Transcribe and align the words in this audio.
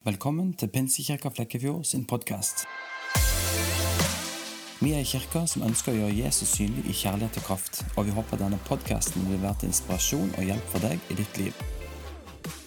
Velkommen 0.00 0.54
til 0.56 0.70
Pinsekirka 0.72 1.28
Flekkefjord 1.28 1.82
sin 1.84 2.06
podkast. 2.08 2.62
Vi 4.80 4.94
er 4.94 5.02
en 5.02 5.08
kirke 5.10 5.42
som 5.44 5.66
ønsker 5.66 5.92
å 5.92 5.98
gjøre 5.98 6.14
Jesus 6.16 6.54
synlig 6.56 6.86
i 6.88 6.94
kjærlighet 6.96 7.36
og 7.36 7.44
kraft, 7.44 7.82
og 8.00 8.06
vi 8.08 8.14
håper 8.16 8.40
denne 8.40 8.56
podkasten 8.64 9.26
vil 9.28 9.42
være 9.42 9.58
til 9.60 9.68
inspirasjon 9.68 10.32
og 10.38 10.46
hjelp 10.48 10.70
for 10.72 10.86
deg 10.86 11.12
i 11.12 11.18
ditt 11.18 11.40
liv. 11.42 11.60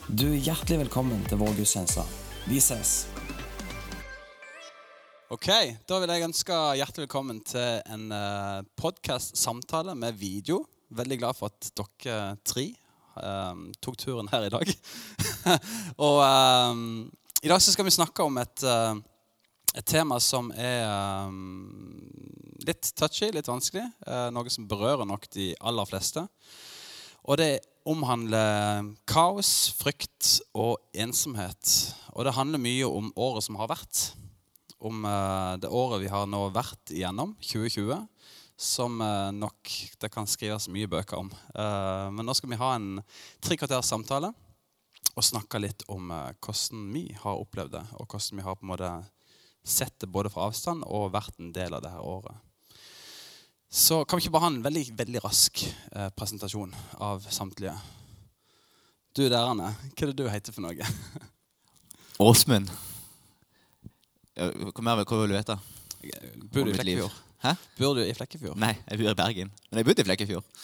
Du 0.05 0.27
er 0.27 0.45
hjertelig 0.45 0.83
velkommen 0.83 1.25
til 1.25 1.41
vår 1.41 1.57
gudstjeneste. 1.57 2.05
Vi 2.45 2.61
ses! 2.61 2.93
Ok, 5.33 5.49
Da 5.89 5.99
vil 6.03 6.13
jeg 6.13 6.27
ønske 6.27 6.61
hjertelig 6.77 7.07
velkommen 7.07 7.41
til 7.49 7.81
en 7.97 8.13
uh, 8.13 8.61
podkast-samtale 8.77 9.97
med 9.97 10.21
video. 10.21 10.67
Veldig 10.93 11.17
glad 11.25 11.41
for 11.41 11.49
at 11.49 11.73
dere 11.81 12.37
tre 12.45 12.69
um, 13.17 13.67
tok 13.81 13.97
turen 13.97 14.29
her 14.29 14.45
i 14.45 14.53
dag. 14.53 14.69
og 16.07 16.21
um, 16.21 17.09
i 17.43 17.49
dag 17.51 17.59
skal 17.59 17.83
vi 17.83 17.91
snakke 17.91 18.23
om 18.23 18.37
et, 18.39 18.61
uh, 18.63 18.95
et 19.75 19.83
tema 19.83 20.15
som 20.23 20.47
er 20.55 20.85
um, 21.27 21.57
litt 22.63 22.87
touchy, 22.95 23.27
litt 23.35 23.49
vanskelig. 23.51 23.83
Uh, 24.07 24.29
noe 24.31 24.47
som 24.53 24.63
berører 24.69 25.03
nok 25.03 25.27
de 25.35 25.49
aller 25.59 25.89
fleste. 25.89 26.23
Og 27.27 27.41
det 27.41 27.49
omhandler 27.83 28.87
kaos, 29.11 29.73
frykt 29.75 30.37
og 30.55 30.77
ensomhet. 30.95 31.73
Og 32.15 32.23
det 32.23 32.35
handler 32.37 32.63
mye 32.63 32.87
om 32.87 33.11
året 33.19 33.43
som 33.43 33.59
har 33.59 33.73
vært. 33.73 34.05
Om 34.79 35.03
det 35.63 35.71
året 35.71 36.01
vi 36.03 36.11
har 36.11 36.25
nå 36.27 36.45
vært 36.55 36.91
igjennom, 36.91 37.35
2020 37.43 38.07
som 38.59 38.99
nok 39.35 39.71
det 39.99 40.09
kan 40.11 40.27
skrives 40.27 40.67
mye 40.71 40.89
bøker 40.91 41.23
om. 41.23 41.29
Men 41.55 42.27
nå 42.27 42.35
skal 42.35 42.51
vi 42.51 42.59
ha 42.59 42.73
en 42.75 42.89
tre 43.43 43.55
kvarters 43.59 43.87
samtale 43.87 44.33
og 45.13 45.25
snakka 45.25 45.61
litt 45.61 45.83
om 45.93 46.11
eh, 46.11 46.31
hvordan 46.43 46.87
vi 46.93 47.03
har 47.21 47.41
opplevd 47.41 47.75
det, 47.75 47.83
og 47.99 48.07
hvordan 48.07 48.39
vi 48.39 48.45
har 48.47 48.57
på 48.57 48.65
en 48.65 48.71
måte 48.73 48.93
sett 49.63 49.95
det 50.01 50.09
både 50.11 50.31
fra 50.33 50.49
avstand 50.49 50.83
og 50.89 51.13
vært 51.13 51.37
en 51.39 51.53
del 51.55 51.75
av 51.77 51.83
det 51.85 51.91
her 51.93 52.03
året. 52.03 52.35
Så 53.73 54.03
kan 54.05 54.19
vi 54.19 54.25
ikke 54.25 54.35
bare 54.35 54.45
ha 54.45 54.53
en 54.53 54.63
veldig, 54.65 54.85
veldig 54.99 55.21
rask 55.23 55.63
eh, 55.65 56.09
presentasjon 56.17 56.73
av 57.01 57.25
samtlige? 57.33 57.73
Du 59.13 59.23
der, 59.27 59.45
Anne, 59.45 59.71
hva 59.93 60.07
er 60.07 60.11
det 60.11 60.17
du 60.17 60.27
heter 60.29 60.53
for 60.53 60.65
noe? 60.65 60.89
Åsmund. 62.23 62.69
Hva 64.33 64.85
mer 64.85 65.01
hva 65.05 65.19
vil 65.21 65.33
du 65.33 65.37
vite? 65.37 65.57
Bor 66.49 66.65
du 66.65 66.73
i 66.73 66.77
Flekkefjord? 66.77 67.17
Hæ? 67.43 67.55
Bor 67.77 67.97
du 67.97 68.01
i 68.01 68.13
Flekkefjord? 68.17 68.57
Nei, 68.61 68.73
jeg 68.89 69.01
bor 69.01 69.13
i 69.13 69.17
Bergen. 69.17 69.53
Men 69.69 69.81
jeg 69.81 69.87
bodde 69.89 70.03
i 70.03 70.07
Flekkefjord. 70.09 70.63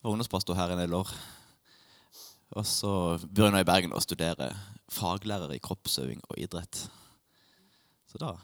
Var 0.00 0.12
ungdomspastor 0.12 0.56
her 0.58 0.72
en 0.74 0.80
del 0.82 0.96
år. 0.96 1.12
Og 2.58 2.66
så 2.66 2.92
bor 3.30 3.46
jeg 3.46 3.54
nå 3.54 3.62
i 3.62 3.68
Bergen 3.68 3.92
og 3.94 4.02
studerer 4.02 4.56
faglærer 4.90 5.52
i 5.54 5.60
kroppsøving 5.62 6.22
og 6.28 6.38
idrett. 6.40 6.86
Så 8.10 8.18
da 8.18 8.34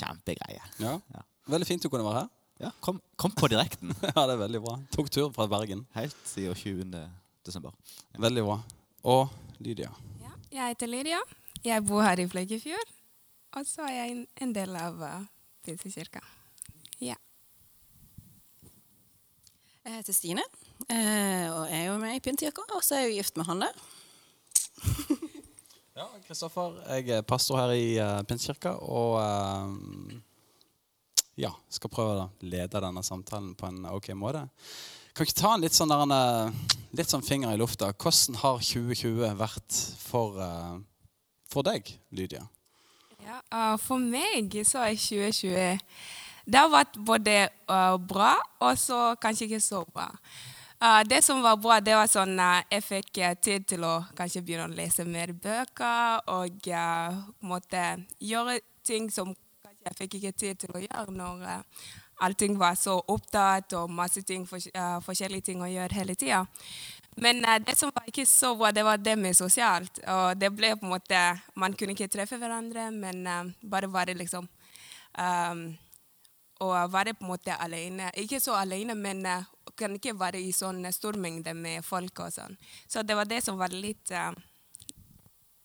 Kjempegreie. 0.00 0.62
Ja. 0.80 0.94
ja. 1.12 1.24
Veldig 1.50 1.66
fint 1.68 1.82
du 1.82 1.90
kunne 1.92 2.06
være 2.06 2.22
her. 2.22 2.28
Ja, 2.60 2.70
Kom, 2.84 3.00
kom 3.16 3.32
på 3.32 3.48
direkten. 3.48 3.92
ja, 4.14 4.22
det 4.28 4.36
er 4.36 4.40
veldig 4.42 4.60
bra. 4.64 4.76
Tok 4.94 5.10
tur 5.12 5.30
fra 5.34 5.48
Bergen. 5.50 5.86
Helt 5.96 6.16
siden 6.28 6.54
20. 6.56 6.94
desember. 7.46 7.74
Ja. 8.12 8.22
Veldig 8.26 8.44
bra. 8.46 8.58
Og 9.08 9.32
Lydia. 9.58 9.90
Ja, 10.20 10.32
jeg 10.52 10.74
heter 10.74 10.90
Lydia. 10.92 11.20
Jeg 11.64 11.84
bor 11.88 12.04
her 12.04 12.20
i 12.20 12.28
Flekkefjord. 12.28 12.92
Og 13.58 13.66
så 13.66 13.82
er 13.88 13.96
jeg 13.96 14.26
en 14.44 14.52
del 14.54 14.76
av 14.78 15.00
uh, 15.00 15.24
Pinsekirka. 15.66 16.20
Ja. 17.02 17.16
Jeg 19.84 19.96
heter 19.96 20.14
Stine, 20.14 20.44
eh, 20.90 21.46
og 21.54 21.64
jeg 21.70 21.80
er 21.80 21.86
jo 21.88 21.98
med 22.00 22.16
i 22.16 22.22
pyntejakka, 22.24 22.62
Og 22.74 22.84
så 22.84 22.96
er 22.96 23.04
jeg 23.04 23.10
jo 23.10 23.16
gift 23.20 23.36
med 23.36 23.46
Hanne. 23.46 23.68
ja, 25.96 26.06
Kristoffer. 26.26 26.80
Jeg 26.96 27.08
er 27.16 27.22
pastor 27.22 27.60
her 27.60 27.74
i 27.76 27.98
uh, 28.00 28.22
Pinsekirka 28.22 28.74
og 28.80 29.18
uh, 29.20 30.14
ja, 31.40 31.52
skal 31.70 31.92
prøve 31.92 32.16
å 32.16 32.28
lede 32.42 32.80
denne 32.80 33.02
samtalen 33.06 33.54
på 33.54 33.68
en 33.70 33.84
ok 33.90 34.12
måte. 34.18 34.46
Kan 35.14 35.26
ikke 35.26 35.40
ta 35.40 35.54
en 35.54 35.64
litt 35.64 35.76
sånn, 35.76 35.90
der, 35.90 36.54
litt 36.96 37.10
sånn 37.10 37.26
finger 37.26 37.54
i 37.54 37.60
lufta? 37.60 37.90
Hvordan 37.92 38.38
har 38.42 38.62
2020 38.62 39.36
vært 39.40 39.82
for, 40.00 40.38
uh, 40.40 40.80
for 41.50 41.66
deg, 41.66 41.92
Lydia? 42.10 42.46
Ja, 43.20 43.76
for 43.78 44.00
meg 44.00 44.54
så 44.64 44.80
er 44.86 44.96
2020 44.96 45.78
det 46.50 46.58
har 46.58 46.70
vært 46.72 46.96
både 47.06 47.34
uh, 47.70 47.96
bra 48.00 48.32
og 48.64 48.78
så 48.80 49.12
kanskje 49.20 49.46
ikke 49.46 49.62
så 49.62 49.84
bra. 49.86 50.08
Uh, 50.80 51.02
det 51.04 51.22
som 51.22 51.42
var 51.42 51.56
bra, 51.60 51.76
det 51.84 51.92
var 51.92 52.06
sånn 52.08 52.38
uh, 52.40 52.62
jeg 52.72 52.84
fikk 52.86 53.18
tid 53.44 53.66
til 53.68 53.82
å 53.84 53.98
kanskje 54.16 54.40
begynne 54.40 54.64
å 54.64 54.72
lese 54.72 55.04
mer 55.04 55.34
bøker 55.36 56.22
og 56.32 56.70
måtte 57.44 57.82
gjøre 58.16 58.54
ting 58.80 59.10
som 59.12 59.34
kanskje 59.60 59.90
jeg 59.90 59.98
fikk 59.98 60.16
ikke 60.16 60.32
tid 60.32 60.62
til 60.62 60.72
å 60.72 60.80
gjøre 60.80 61.12
når 61.12 61.44
allting 62.24 62.56
var 62.56 62.78
så 62.80 62.96
opptatt 62.96 63.76
og 63.76 63.92
masse 63.92 64.22
ting, 64.24 64.46
for, 64.48 64.60
forskjellige 65.04 65.50
ting 65.50 65.60
å 65.60 65.68
gjøre 65.68 65.98
hele 66.00 66.16
tida. 66.16 66.46
Men 67.20 67.44
det 67.66 67.76
som 67.76 67.92
var 67.92 68.08
ikke 68.08 68.24
så 68.28 68.54
bra, 68.56 68.72
det 68.72 68.84
var 68.84 69.04
det 69.04 69.18
med 69.20 69.36
sosialt. 69.36 70.00
Og 70.08 70.40
det 70.40 70.48
ble 70.56 70.72
på 70.76 70.86
en 70.86 70.94
måte 70.94 71.20
Man 71.60 71.76
kunne 71.76 71.92
ikke 71.96 72.08
treffe 72.12 72.40
hverandre, 72.40 72.88
men 72.92 73.24
bare 73.60 73.88
være 73.92 74.16
liksom 74.16 74.48
um, 75.18 75.64
å 76.60 76.68
være 76.92 77.16
på 77.16 77.24
en 77.24 77.32
måte 77.32 77.56
alene. 77.56 78.10
Ikke 78.20 78.40
så 78.40 78.56
alene, 78.60 78.94
men 78.94 79.24
uh, 79.26 79.44
kan 79.80 79.96
ikke 79.96 80.14
være 80.18 80.40
i 80.42 80.52
sånn 80.54 80.84
stor 80.94 81.18
mengde 81.20 81.54
med 81.56 81.84
folk 81.86 82.22
og 82.24 82.34
sånn. 82.34 82.56
Så 82.88 83.04
det 83.06 83.16
var 83.18 83.28
det 83.28 83.40
som 83.44 83.58
var 83.60 83.72
litt 83.74 84.12
uh, 84.14 84.30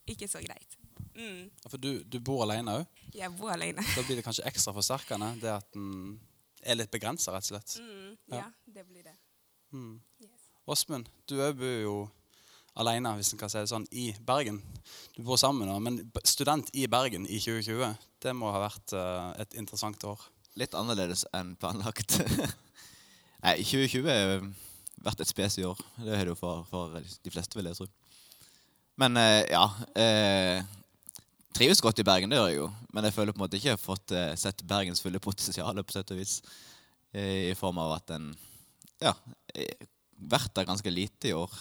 ikke 0.09 0.29
så 0.31 0.41
greit. 0.43 0.77
Mm. 1.15 1.47
For 1.69 1.79
du, 1.79 2.03
du, 2.03 2.19
bor 2.19 2.43
alene 2.45 2.79
òg? 2.81 3.03
Jeg 3.15 3.31
bor 3.37 3.53
alene. 3.53 3.83
Da 3.95 4.03
blir 4.03 4.19
det 4.19 4.25
kanskje 4.25 4.47
ekstra 4.49 4.73
forsterkende 4.75 5.31
det 5.39 5.53
at 5.53 5.69
den 5.75 6.17
er 6.65 6.79
litt 6.79 6.91
begrensa, 6.91 7.31
rett 7.31 7.45
og 7.45 7.53
slett? 7.53 7.77
Mm, 7.79 8.11
ja, 8.33 8.43
ja, 8.43 8.73
det 8.75 8.83
blir 8.89 9.05
det. 9.05 9.15
Mm. 9.75 9.95
Yes. 10.23 10.45
Åsmund, 10.65 11.09
du 11.29 11.37
òg 11.39 11.57
bor 11.59 11.79
jo 11.79 11.95
alene, 12.75 13.13
hvis 13.15 13.31
en 13.31 13.39
kan 13.39 13.51
si 13.51 13.61
det 13.61 13.71
sånn, 13.71 13.87
i 13.95 14.09
Bergen. 14.27 14.59
Du 15.15 15.21
bor 15.23 15.39
sammen 15.39 15.69
nå, 15.69 15.77
men 15.83 16.01
student 16.27 16.71
i 16.75 16.87
Bergen 16.91 17.27
i 17.29 17.39
2020, 17.39 17.95
det 18.25 18.33
må 18.35 18.51
ha 18.51 18.65
vært 18.65 18.95
uh, 18.97 19.31
et 19.39 19.55
interessant 19.61 20.03
år 20.09 20.25
litt 20.59 20.75
annerledes 20.75 21.25
enn 21.35 21.55
planlagt. 21.59 22.19
Nei, 23.45 23.59
2020 23.61 24.07
har 24.09 24.39
vært 25.05 25.19
et 25.21 25.29
spesiår. 25.29 25.81
Det 26.01 26.15
har 26.17 26.25
det 26.25 26.31
jo 26.31 26.39
for, 26.39 26.63
for, 26.65 26.95
de 26.97 27.33
fleste, 27.33 27.53
vil 27.53 27.67
jeg 27.69 27.77
tro. 27.77 27.85
Men 28.97 29.19
eh, 29.21 29.43
ja 29.51 29.65
eh, 30.01 30.63
Trives 31.53 31.83
godt 31.83 31.99
i 32.01 32.05
Bergen, 32.07 32.31
det 32.31 32.39
gjør 32.39 32.49
jeg 32.49 32.57
jo. 32.57 32.69
Men 32.95 33.05
jeg 33.05 33.13
føler 33.13 33.35
på 33.35 33.37
en 33.37 33.43
måte 33.43 33.59
ikke 33.59 33.69
jeg 33.69 33.77
har 33.77 33.83
fått 33.83 34.15
eh, 34.17 34.31
sett 34.39 34.65
Bergens 34.65 35.03
fulle 35.03 35.21
potensial 35.21 35.77
på 35.77 35.93
sett 35.93 36.15
og 36.15 36.23
vis. 36.23 36.39
I 37.15 37.53
form 37.55 37.77
av 37.79 37.93
at 37.95 38.11
en 38.11 38.25
ja, 38.99 39.13
vært 40.33 40.51
der 40.57 40.65
ganske 40.67 40.91
lite 40.91 41.29
i 41.29 41.35
år 41.37 41.53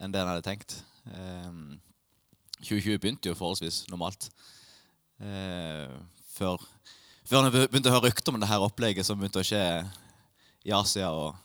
enn 0.00 0.14
det 0.14 0.22
en 0.22 0.30
hadde 0.30 0.46
tenkt. 0.46 0.78
2020 2.62 2.96
begynte 2.96 3.28
jo 3.28 3.36
forholdsvis 3.36 3.82
normalt. 3.92 4.30
før 5.18 6.64
før 7.28 7.44
jeg 7.44 7.68
begynte 7.68 7.92
å 7.92 7.98
høre 7.98 8.08
rykter 8.08 8.32
om 8.32 8.40
det 8.40 8.48
her 8.48 8.64
opplegget 8.64 9.04
som 9.04 9.20
begynte 9.20 9.42
å 9.42 9.44
skje 9.44 9.60
i 10.68 10.74
Asia. 10.76 11.10
og 11.10 11.36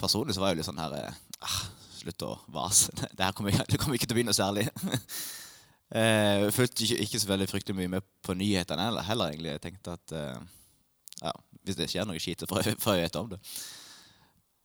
Personlig 0.00 0.36
så 0.36 0.42
var 0.42 0.52
jeg 0.52 0.56
jo 0.56 0.60
litt 0.62 0.68
sånn 0.68 0.82
her 0.82 0.94
ah, 0.96 1.58
Slutt 1.96 2.26
å 2.26 2.34
vase. 2.54 2.94
Det 3.16 3.24
her 3.24 3.34
kommer, 3.36 3.56
det 3.66 3.80
kommer 3.80 3.98
ikke 3.98 4.08
til 4.08 4.16
å 4.16 4.20
bli 4.20 4.28
noe 4.28 4.36
særlig. 4.36 4.68
Jeg 5.86 6.50
fulgte 6.50 6.82
ikke, 6.82 6.96
ikke, 7.04 7.18
så 7.22 7.28
veldig 7.28 7.46
fryktelig 7.46 7.76
mye 7.78 7.90
med 7.92 8.06
på 8.26 8.34
nyhetene 8.34 8.88
heller. 8.88 9.04
heller 9.06 9.30
egentlig. 9.30 9.52
Jeg 9.52 9.62
tenkte 9.62 9.92
at 9.94 10.14
eh, 10.18 10.40
ja, 11.20 11.30
hvis 11.62 11.78
det 11.78 11.86
skjer 11.92 12.08
noe 12.08 12.18
skit, 12.18 12.42
så 12.42 12.48
får 12.50 12.66
jeg, 12.66 12.78
vite 13.04 13.20
om 13.20 13.28
det. 13.30 13.38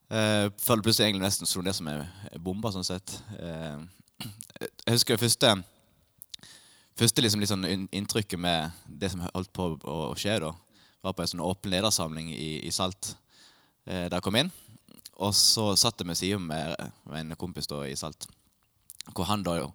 Jeg 0.09 0.55
føler 0.63 0.81
plutselig 0.87 1.05
egentlig 1.05 1.27
nesten 1.27 1.49
slo 1.49 1.61
ned 1.61 1.77
som 1.77 1.91
ei 1.93 2.41
bombe. 2.41 2.71
sånn 2.73 2.87
sett. 2.89 3.13
Jeg 3.37 4.95
husker 4.95 5.13
det 5.13 5.21
første 5.21 5.53
første 7.01 7.23
liksom, 7.23 7.41
liksom, 7.41 7.65
inntrykket 7.91 8.39
med 8.39 8.71
det 8.85 9.11
som 9.13 9.23
holdt 9.31 9.51
på 9.55 9.71
å, 9.89 10.13
skje, 10.19 10.37
da, 10.43 10.51
var 11.01 11.15
på 11.17 11.23
en 11.23 11.31
sånn 11.33 11.43
åpen 11.45 11.73
ledersamling 11.73 12.29
i, 12.33 12.61
i 12.67 12.73
Salt 12.73 13.15
eh, 13.87 14.07
jeg 14.07 14.23
kom 14.25 14.37
inn. 14.39 14.51
Og 15.21 15.35
så 15.37 15.71
satt 15.77 16.01
jeg 16.01 16.09
med 16.09 16.17
siden 16.17 16.45
med, 16.49 16.75
med 17.09 17.25
en 17.25 17.37
kompis 17.39 17.69
da, 17.69 17.83
i 17.85 17.97
Salt, 17.97 18.25
hvor 19.13 19.27
han 19.29 19.43
da 19.45 19.59
jo 19.59 19.69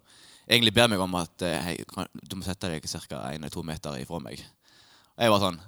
egentlig 0.47 0.73
ber 0.75 0.89
meg 0.91 1.03
om 1.03 1.15
at 1.19 1.45
eh, 1.45 1.57
hei, 1.63 1.75
du 2.23 2.37
må 2.39 2.45
sette 2.45 2.71
deg 2.71 2.85
ca. 2.87 3.23
1-2 3.31 3.63
meter 3.67 3.99
ifra 4.01 4.19
meg. 4.23 4.43
Og 5.15 5.25
jeg 5.25 5.33
var 5.33 5.43
sånn 5.43 5.59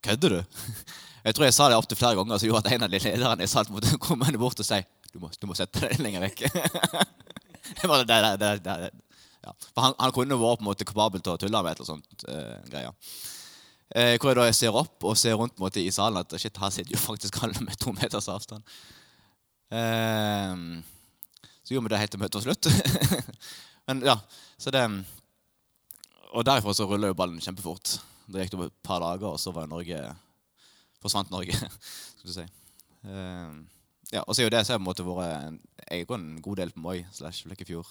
Kødder 0.00 0.32
du? 0.32 0.60
Jeg 1.26 1.36
tror 1.36 1.44
jeg 1.44 1.52
sa 1.52 1.66
det 1.68 1.76
opptil 1.76 1.98
flere 2.00 2.16
ganger, 2.16 2.38
som 2.40 2.48
gjorde 2.48 2.62
at 2.64 2.72
en 2.72 2.84
av 2.86 2.92
de 2.94 2.98
lederne 3.04 3.44
i 3.44 3.48
Salt 3.50 3.68
måtte 3.68 3.98
komme 4.06 4.30
bort 4.40 4.62
og 4.62 4.64
si 4.64 4.78
du 5.12 5.18
må, 5.20 5.28
du 5.36 5.46
må 5.50 5.56
sette 5.58 5.82
deg 5.82 6.00
lenger 6.00 6.22
vekk. 6.24 6.40
det, 7.82 7.88
var 7.90 8.06
det, 8.08 8.18
det, 8.40 8.50
det, 8.64 8.76
ja. 9.44 9.52
For 9.74 9.84
han, 9.84 9.96
han, 9.98 10.14
kunne 10.16 10.38
vært 10.40 10.62
på 10.62 10.64
en 10.64 10.68
måte 10.70 10.86
kapabel 10.88 11.20
til 11.20 11.34
å 11.34 11.40
tulle 11.42 11.60
med 11.66 11.74
et 11.74 11.82
eller 11.82 11.90
sånt 11.90 12.24
eh. 12.30 12.56
Eh, 13.90 14.14
hvor 14.22 14.30
jeg 14.30 14.38
da 14.38 14.52
ser 14.54 14.76
opp 14.78 15.02
og 15.02 15.16
ser 15.18 15.34
rundt 15.34 15.58
måte 15.58 15.82
i 15.82 15.90
salen 15.90 16.20
at 16.20 16.34
shit, 16.38 16.56
her 16.62 16.70
sitter 16.70 16.94
jo 16.94 17.02
faktisk 17.10 17.40
alle 17.42 17.64
med 17.64 17.78
to 17.80 17.94
meters 17.96 18.30
avstand. 18.30 18.62
Eh, 19.70 20.54
så 21.64 21.74
gjorde 21.74 21.88
vi 21.88 21.94
det 21.94 22.02
helt 22.02 22.14
til 22.14 22.22
møtet 22.22 22.38
var 22.38 22.46
slutt. 22.46 22.70
Men 23.90 24.04
ja, 24.06 24.16
så 24.60 24.70
det 24.74 24.84
og 26.30 26.46
derifra 26.46 26.74
så 26.76 26.86
rulla 26.86 27.10
jo 27.10 27.16
ballen 27.18 27.42
kjempefort. 27.42 27.96
Da 28.30 28.42
gikk 28.42 28.54
det 28.54 28.68
et 28.68 28.82
par 28.86 29.02
dager, 29.02 29.32
og 29.32 29.40
så 29.42 29.50
var 29.54 29.66
Norge 29.66 29.98
forsvant 31.02 31.32
Norge. 31.32 31.56
skal 32.18 32.28
du 32.28 32.34
si. 32.36 32.46
Eh, 33.10 33.56
ja, 34.14 34.22
og 34.22 34.34
så 34.34 34.42
er 34.42 34.48
jo 34.48 34.54
det 34.54 34.62
så 34.66 34.74
har 34.74 34.80
på 34.80 34.84
en 34.84 34.90
måte 34.90 35.06
vært 35.06 35.58
Jeg 35.86 36.06
går 36.06 36.18
en 36.18 36.40
god 36.42 36.62
del 36.62 36.72
på 36.74 36.82
Moi 36.84 37.00
slash 37.14 37.46
Flekkefjord. 37.46 37.90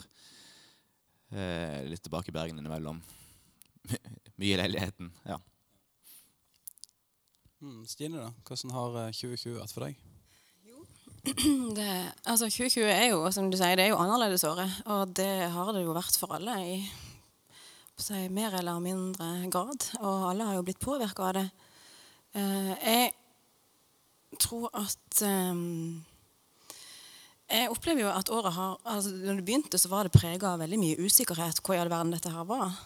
Eh, 1.36 1.84
litt 1.92 2.04
tilbake 2.06 2.32
i 2.32 2.36
Bergen 2.36 2.60
innimellom. 2.60 3.02
Mye 4.40 4.54
i 4.54 4.60
leiligheten. 4.60 5.12
Ja. 5.28 5.40
Mm, 7.60 7.84
Stine, 7.88 8.22
da? 8.22 8.30
Hvordan 8.48 8.72
har 8.72 8.94
eh, 9.02 9.12
2020 9.12 9.58
vært 9.60 9.74
for 9.76 9.84
deg? 9.84 9.98
Det, 11.78 11.88
altså 12.24 12.48
2020 12.48 12.86
er 12.88 13.08
jo, 13.12 13.18
som 13.36 13.50
du 13.52 13.58
sier, 13.60 13.76
det 13.76 13.90
er 13.90 13.92
jo 13.92 14.00
annerledesåret. 14.00 14.78
Og 14.88 15.12
det 15.20 15.50
har 15.52 15.72
det 15.76 15.84
jo 15.84 15.96
vært 15.96 16.16
for 16.22 16.38
alle 16.38 16.56
i 16.64 16.78
si, 18.00 18.22
mer 18.32 18.56
eller 18.62 18.80
mindre 18.84 19.28
grad. 19.52 19.90
Og 20.00 20.30
alle 20.30 20.48
har 20.48 20.56
jo 20.56 20.64
blitt 20.70 20.80
påvirka 20.80 21.28
av 21.28 21.36
det. 21.36 21.50
Uh, 22.38 22.72
jeg 22.78 23.12
tror 24.40 24.70
at 24.78 25.22
um, 25.26 26.06
Jeg 27.50 27.72
opplever 27.74 28.04
jo 28.04 28.12
at 28.14 28.30
året 28.30 28.54
har 28.54 28.76
altså 28.86 29.10
Når 29.10 29.40
det 29.40 29.46
begynte, 29.48 29.80
så 29.82 29.90
var 29.90 30.06
det 30.06 30.14
prega 30.14 30.52
av 30.54 30.62
veldig 30.62 30.78
mye 30.80 31.00
usikkerhet 31.02 31.64
hva 31.66 31.76
i 31.76 31.82
all 31.82 31.90
verden 31.90 32.14
dette 32.14 32.32
her 32.32 32.46
var. 32.48 32.78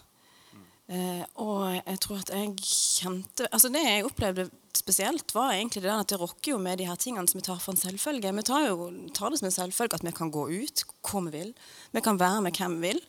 Eh, 0.87 1.23
og 1.39 1.69
jeg 1.75 1.99
tror 2.03 2.17
at 2.19 2.29
jeg 2.33 2.49
kjente 2.59 3.45
Altså 3.55 3.69
Det 3.71 3.79
jeg 3.85 4.03
opplevde 4.03 4.49
spesielt, 4.77 5.33
var 5.35 5.53
egentlig 5.53 5.83
det 5.83 5.89
der 5.89 6.01
at 6.01 6.11
det 6.11 6.19
rokker 6.21 6.53
jo 6.53 6.61
med 6.61 6.79
de 6.81 6.87
her 6.89 6.97
tingene 6.99 7.29
som 7.29 7.39
vi 7.39 7.45
tar 7.45 7.59
for 7.61 7.73
en 7.73 7.81
selvfølge. 7.81 8.31
Vi 8.33 8.45
tar 8.47 8.67
jo 8.67 8.87
tar 9.13 9.33
det 9.33 9.41
som 9.41 9.49
en 9.49 9.55
selvfølge 9.55 9.99
at 9.99 10.05
vi 10.05 10.15
kan 10.15 10.31
gå 10.33 10.47
ut 10.49 10.85
hvor 11.05 11.25
vi 11.27 11.33
vil. 11.35 11.51
Vi 11.93 12.03
kan 12.05 12.19
være 12.19 12.41
med 12.45 12.57
hvem 12.57 12.79
vi 12.81 12.93
vil. 12.93 13.03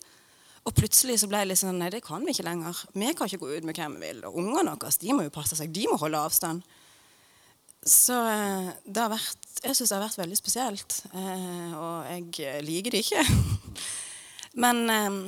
Og 0.64 0.72
plutselig 0.72 1.18
så 1.20 1.28
ble 1.28 1.42
det 1.42 1.50
litt 1.50 1.60
sånn 1.60 1.76
Nei, 1.80 1.90
det 1.92 2.04
kan 2.06 2.24
vi 2.24 2.32
ikke 2.32 2.46
lenger. 2.46 2.78
Vi 2.96 3.10
kan 3.12 3.28
ikke 3.28 3.42
gå 3.42 3.50
ut 3.52 3.68
med 3.68 3.76
hvem 3.76 3.98
vi 3.98 4.08
vil. 4.08 4.24
Og 4.28 4.40
ungene 4.40 4.72
våre 4.72 4.92
de 5.00 5.16
må 5.16 5.26
jo 5.26 5.34
passe 5.34 5.58
seg. 5.58 5.72
De 5.74 5.84
må 5.90 5.98
holde 6.00 6.20
avstand. 6.20 6.64
Så 7.84 8.16
eh, 8.16 8.70
det 8.88 9.02
har 9.02 9.12
vært 9.12 9.50
Jeg 9.60 9.76
syns 9.76 9.90
det 9.90 9.98
har 9.98 10.06
vært 10.06 10.22
veldig 10.22 10.38
spesielt. 10.40 10.98
Eh, 11.12 11.76
og 11.76 12.08
jeg 12.08 12.64
liker 12.64 12.96
det 12.96 13.04
ikke. 13.04 13.24
Men 14.64 14.84
eh, 14.88 15.20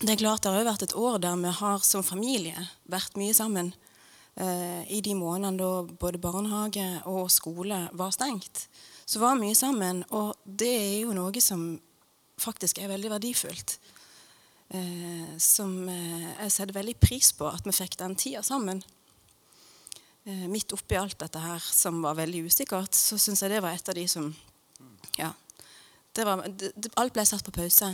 det 0.00 0.14
er 0.14 0.22
klart 0.22 0.44
det 0.44 0.54
har 0.54 0.62
jo 0.62 0.70
vært 0.70 0.86
et 0.88 0.96
år 0.96 1.20
der 1.20 1.36
vi 1.42 1.52
har 1.60 1.84
som 1.84 2.04
familie 2.04 2.68
vært 2.88 3.20
mye 3.20 3.36
sammen. 3.36 3.74
Eh, 4.40 4.82
I 4.96 5.00
de 5.04 5.14
månedene 5.18 5.60
da 5.60 5.96
både 6.00 6.20
barnehage 6.22 6.86
og 7.10 7.28
skole 7.32 7.82
var 7.92 8.14
stengt. 8.14 8.66
Så 9.04 9.20
var 9.20 9.38
mye 9.38 9.56
sammen. 9.58 10.04
Og 10.16 10.36
det 10.44 10.70
er 10.70 10.98
jo 11.04 11.16
noe 11.16 11.42
som 11.44 11.74
faktisk 12.40 12.80
er 12.80 12.92
veldig 12.92 13.12
verdifullt. 13.18 13.76
Eh, 14.70 15.36
som 15.42 15.74
eh, 15.90 16.28
jeg 16.44 16.54
setter 16.54 16.76
veldig 16.76 16.96
pris 17.02 17.32
på 17.34 17.48
at 17.50 17.66
vi 17.66 17.74
fikk 17.74 17.98
den 18.00 18.14
tida 18.14 18.42
sammen. 18.46 18.82
Eh, 20.24 20.46
midt 20.52 20.72
oppi 20.76 20.98
alt 21.00 21.18
dette 21.18 21.42
her 21.42 21.64
som 21.64 21.98
var 22.04 22.18
veldig 22.20 22.44
usikkert, 22.46 22.94
så 22.94 23.18
syns 23.18 23.42
jeg 23.42 23.54
det 23.54 23.62
var 23.64 23.74
et 23.74 23.88
av 23.88 23.98
de 23.98 24.06
som 24.08 24.32
Ja. 25.18 25.32
Det 26.12 26.24
var, 26.26 26.42
det, 26.42 26.90
alt 26.98 27.12
ble 27.14 27.22
satt 27.26 27.44
på 27.46 27.54
pause. 27.54 27.86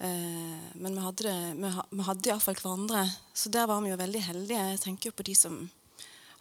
Eh, 0.00 0.68
men 0.78 0.94
vi 0.94 1.02
hadde, 1.02 1.24
det, 1.26 1.36
vi, 1.58 1.70
ha- 1.74 1.86
vi 1.90 2.04
hadde 2.06 2.30
iallfall 2.30 2.54
hverandre. 2.60 3.02
Så 3.34 3.50
der 3.50 3.66
var 3.66 3.80
vi 3.82 3.90
jo 3.90 3.98
veldig 3.98 4.22
heldige. 4.28 4.66
Jeg 4.74 4.80
tenker 4.84 5.10
jo 5.10 5.16
på 5.18 5.26
de 5.26 5.34
som 5.34 5.56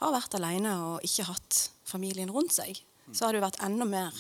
har 0.01 0.13
vært 0.13 0.36
alene 0.38 0.75
og 0.92 1.06
ikke 1.07 1.25
hatt 1.31 1.62
familien 1.89 2.30
rundt 2.33 2.54
seg. 2.54 2.77
Så 3.15 3.24
har 3.25 3.33
det 3.33 3.39
jo 3.39 3.45
vært 3.48 3.62
enda 3.65 3.86
mer 3.88 4.13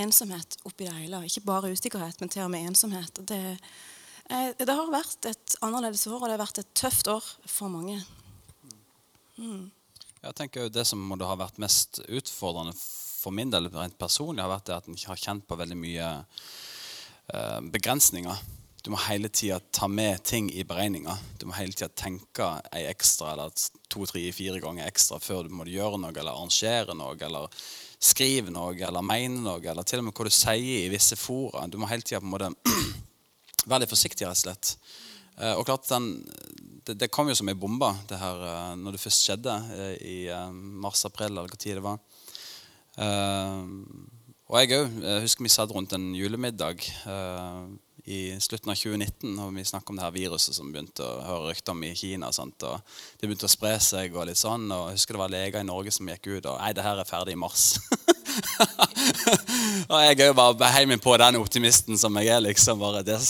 ensomhet 0.00 0.56
oppi 0.64 0.86
det 0.86 0.94
hele. 0.96 1.18
Ikke 1.26 1.42
bare 1.44 1.72
usikkerhet, 1.74 2.20
men 2.22 2.30
til 2.32 2.44
og 2.46 2.52
med 2.54 2.68
ensomhet. 2.70 3.20
Det, 3.28 3.40
eh, 4.30 4.52
det 4.56 4.68
har 4.70 4.88
vært 4.94 5.26
et 5.28 5.56
annerledes 5.66 6.06
år, 6.06 6.20
og 6.22 6.28
det 6.30 6.36
har 6.38 6.44
vært 6.46 6.62
et 6.62 6.72
tøft 6.78 7.10
år 7.12 7.26
for 7.50 7.68
mange. 7.68 7.98
Jeg 10.20 10.34
tenker 10.36 10.66
jo 10.66 10.72
Det 10.72 10.86
som 10.86 11.00
må 11.00 11.16
ha 11.24 11.36
vært 11.40 11.58
mest 11.62 12.00
utfordrende 12.08 12.74
for 12.76 13.32
min 13.32 13.50
del 13.52 13.68
rent 13.72 13.96
personlig, 14.00 14.40
har 14.44 14.52
vært 14.52 14.68
det 14.68 14.76
at 14.78 14.88
en 14.88 14.96
har 15.06 15.16
kjent 15.20 15.46
på 15.48 15.56
veldig 15.60 15.76
mye 15.76 16.08
eh, 17.34 17.60
begrensninger. 17.72 18.40
Du 18.80 18.90
må 18.92 19.00
hele 19.04 19.28
tida 19.28 19.58
ta 19.76 19.88
med 19.88 20.22
ting 20.24 20.48
i 20.52 20.64
beregninga. 20.64 21.12
Du 21.38 21.44
må 21.48 21.56
hele 21.58 21.74
tida 21.76 21.90
tenke 21.92 22.46
ei 22.72 22.86
ekstra 22.88 23.34
eller 23.34 23.52
to, 23.92 24.06
tre, 24.08 24.22
fire 24.32 24.60
ganger 24.62 24.88
ekstra 24.88 25.20
før 25.20 25.44
du 25.44 25.52
må 25.52 25.66
gjøre 25.68 26.00
noe 26.00 26.14
eller 26.14 26.32
arrangere 26.32 26.96
noe 26.96 27.18
eller 27.20 27.52
skrive 28.00 28.52
noe 28.54 28.78
eller 28.80 29.04
mene 29.04 29.42
noe, 29.44 29.60
eller 29.60 29.84
til 29.84 30.00
og 30.00 30.08
med 30.08 30.16
hva 30.16 30.26
du 30.26 30.32
sier 30.32 30.86
i 30.86 30.90
visse 30.92 31.18
fora. 31.20 31.66
Du 31.68 31.76
må 31.80 31.90
hele 31.90 32.06
tida 32.06 32.22
være 33.70 33.82
litt 33.82 33.92
forsiktig, 33.92 34.24
rett 34.24 34.38
og 34.38 34.44
slett. 34.46 34.74
Eh, 35.40 35.52
og 35.56 35.66
klart 35.68 35.88
den, 35.88 36.08
det, 36.86 36.96
det 37.00 37.10
kom 37.12 37.28
jo 37.28 37.36
som 37.36 37.48
ei 37.52 37.58
bombe, 37.58 37.90
det 38.08 38.20
her, 38.20 38.46
eh, 38.48 38.72
når 38.80 38.96
det 38.96 39.02
først 39.02 39.26
skjedde 39.26 39.58
eh, 39.76 39.92
i 40.00 40.16
mars-april, 40.54 41.34
eller 41.34 41.52
hva 41.52 41.60
tid 41.60 41.78
det 41.78 41.84
var. 41.84 42.00
Og 44.50 44.56
jeg 44.58 44.74
òg. 44.74 44.96
Husker 45.22 45.46
vi 45.46 45.52
satt 45.52 45.70
rundt 45.72 45.92
en 45.94 46.08
julemiddag 46.16 46.82
i 48.10 48.20
slutten 48.42 48.72
av 48.72 48.78
2019 48.78 49.38
og 49.38 49.52
vi 49.54 49.64
snakket 49.68 49.92
om 49.92 49.98
det 49.98 50.04
her 50.04 50.14
viruset 50.14 50.56
som 50.56 50.70
begynte 50.72 51.06
å 51.06 51.22
høre 51.26 51.52
rykter 51.52 51.76
om 51.76 51.84
i 51.86 51.92
Kina. 51.94 52.30
Sant? 52.34 52.62
og 52.66 52.80
Det 53.20 53.28
begynte 53.28 53.46
å 53.46 53.52
spre 53.52 53.76
seg. 53.82 54.16
og 54.16 54.26
litt 54.28 54.40
sånn, 54.40 54.66
og 54.74 54.90
Jeg 54.90 54.98
husker 54.98 55.16
det 55.16 55.22
var 55.22 55.34
leger 55.34 55.62
i 55.62 55.68
Norge 55.68 55.94
som 55.94 56.10
gikk 56.10 56.26
ut 56.26 56.50
og 56.50 56.58
Nei, 56.58 56.72
det 56.74 56.86
her 56.86 56.98
er 56.98 57.08
ferdig 57.08 57.36
i 57.36 57.40
mars. 57.40 57.64
og 59.90 59.98
jeg 60.02 60.16
er 60.16 60.30
jo 60.30 60.38
bare 60.38 60.72
heiv 60.74 60.94
på 61.02 61.16
den 61.22 61.40
optimisten 61.40 61.98
som 61.98 62.18
jeg 62.18 62.32
er. 62.34 62.44
liksom 62.44 62.82
bare 62.82 63.04
det, 63.06 63.20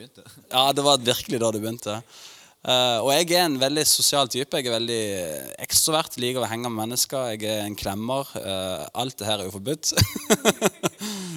ja, 0.54 0.68
det 0.72 0.86
var 0.86 1.08
virkelig 1.10 1.40
da 1.40 1.50
det 1.50 1.62
begynte. 1.62 2.02
Uh, 2.60 3.00
og 3.00 3.08
jeg 3.14 3.30
er 3.32 3.46
en 3.46 3.60
veldig 3.60 3.86
sosial 3.88 4.28
type. 4.28 4.58
Jeg 4.58 4.68
er 4.68 4.76
veldig 4.76 5.04
ekstrovert. 5.64 6.18
Liker 6.20 6.44
å 6.44 6.50
henge 6.50 6.68
med 6.68 6.84
mennesker. 6.84 7.32
Jeg 7.32 7.48
er 7.48 7.64
en 7.64 7.78
klemmer. 7.78 8.28
Uh, 8.36 8.84
alt 9.00 9.16
det 9.16 9.28
her 9.28 9.40
er 9.40 9.48
jo 9.48 9.56
forbudt. 9.56 9.94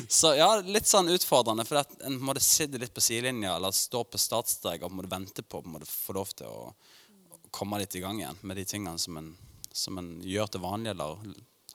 så 0.09 0.33
ja, 0.37 0.49
litt 0.65 0.89
sånn 0.89 1.11
utfordrende. 1.13 1.65
For 1.67 1.81
at 1.83 1.93
en 2.07 2.19
måtte 2.23 2.43
sitte 2.43 2.81
litt 2.81 2.93
på 2.95 3.03
sidelinja 3.03 3.55
eller 3.57 3.75
stå 3.75 4.03
på 4.07 4.21
startstrek 4.21 4.83
og 4.83 4.95
måtte 4.95 5.13
vente 5.13 5.45
på 5.45 5.61
å 5.61 5.85
få 5.87 6.17
lov 6.17 6.33
til 6.37 6.49
å 6.49 6.73
komme 7.53 7.79
litt 7.81 7.95
i 7.95 8.01
gang 8.01 8.19
igjen 8.21 8.39
med 8.41 8.57
de 8.57 8.65
tingene 8.65 8.99
som 8.99 9.17
en, 9.19 9.31
som 9.71 9.97
en 10.01 10.15
gjør 10.25 10.49
til 10.49 10.63
vanlig 10.63 10.93
eller 10.95 11.21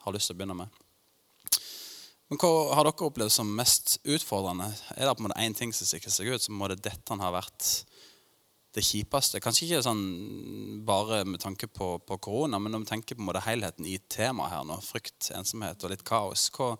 har 0.03 0.15
lyst 0.15 0.31
til 0.31 0.37
å 0.37 0.41
begynne 0.41 0.59
med. 0.59 0.85
Men 2.29 2.41
hva 2.43 2.51
har 2.77 2.85
dere 2.85 3.07
opplevd 3.07 3.33
som 3.33 3.55
mest 3.57 3.97
utfordrende? 4.05 4.69
Er 4.97 5.07
det 5.07 5.15
på 5.17 5.23
en 5.23 5.29
måte 5.31 5.45
én 5.47 5.57
ting 5.57 5.73
som 5.73 5.89
stikker 5.89 6.13
seg 6.13 6.29
ut, 6.29 6.45
så 6.45 6.53
må 6.53 6.69
det 6.69 6.83
dette 6.85 7.17
ha 7.17 7.31
vært 7.33 7.71
det 8.77 8.85
kjipeste. 8.85 9.41
Kanskje 9.41 9.65
ikke 9.67 9.85
sånn 9.87 10.03
bare 10.87 11.23
med 11.25 11.41
tanke 11.41 11.71
på, 11.73 11.95
på 12.05 12.19
korona, 12.23 12.61
men 12.61 12.75
når 12.75 12.85
vi 12.85 12.91
tenker 12.91 13.19
på 13.19 13.45
helheten 13.47 13.89
i 13.89 13.97
temaet 14.13 14.53
her 14.53 14.67
nå, 14.69 14.77
frykt, 14.85 15.31
ensomhet 15.39 15.85
og 15.85 15.95
litt 15.95 16.05
kaos, 16.07 16.51
hva, 16.55 16.75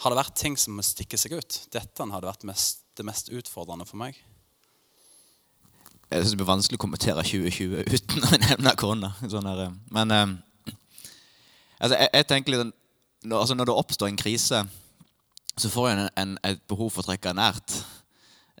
har 0.00 0.12
det 0.12 0.20
vært 0.20 0.36
ting 0.40 0.56
som 0.56 0.78
må 0.78 0.84
stikke 0.86 1.18
seg 1.20 1.36
ut? 1.36 1.62
Dette 1.72 2.06
hadde 2.08 2.28
vært 2.28 2.46
mest, 2.48 2.84
det 2.96 3.04
mest 3.04 3.28
utfordrende 3.32 3.86
for 3.88 4.00
meg. 4.00 4.18
Jeg 6.10 6.22
synes 6.22 6.32
det 6.32 6.40
blir 6.40 6.48
vanskelig 6.48 6.78
å 6.80 6.82
kommentere 6.82 7.22
2020 7.22 7.84
uten 7.86 8.24
å 8.26 8.38
nevne 8.48 8.74
korona. 8.80 9.12
Sånn 9.30 9.46
men 9.94 10.14
eh, 10.16 10.32
altså, 11.78 11.94
jeg, 11.94 12.08
jeg 12.16 12.28
tenker 12.32 12.56
litt 12.56 12.72
når, 13.20 13.42
altså, 13.42 13.54
når 13.54 13.68
det 13.68 13.76
oppstår 13.76 14.08
en 14.08 14.18
krise, 14.18 14.62
så 15.60 15.70
får 15.70 15.90
en, 15.90 16.06
en 16.16 16.36
et 16.48 16.62
behov 16.70 16.88
for 16.94 17.04
å 17.04 17.10
trekke 17.10 17.36
nært. 17.36 17.76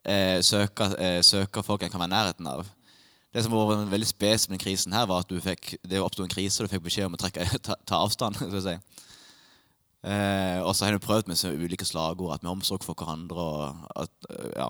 Eh, 0.04 0.38
søke, 0.44 0.90
eh, 1.00 1.20
søke 1.24 1.64
folk 1.64 1.82
en 1.82 1.92
kan 1.92 2.04
være 2.04 2.12
nærheten 2.12 2.48
av. 2.50 2.68
Det 3.32 3.44
som 3.46 3.54
var 3.54 3.86
veldig 3.88 4.08
spes 4.08 4.48
med 4.50 4.60
krisen 4.60 4.92
her, 4.92 5.06
var 5.08 5.24
at 5.24 5.30
du 5.30 5.40
fikk, 5.40 5.76
det 5.86 6.00
oppstod 6.02 6.26
en 6.26 6.32
krise, 6.32 6.60
og 6.60 6.68
du 6.68 6.74
fikk 6.74 6.84
beskjed 6.88 7.08
om 7.08 7.16
å 7.16 7.20
trekke, 7.20 7.46
ta, 7.66 7.78
ta 7.88 8.02
avstand. 8.04 8.36
Så 8.42 8.60
å 8.60 8.64
si. 8.68 8.76
Eh, 10.00 10.60
og 10.64 10.72
så 10.76 10.86
har 10.86 10.96
vi 10.96 11.02
prøvd 11.04 11.28
med 11.28 11.60
ulike 11.60 11.84
slagord, 11.84 12.34
at 12.34 12.42
vi 12.42 12.48
har 12.48 12.56
omsorg 12.56 12.84
for 12.84 12.96
hverandre, 12.96 13.36
og 13.36 14.02
at, 14.04 14.12
eh, 14.30 14.52
ja, 14.56 14.68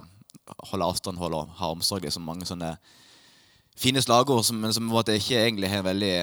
holde 0.73 0.89
avstand, 0.91 1.19
holde, 1.19 1.45
ha 1.61 1.71
omsorg. 1.71 2.07
Så 2.11 2.21
mange 2.21 2.47
sånne 2.49 2.77
fine 3.79 4.03
slagord, 4.03 4.45
som, 4.45 4.57
men 4.57 4.75
som 4.75 4.91
på 4.91 5.05
ikke 5.15 5.45
egentlig 5.45 5.71
er 5.71 5.83
veldig 5.87 6.15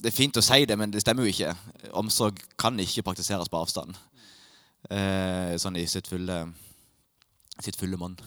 Det 0.00 0.08
er 0.08 0.16
fint 0.16 0.36
å 0.36 0.42
si 0.42 0.64
det, 0.64 0.76
men 0.78 0.90
det 0.90 1.02
stemmer 1.02 1.26
jo 1.26 1.32
ikke. 1.32 1.54
Omsorg 1.98 2.38
kan 2.56 2.78
ikke 2.80 3.02
praktiseres 3.02 3.48
på 3.48 3.58
avstand. 3.58 3.96
Eh, 4.88 5.56
sånn 5.58 5.76
i 5.76 5.86
sitt 5.86 6.06
fulle 6.08 6.46
sitt 7.64 7.76
fulle 7.76 7.98
monn. 8.00 8.18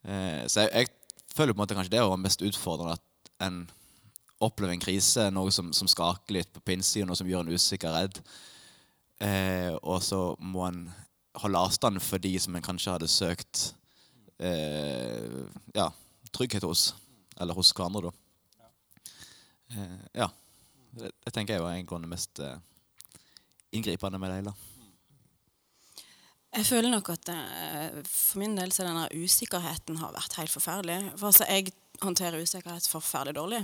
Eh, 0.00 0.46
så 0.48 0.62
jeg, 0.64 0.70
jeg 0.72 1.34
føler 1.36 1.52
på 1.52 1.58
en 1.58 1.60
måte 1.60 1.74
kanskje 1.76 1.92
det 1.92 2.00
var 2.00 2.16
mest 2.16 2.40
utfordrende 2.40 2.94
at 2.96 3.32
en 3.44 3.58
opplever 4.40 4.72
en 4.72 4.80
krise, 4.80 5.26
noe 5.28 5.52
som, 5.52 5.74
som 5.76 5.90
skaker 5.92 6.38
litt 6.38 6.56
på 6.56 6.72
innsiden, 6.72 7.10
noe 7.10 7.18
som 7.18 7.28
gjør 7.28 7.44
en 7.44 7.52
usikker 7.52 7.92
redd. 7.92 8.22
Eh, 9.20 9.74
og 9.82 10.00
så 10.02 10.34
må 10.40 10.64
en 10.68 10.86
holde 11.40 11.60
avstand 11.60 12.00
for 12.00 12.22
de 12.22 12.32
som 12.40 12.56
en 12.56 12.64
kanskje 12.64 12.94
hadde 12.94 13.08
søkt 13.10 13.74
eh, 14.40 15.44
ja, 15.76 15.90
trygghet 16.32 16.64
hos. 16.64 16.94
Eller 17.40 17.56
hos 17.56 17.72
hverandre, 17.76 18.10
da. 18.10 18.70
Eh, 19.76 20.00
ja. 20.22 20.30
Det, 20.90 21.12
det 21.24 21.32
tenker 21.34 21.54
jeg 21.54 21.62
var 21.62 21.76
en 21.76 21.86
av 21.86 22.02
det 22.02 22.10
mest 22.10 22.40
eh, 22.42 22.56
inngripende 23.76 24.18
med 24.18 24.32
det 24.32 24.40
hele. 24.40 24.54
Jeg 26.50 26.66
føler 26.66 26.90
nok 26.90 27.12
at 27.12 27.30
eh, 27.30 28.00
for 28.08 28.40
min 28.42 28.56
del 28.58 28.72
så 28.74 28.88
denne 28.88 29.06
usikkerheten 29.14 30.00
har 30.00 30.16
vært 30.16 30.40
helt 30.40 30.50
forferdelig. 30.50 30.98
For 31.14 31.30
altså, 31.30 31.46
jeg 31.46 31.70
håndterer 32.02 32.42
usikkerhet 32.42 32.88
forferdelig 32.90 33.36
dårlig. 33.38 33.62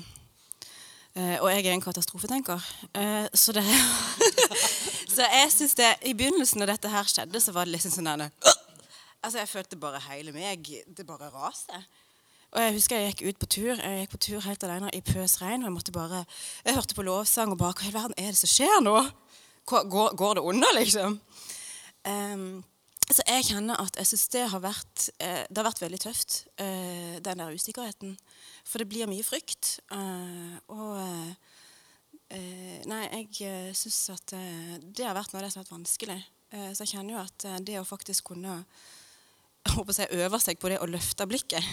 Eh, 1.16 1.40
og 1.40 1.50
jeg 1.50 1.64
er 1.64 1.72
en 1.74 1.82
katastrofetenker. 1.82 2.62
Så 3.34 3.56
det 3.56 3.64
Så 5.16 5.24
jeg 5.32 5.52
synes 5.52 5.74
det 5.78 5.92
I 6.04 6.12
begynnelsen 6.12 6.60
når 6.60 6.74
dette 6.74 6.92
her 6.92 7.06
skjedde, 7.08 7.40
så 7.40 7.54
var 7.56 7.64
det 7.64 7.76
liksom 7.76 7.94
sånn 7.94 8.10
der, 8.10 8.28
Altså, 9.24 9.40
jeg 9.40 9.48
følte 9.48 9.78
bare 9.80 10.02
hele 10.10 10.34
meg 10.34 10.68
Det 10.86 11.06
bare 11.08 11.30
raste. 11.32 11.78
Og 12.52 12.60
jeg 12.62 12.74
husker 12.76 13.00
jeg 13.00 13.14
gikk 13.14 13.22
ut 13.28 13.40
på 13.40 13.48
tur 13.56 13.72
Jeg 13.80 14.02
gikk 14.02 14.12
på 14.12 14.20
tur 14.28 14.44
helt 14.44 14.66
alene 14.66 14.92
i 14.94 15.00
pøs 15.00 15.38
regn. 15.40 15.64
Og 15.64 15.70
jeg 15.70 15.76
måtte 15.78 15.94
bare 15.94 16.24
Jeg 16.66 16.76
hørte 16.76 16.98
på 16.98 17.06
lovsang 17.06 17.54
og 17.54 17.60
bare 17.62 17.78
Hva 17.80 17.88
i 17.88 17.96
verden 17.96 18.18
er 18.20 18.34
det 18.34 18.40
som 18.42 18.52
skjer 18.52 18.82
nå? 18.84 18.96
Går, 19.66 20.12
går 20.14 20.38
det 20.38 20.44
unna, 20.46 20.68
liksom? 20.76 21.16
Um, 22.06 22.62
så 23.10 23.24
jeg 23.26 23.48
kjenner 23.48 23.80
at 23.82 23.96
jeg 23.98 24.06
syns 24.12 24.28
det 24.30 24.44
har 24.52 24.62
vært 24.62 25.08
uh, 25.18 25.42
Det 25.48 25.58
har 25.58 25.66
vært 25.66 25.82
veldig 25.82 25.98
tøft, 26.04 26.36
uh, 26.60 27.16
den 27.24 27.42
der 27.42 27.56
usikkerheten. 27.56 28.14
For 28.62 28.78
det 28.78 28.86
blir 28.92 29.10
mye 29.10 29.26
frykt. 29.26 29.80
Uh, 29.90 30.54
og 30.70 31.00
eh, 32.34 32.80
Nei, 32.86 33.02
jeg 33.10 33.48
uh, 33.50 33.74
syns 33.76 34.00
at 34.14 34.34
det 34.82 35.06
har 35.06 35.16
vært 35.16 35.32
noe 35.32 35.42
av 35.42 35.46
det 35.46 35.52
som 35.52 35.60
har 35.60 35.66
vært 35.66 35.76
vanskelig. 35.76 36.20
så 36.50 36.84
jeg 36.84 36.92
kjenner 36.92 37.16
jo 37.16 37.20
at 37.20 37.44
det 37.66 37.80
å 37.80 37.84
faktisk 37.84 38.28
kunne 38.30 38.60
jeg 39.66 39.74
håper 39.74 39.96
jeg, 39.98 40.20
øve 40.22 40.38
seg 40.38 40.60
på 40.62 40.70
det 40.70 40.78
å 40.78 40.86
løfte 40.86 41.26
blikket 41.26 41.64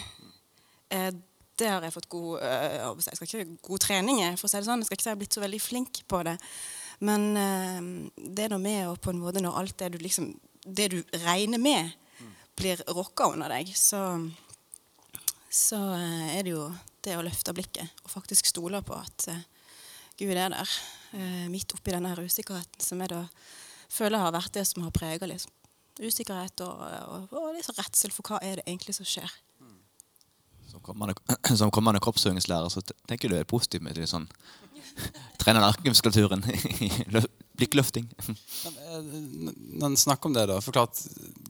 det 0.89 1.67
har 1.69 1.85
jeg 1.85 1.93
fått 1.93 2.09
god 2.09 2.41
jeg 2.41 3.17
skal 3.19 3.27
ikke 3.27 3.57
god 3.67 3.83
trening 3.85 4.23
i, 4.23 4.31
for 4.37 4.47
å 4.47 4.49
si 4.49 4.57
det 4.57 4.65
sånn. 4.65 4.81
Jeg 4.81 4.89
skal 4.89 4.97
ikke 4.97 5.05
si 5.05 5.09
jeg 5.11 5.15
har 5.15 5.21
blitt 5.21 5.37
så 5.37 5.43
veldig 5.43 5.59
flink 5.61 6.01
på 6.09 6.23
det. 6.25 6.33
Men 7.05 7.27
det 8.17 8.47
er 8.47 8.53
noe 8.53 8.61
med 8.61 8.89
å 8.89 8.97
på 8.97 9.13
en 9.13 9.21
måte 9.21 9.41
når 9.41 9.59
alt 9.61 9.77
det 9.83 9.91
du 9.93 9.99
liksom 10.01 10.31
det 10.65 10.87
du 10.87 11.03
regner 11.25 11.61
med, 11.61 11.91
blir 12.55 12.81
rocka 12.87 13.27
under 13.33 13.49
deg, 13.49 13.71
så, 13.75 14.01
så 15.49 15.79
eh, 15.97 16.37
er 16.37 16.45
det 16.45 16.53
jo 16.53 16.67
det 17.03 17.17
å 17.17 17.25
løfte 17.25 17.55
blikket 17.55 18.03
og 18.05 18.13
faktisk 18.13 18.47
stole 18.47 18.79
på 18.85 18.95
at 18.95 19.27
uh, 19.33 19.41
Gud 20.19 20.33
er 20.37 20.53
der, 20.53 20.73
uh, 21.15 21.45
midt 21.51 21.73
oppi 21.75 21.93
denne 21.93 22.11
her 22.11 22.21
usikkerheten, 22.23 22.81
som 22.83 23.01
jeg 23.01 23.13
da 23.13 23.23
føler 23.93 24.21
har 24.21 24.33
vært 24.33 24.53
det 24.57 24.65
som 24.69 24.85
har 24.85 24.93
prega 24.95 25.29
liksom. 25.29 25.51
usikkerhet 26.01 26.61
og, 26.65 26.79
og, 26.81 27.33
og 27.37 27.49
liksom 27.57 27.77
redsel 27.77 28.13
for 28.13 28.25
hva 28.29 28.41
er 28.41 28.59
det 28.59 28.67
egentlig 28.67 28.95
som 28.97 29.07
skjer. 29.07 29.29
Som 30.69 30.81
kommende, 30.81 31.13
som 31.59 31.71
kommende 31.73 32.01
kroppsøvingslærer 32.01 32.71
så 32.73 32.81
tenker 33.09 33.29
du 33.29 33.37
er 33.37 33.49
positivt 33.49 33.85
med 33.85 33.99
litt 33.99 34.09
sånn 34.09 34.25
trene 35.41 35.61
narkemuskulaturen 35.61 36.45
i 36.87 36.89
blikkløfting. 37.53 38.09
Men, 38.25 39.53
men 39.83 39.97
snakk 39.99 40.25
om 40.25 40.33
det, 40.33 40.47
da 40.49 40.57
Forklart, 40.63 41.03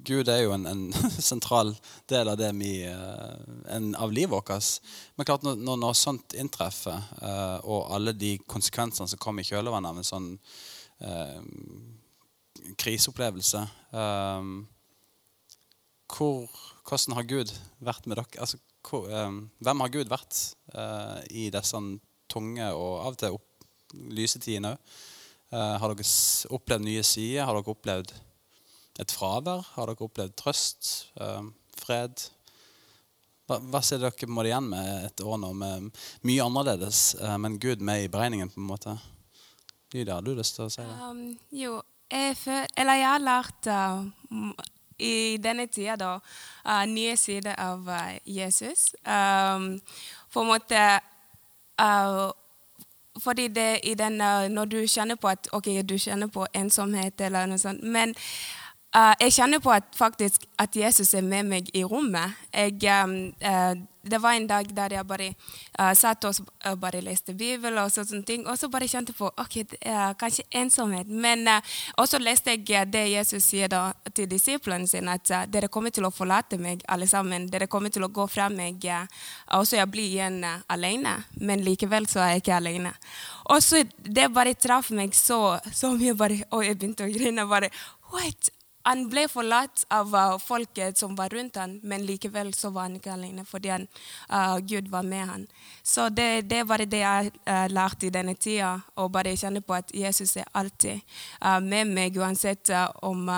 Gud 0.04 0.28
er 0.28 0.42
jo 0.44 0.52
en, 0.56 0.66
en, 0.68 0.82
sentral 1.32 1.72
del 2.12 2.30
av 2.32 2.38
det 2.40 2.50
vi 2.58 2.74
eh, 2.88 3.94
av 3.96 4.12
livet 4.12 4.34
vårt. 4.34 4.52
Men 5.16 5.28
klart, 5.28 5.46
når, 5.46 5.78
når 5.80 5.96
sånt 5.98 6.36
inntreffer, 6.40 7.00
uh, 7.22 7.60
og 7.64 7.94
alle 7.96 8.16
de 8.18 8.36
konsekvensene 8.50 9.08
som 9.10 9.22
kommer 9.22 9.44
i 9.44 9.48
kjølvannet 9.48 9.94
av 9.94 10.02
en 10.02 10.08
sånn 10.08 10.28
eh, 11.04 11.40
kriseopplevelse 12.80 13.64
eh, 13.94 14.52
hvor, 16.14 16.60
Hvordan 16.84 17.18
har 17.18 17.28
Gud 17.28 17.54
vært 17.84 18.08
med 18.08 18.20
dere? 18.20 18.44
Altså, 18.44 18.60
hvor, 18.84 19.08
hvem 19.08 19.82
har 19.82 19.92
Gud 19.94 20.10
vært 20.12 20.36
i 21.32 21.46
disse 21.54 21.80
tunge 22.30 22.66
og 22.76 22.98
av 23.00 23.16
og 23.16 23.20
til 23.22 23.38
opp, 23.38 23.66
lyse 24.12 24.42
tidene 24.44 24.74
òg? 24.76 24.98
Har 25.54 25.94
dere 25.94 26.06
opplevd 26.54 26.84
nye 26.84 27.06
sider? 27.08 27.48
Har 27.48 27.56
dere 27.56 27.72
opplevd 27.72 28.12
et 29.02 29.14
fravær? 29.14 29.64
Har 29.76 29.90
dere 29.90 30.06
opplevd 30.06 30.36
trøst? 30.38 30.92
Uh, 31.18 31.50
fred? 31.80 32.26
Hva, 33.48 33.58
hva 33.72 33.82
ser 33.84 34.04
dere 34.04 34.30
må 34.30 34.46
igjen 34.48 34.70
med 34.72 35.08
et 35.10 35.24
år 35.26 35.40
nå 35.42 35.50
med 35.58 35.90
mye 36.28 36.46
annerledes, 36.46 37.14
uh, 37.22 37.36
men 37.42 37.60
Gud 37.62 37.82
med 37.82 38.06
i 38.06 38.12
beregningen? 38.12 38.52
på 38.54 38.62
en 38.62 38.70
måte? 38.70 38.98
Lydia, 39.94 40.20
har 40.20 40.26
du 40.26 40.34
lyst 40.38 40.58
til 40.58 40.68
å 40.68 40.74
si 40.74 40.86
det? 40.86 41.00
Um, 41.02 41.26
jo, 41.54 41.80
jeg, 42.12 42.38
føl, 42.38 42.64
eller 42.78 43.02
jeg 43.02 43.10
har 43.10 43.26
lært 43.26 43.70
i 45.04 45.16
denne 45.42 45.66
tida 45.74 45.98
da, 45.98 46.14
nye 46.90 47.18
sider 47.18 47.58
av 47.62 47.90
Jesus. 48.30 48.92
Um, 49.06 49.76
på 50.34 50.42
en 50.42 50.50
måte 50.54 50.86
fordi 53.22 53.48
det 53.48 53.80
i 53.84 53.94
den, 53.94 54.18
Når 54.54 54.66
du 54.66 54.88
kjenner 54.88 55.16
på 55.16 55.28
at 55.28 55.50
ok, 55.54 55.66
du 55.86 55.98
kjenner 55.98 56.28
på 56.28 56.46
ensomhet 56.54 57.22
eller 57.22 57.46
noe 57.50 57.62
sånt 57.62 57.84
Men 57.84 58.16
uh, 58.96 59.14
jeg 59.20 59.34
kjenner 59.38 59.62
på 59.64 59.72
at, 59.74 59.90
faktisk 59.98 60.46
at 60.60 60.76
Jesus 60.76 61.14
er 61.14 61.26
med 61.26 61.50
meg 61.50 61.72
i 61.76 61.84
rommet. 61.84 62.38
Jeg, 62.54 62.78
uh, 63.42 63.74
det 64.04 64.20
var 64.20 64.36
en 64.36 64.48
dag 64.48 64.68
der 64.76 64.96
jeg 64.98 65.08
bare 65.08 65.30
uh, 65.80 65.94
satt 65.96 66.26
og 66.26 66.80
bare 66.80 67.02
leste 67.02 67.34
Bibelen, 67.34 67.80
og 67.80 67.92
sånne 67.92 68.24
ting, 68.28 68.46
og 68.48 68.58
så 68.60 68.68
bare 68.70 68.88
kjente 68.92 69.16
på 69.16 69.30
ok, 69.30 69.58
uh, 69.88 70.12
kanskje 70.20 70.46
ensomhet. 70.60 71.08
Men 71.08 71.48
uh, 71.48 72.06
så 72.06 72.20
leste 72.20 72.58
jeg 72.58 72.92
det 72.92 73.06
Jesus 73.12 73.48
sier 73.48 73.72
da 73.72 73.94
til 74.14 74.28
disiplene 74.30 74.88
sine, 74.88 75.18
at 75.18 75.52
dere 75.52 75.72
kommer 75.72 75.94
til 75.94 76.06
å 76.06 76.12
forlate 76.14 76.60
meg 76.60 76.84
alle 76.88 77.08
sammen. 77.08 77.48
Dere 77.52 77.68
kommer 77.72 77.94
til 77.94 78.04
å 78.04 78.12
gå 78.12 78.28
fra 78.28 78.50
meg, 78.50 78.84
og 79.58 79.68
så 79.68 79.80
jeg 79.80 79.92
blir 79.92 80.10
igjen 80.10 80.44
alene. 80.68 81.16
Men 81.40 81.64
likevel 81.64 82.08
så 82.12 82.22
er 82.24 82.36
jeg 82.36 82.44
ikke 82.44 82.58
alene. 82.60 82.92
Og 83.54 83.64
så 83.64 83.86
det 84.04 84.30
bare 84.34 84.54
traff 84.54 84.92
meg 84.92 85.16
så, 85.16 85.58
så 85.72 85.94
mye, 85.96 86.16
bare, 86.18 86.44
og 86.52 86.66
jeg 86.68 86.78
begynte 86.78 87.08
å 87.08 87.14
grine. 87.14 87.48
bare, 87.48 87.72
What? 88.14 88.52
Han 88.84 89.06
ble 89.08 89.28
forlatt 89.32 89.86
av 89.96 90.12
uh, 90.16 90.38
folket 90.44 90.98
som 91.00 91.16
var 91.16 91.32
rundt 91.32 91.56
ham, 91.56 91.78
men 91.84 92.04
likevel 92.06 92.52
så 92.54 92.70
var 92.76 92.90
han 92.90 92.98
ikke 92.98 93.14
alene 93.14 93.46
fordi 93.48 93.72
han, 93.72 93.88
uh, 94.28 94.58
Gud 94.60 94.90
var 94.92 95.08
med 95.08 95.28
ham. 95.30 95.46
Så 95.84 96.10
det, 96.10 96.50
det 96.52 96.64
var 96.68 96.84
det 96.84 97.00
jeg 97.00 97.32
uh, 97.48 97.68
lærte 97.72 98.10
i 98.10 98.12
denne 98.12 98.36
tida. 98.36 98.76
Å 99.00 99.08
bare 99.08 99.38
kjenne 99.40 99.64
på 99.64 99.78
at 99.78 99.94
Jesus 99.96 100.36
er 100.38 100.52
alltid 100.52 101.00
uh, 101.40 101.62
med 101.64 101.94
meg, 101.96 102.20
uansett 102.20 102.72
om 103.04 103.30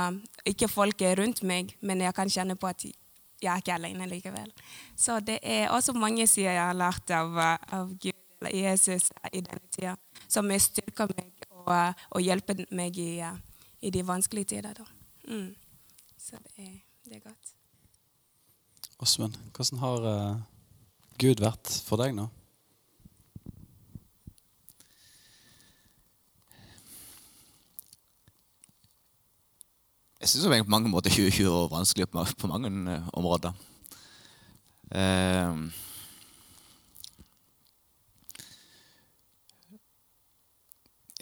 ikke 0.46 0.70
folk 0.70 1.02
er 1.06 1.18
rundt 1.20 1.44
meg, 1.46 1.76
men 1.82 2.02
jeg 2.02 2.16
kan 2.18 2.30
kjenne 2.30 2.58
på 2.58 2.70
at 2.70 2.86
jeg 2.86 3.52
er 3.52 3.62
ikke 3.62 3.78
alene 3.78 4.10
likevel. 4.10 4.50
Så 4.98 5.20
det 5.22 5.40
er 5.44 5.70
også 5.70 5.94
mange 5.94 6.26
sider 6.28 6.56
jeg 6.56 6.64
har 6.64 6.78
lært 6.78 7.14
av, 7.14 7.38
av 7.70 7.94
Gud 8.02 8.50
Jesus 8.50 9.12
i 9.32 9.42
denne 9.42 9.62
tida, 9.70 9.96
som 10.28 10.50
styrker 10.50 11.14
meg 11.14 11.50
og, 11.54 12.06
og 12.12 12.22
hjelper 12.22 12.66
meg 12.76 12.98
i, 13.02 13.22
i 13.82 13.94
de 13.94 14.06
vanskelige 14.06 14.56
tider. 14.56 14.74
da. 14.78 14.95
Mm. 15.28 15.56
Så 16.18 16.38
det 16.44 16.66
er, 16.66 16.80
det 17.06 17.16
er 17.16 17.20
godt. 17.20 17.54
Åsmund, 19.00 19.34
hvordan 19.56 19.80
har 19.80 20.06
uh, 20.06 20.42
Gud 21.20 21.42
vært 21.44 21.70
for 21.86 22.00
deg 22.00 22.14
nå? 22.16 22.28
Jeg 30.22 30.32
syns 30.32 30.48
på 30.48 30.74
mange 30.74 30.90
måter 30.90 31.14
2020 31.18 31.50
var 31.50 31.74
vanskelig 31.74 32.08
på, 32.10 32.48
mange 32.50 32.72
uh, 32.72 33.10
områder. 33.14 33.58
Uh, 34.90 35.66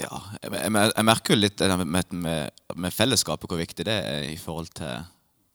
Ja, 0.02 0.10
jeg, 0.42 0.50
jeg, 0.74 1.06
merker 1.06 1.36
jo 1.36 1.40
litt 1.40 1.62
med, 1.62 1.86
med, 2.18 2.62
med, 2.74 2.94
fellesskapet, 2.94 3.46
hvor 3.50 3.60
viktig 3.62 3.86
det 3.86 3.94
er 3.94 4.24
i 4.32 4.38
forhold 4.42 4.72
til 4.74 5.04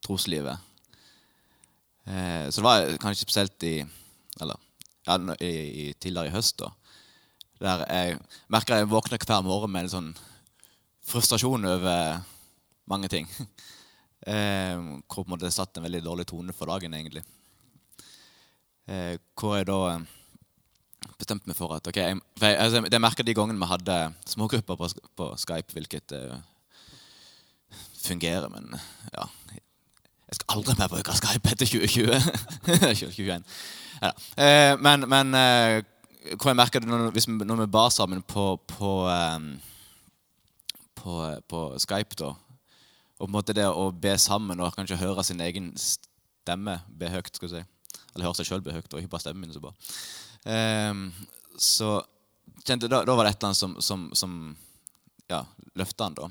troslivet. 0.06 0.62
Eh, 2.06 2.46
så 2.46 2.60
det 2.60 2.66
var 2.68 2.92
kanskje 3.02 3.26
spesielt 3.26 3.66
i 3.66 3.80
eller, 4.38 4.60
ja, 5.08 5.16
i, 5.42 5.50
i, 5.50 5.86
tidligere 5.98 6.30
i 6.30 6.36
høst, 6.36 6.62
da, 6.62 6.70
der 7.58 7.82
jeg 7.90 8.18
merker 8.46 8.78
jeg 8.78 8.90
våkner 8.92 9.18
hver 9.26 9.42
morgen 9.42 9.74
med 9.74 9.88
en 9.88 9.94
sånn 9.96 10.12
frustrasjon 11.08 11.66
over 11.74 12.22
mange 12.90 13.10
ting. 13.12 13.28
Eh, 14.28 14.74
hvor 15.06 15.22
på 15.22 15.28
en 15.28 15.30
måte 15.30 15.46
det 15.46 15.54
satt 15.54 15.78
en 15.78 15.84
veldig 15.86 16.00
dårlig 16.04 16.24
tone 16.28 16.52
for 16.52 16.68
dagen, 16.68 16.92
egentlig. 16.92 17.22
Eh, 18.90 19.14
hvor 19.38 19.54
jeg 19.56 19.68
da 19.70 19.76
bestemte 21.18 21.50
meg 21.50 21.58
for 21.58 21.74
at 21.74 21.88
ok, 21.90 21.96
jeg, 21.96 22.20
jeg, 22.40 22.56
altså, 22.56 22.80
Det 22.86 23.00
merka 23.00 23.26
de 23.26 23.34
gangene 23.34 23.60
vi 23.60 23.70
hadde 23.72 23.98
smågrupper 24.26 24.78
på, 24.78 24.88
på 25.16 25.28
Skype, 25.36 25.72
hvilket 25.74 26.14
uh, 26.14 26.38
fungerer, 28.04 28.48
men 28.48 28.78
ja 29.12 29.26
Jeg 30.28 30.38
skal 30.38 30.56
aldri 30.56 30.74
mer 30.78 30.90
bruke 30.92 31.16
Skype 31.16 31.52
etter 31.52 31.66
2020. 31.66 32.20
2021. 32.66 33.44
Ja, 33.98 34.12
uh, 34.14 34.74
men, 34.78 35.08
men 35.10 35.34
uh, 35.34 35.82
hvor 36.36 36.52
jeg 36.52 36.56
merka 36.56 36.78
det 36.78 36.86
når, 36.86 37.10
hvis, 37.10 37.26
når 37.28 37.64
vi 37.64 37.66
bar 37.66 37.88
sammen 37.90 38.22
på, 38.22 38.60
på, 38.66 38.90
um, 39.08 39.48
på, 40.94 41.16
på 41.48 41.62
Skype, 41.78 42.14
da, 42.20 42.34
og 43.18 43.24
på 43.24 43.26
en 43.26 43.34
måte 43.34 43.56
det 43.56 43.66
å 43.66 43.88
be 43.90 44.14
sammen 44.18 44.60
og 44.62 44.76
kanskje 44.76 45.00
høre 45.00 45.24
sin 45.26 45.40
egen 45.42 45.72
stemme 45.80 46.78
be 46.86 47.10
høyt 47.10 47.34
skal 47.34 47.50
du 47.50 47.56
si. 47.56 47.64
Eller 48.14 48.28
høre 48.28 48.38
seg 48.38 48.46
sjøl 48.46 48.62
be 48.62 48.76
høyt, 48.76 48.92
og 48.92 49.00
ikke 49.00 49.10
bare 49.16 49.24
stemmen 49.26 49.48
min. 49.48 49.54
så 49.56 49.62
bare. 49.64 49.74
Um, 50.44 51.08
så 51.58 51.96
kjente, 52.64 52.88
da, 52.88 53.02
da, 53.04 53.14
var 53.16 53.26
det 53.26 53.34
et 53.34 53.40
eller 53.40 53.50
annet 53.50 53.56
som, 53.56 53.76
som, 53.82 54.10
som 54.12 54.34
ja, 55.28 55.42
løfta 55.74 56.08
han, 56.08 56.18
da. 56.18 56.30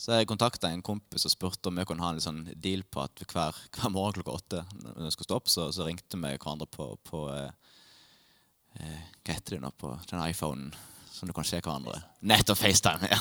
Så 0.00 0.16
jeg 0.16 0.30
kontakta 0.30 0.70
en 0.72 0.82
kompis 0.84 1.26
og 1.28 1.32
spurte 1.34 1.68
om 1.68 1.76
jeg 1.76 1.88
kunne 1.88 2.04
ha 2.06 2.14
en 2.14 2.22
sånn 2.24 2.44
deal 2.56 2.86
på 2.88 3.02
at 3.04 3.20
hver, 3.28 3.56
hver 3.76 3.92
morgen 3.92 4.16
klokka 4.16 4.36
åtte 4.38 4.62
når 4.80 5.10
jeg 5.10 5.16
skulle 5.16 5.28
stå 5.28 5.36
opp, 5.36 5.50
så, 5.52 5.66
så 5.76 5.84
ringte 5.84 6.16
vi 6.16 6.30
hverandre 6.30 6.68
på, 6.72 6.86
på, 7.04 7.24
eh, 7.36 9.02
Hva 9.20 9.34
heter 9.34 9.58
det 9.58 9.60
nå 9.60 9.72
på 9.76 9.92
den 10.08 10.22
iPhonen 10.24 10.70
som 11.12 11.28
du 11.28 11.34
kan 11.36 11.44
se 11.44 11.60
hverandre? 11.60 12.00
Nettopp 12.24 12.62
FaceTime. 12.62 13.10
ja. 13.12 13.20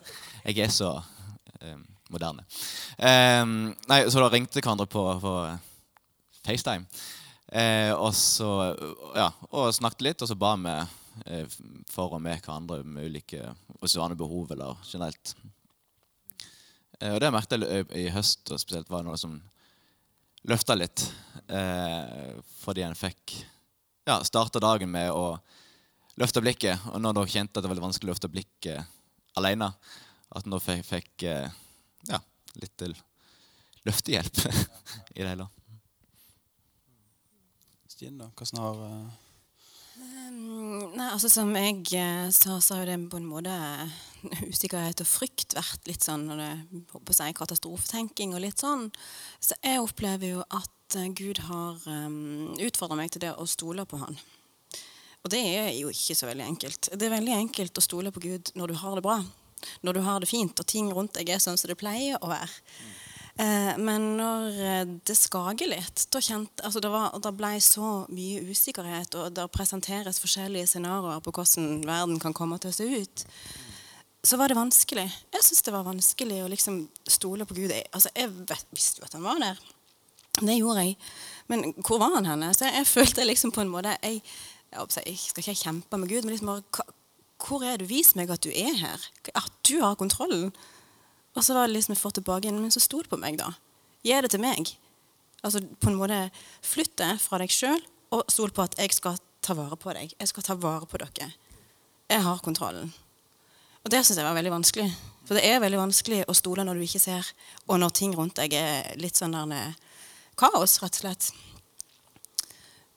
Jeg 0.46 0.62
er 0.64 0.70
så 0.72 0.92
eh, 1.60 1.80
moderne. 2.14 2.46
Eh, 2.96 3.42
nei, 3.90 3.98
Så 4.06 4.22
da 4.22 4.30
ringte 4.30 4.62
hverandre 4.62 4.86
på, 4.86 5.02
på 5.20 5.34
FaceTime. 6.46 6.86
Eh, 7.50 7.90
og 7.96 8.12
så 8.14 8.48
ja, 9.18 9.26
og 9.50 9.72
snakket 9.74 10.04
litt, 10.06 10.22
og 10.22 10.30
så 10.30 10.36
ba 10.38 10.52
vi 10.60 10.74
eh, 11.26 11.56
for 11.90 12.14
og 12.14 12.22
med 12.22 12.38
hverandre 12.44 12.84
med 12.86 13.10
ulike 13.10 13.42
hvis 13.80 13.96
det 13.96 14.18
behov 14.20 14.52
eller 14.54 14.78
generelt. 14.86 15.34
Eh, 17.00 17.14
og 17.14 17.20
det 17.22 17.32
merket 17.34 17.64
jeg 17.64 17.88
i 17.96 18.10
høst, 18.14 18.44
og 18.52 18.60
spesielt 18.62 18.90
var 18.90 19.02
det 19.02 19.10
noe 19.10 19.18
som 19.18 19.40
løfta 20.50 20.76
litt. 20.78 21.06
Eh, 21.48 22.38
fordi 22.60 22.84
en 22.86 22.98
fikk 22.98 23.40
ja, 24.06 24.20
starta 24.24 24.62
dagen 24.62 24.90
med 24.92 25.10
å 25.10 25.38
løfte 26.20 26.42
blikket. 26.44 26.86
Og 26.92 27.00
når 27.02 27.18
dere 27.18 27.34
kjente 27.34 27.58
at 27.58 27.64
det 27.64 27.68
var 27.68 27.74
veldig 27.74 27.88
vanskelig 27.88 28.10
å 28.10 28.14
løfte 28.14 28.32
blikket 28.32 29.38
alene, 29.40 29.72
at 30.30 30.46
en 30.46 30.54
da 30.54 30.60
fikk, 30.62 30.84
fikk 30.86 31.26
eh, 31.30 31.48
ja, 32.10 32.20
litt 32.60 32.76
til 32.78 32.94
løftehjelp 33.88 34.44
i 35.16 35.24
det 35.24 35.32
hele. 35.32 35.48
Stine, 38.00 38.22
da? 38.22 38.30
Hvordan 38.32 38.62
har 38.64 38.78
eh, 38.86 39.18
Mm, 40.30 40.94
Nei, 40.94 41.08
altså 41.10 41.28
Som 41.28 41.50
jeg 41.58 41.82
eh, 41.98 42.28
sa, 42.32 42.56
så 42.62 42.76
har 42.78 42.84
jo 42.84 42.88
det 42.88 43.10
på 43.12 43.18
en 43.18 43.26
måte 43.28 43.52
usikkerhet 44.48 45.02
og 45.02 45.08
frykt 45.08 45.56
vært 45.58 45.88
litt 45.90 46.06
sånn 46.06 46.24
når 46.28 46.40
det 46.40 46.80
på 46.88 47.00
å 47.02 47.28
katastrofetenking 47.36 48.32
og 48.36 48.44
litt 48.44 48.62
sånn. 48.62 48.86
Så 49.42 49.58
jeg 49.60 49.82
opplever 49.82 50.36
jo 50.36 50.46
at 50.46 50.96
eh, 50.96 51.10
Gud 51.12 51.42
har 51.50 51.82
um, 51.84 52.54
utfordra 52.56 52.96
meg 52.96 53.12
til 53.12 53.24
det 53.26 53.34
å 53.34 53.48
stole 53.50 53.84
på 53.84 54.00
Han. 54.00 54.16
Og 55.20 55.34
det 55.34 55.42
er 55.44 55.70
jo 55.76 55.92
ikke 55.92 56.16
så 56.16 56.30
veldig 56.30 56.46
enkelt. 56.46 56.92
Det 56.96 57.08
er 57.08 57.16
veldig 57.18 57.36
enkelt 57.36 57.76
å 57.76 57.84
stole 57.84 58.14
på 58.14 58.24
Gud 58.24 58.54
når 58.56 58.72
du 58.72 58.80
har 58.80 58.96
det 58.96 59.04
bra. 59.04 59.18
Når 59.84 59.98
du 59.98 60.04
har 60.06 60.22
det 60.22 60.30
fint 60.30 60.56
og 60.56 60.70
ting 60.70 60.88
rundt 60.88 61.18
deg 61.18 61.34
er 61.34 61.42
sånn 61.42 61.60
som 61.60 61.68
det 61.68 61.76
pleier 61.80 62.16
å 62.24 62.32
være. 62.32 62.62
Eh, 63.38 63.72
men 63.78 64.06
når 64.18 64.60
eh, 64.66 64.92
det 65.06 65.16
skager 65.16 65.70
litt 65.70 66.06
da 66.10 66.20
altså 66.20 66.82
det, 66.82 66.90
var, 66.90 67.14
det 67.22 67.32
ble 67.38 67.52
så 67.62 67.90
mye 68.10 68.42
usikkerhet, 68.50 69.14
og 69.14 69.34
det 69.38 69.46
presenteres 69.54 70.20
forskjellige 70.22 70.72
scenarioer 70.72 71.22
på 71.24 71.34
hvordan 71.36 71.84
verden 71.86 72.18
kan 72.22 72.34
komme 72.36 72.58
til 72.58 72.72
å 72.72 72.76
se 72.76 72.88
ut, 72.90 73.26
så 74.26 74.36
var 74.36 74.50
det 74.50 74.58
vanskelig. 74.58 75.06
Jeg 75.32 75.46
syns 75.46 75.64
det 75.64 75.72
var 75.72 75.86
vanskelig 75.86 76.42
å 76.44 76.48
liksom 76.52 76.82
stole 77.08 77.46
på 77.48 77.56
Gud. 77.56 77.72
Jeg, 77.72 77.86
altså 77.96 78.12
jeg 78.16 78.32
vet, 78.50 78.66
visste 78.74 79.00
jo 79.00 79.06
at 79.06 79.14
han 79.16 79.24
var 79.24 79.40
der. 79.40 79.60
Det 80.40 80.56
gjorde 80.58 80.84
jeg. 80.84 80.96
Men 81.50 81.70
hvor 81.80 82.00
var 82.02 82.12
han 82.18 82.28
henne? 82.28 82.50
Så 82.54 82.66
jeg, 82.66 82.82
jeg 82.82 82.90
følte 82.90 83.26
liksom 83.26 83.54
på 83.54 83.64
en 83.64 83.72
måte 83.72 83.94
jeg, 84.02 84.20
jeg 84.70 85.16
skal 85.18 85.42
ikke 85.42 85.56
kjempe 85.62 85.98
med 85.98 86.10
Gud, 86.12 86.26
men 86.26 86.34
liksom 86.34 86.52
bare 86.52 86.88
Hvor 87.40 87.64
er 87.64 87.80
du? 87.80 87.86
Vis 87.88 88.12
meg 88.14 88.30
at 88.30 88.44
du 88.44 88.50
er 88.52 88.76
her. 88.76 89.08
At 89.34 89.50
du 89.64 89.80
har 89.80 89.96
kontrollen. 89.96 90.52
Og 91.36 91.44
så 91.46 91.54
var 91.54 91.68
det 91.68 91.76
liksom 91.76 91.94
jeg 91.94 92.02
får 92.02 92.16
tilbake 92.18 92.50
en 92.50 92.60
men 92.60 92.72
så 92.74 92.82
stol 92.82 93.06
på 93.08 93.18
meg, 93.20 93.38
da. 93.38 93.52
Gi 94.06 94.16
det 94.24 94.32
til 94.32 94.42
meg. 94.42 94.72
Altså 95.44 95.62
på 95.80 95.90
en 95.90 95.98
måte 96.00 96.22
Flytt 96.66 96.96
det 97.00 97.12
fra 97.22 97.40
deg 97.40 97.52
sjøl, 97.54 97.80
og 98.10 98.26
stol 98.32 98.50
på 98.54 98.64
at 98.66 98.74
jeg 98.80 98.92
skal 98.96 99.20
ta 99.44 99.54
vare 99.56 99.78
på 99.78 99.94
deg. 99.96 100.12
Jeg 100.18 100.32
skal 100.32 100.46
ta 100.46 100.56
vare 100.58 100.88
på 100.90 100.98
dere. 101.00 101.30
Jeg 102.10 102.24
har 102.26 102.42
kontrollen. 102.44 102.90
Og 103.84 103.92
det 103.92 104.02
syns 104.04 104.18
jeg 104.18 104.26
var 104.26 104.36
veldig 104.36 104.52
vanskelig. 104.52 104.88
For 105.24 105.38
det 105.38 105.46
er 105.46 105.62
veldig 105.62 105.78
vanskelig 105.78 106.24
å 106.28 106.34
stole 106.34 106.64
når 106.66 106.80
du 106.80 106.84
ikke 106.84 107.00
ser, 107.00 107.26
og 107.70 107.78
når 107.80 107.94
ting 107.94 108.16
rundt 108.18 108.40
deg 108.40 108.56
er 108.58 108.90
litt 109.00 109.20
sånn 109.20 109.36
der 109.36 109.54
eh, 109.54 109.78
kaos, 110.40 110.80
rett 110.82 110.98
og 110.98 111.04
slett. 111.04 111.30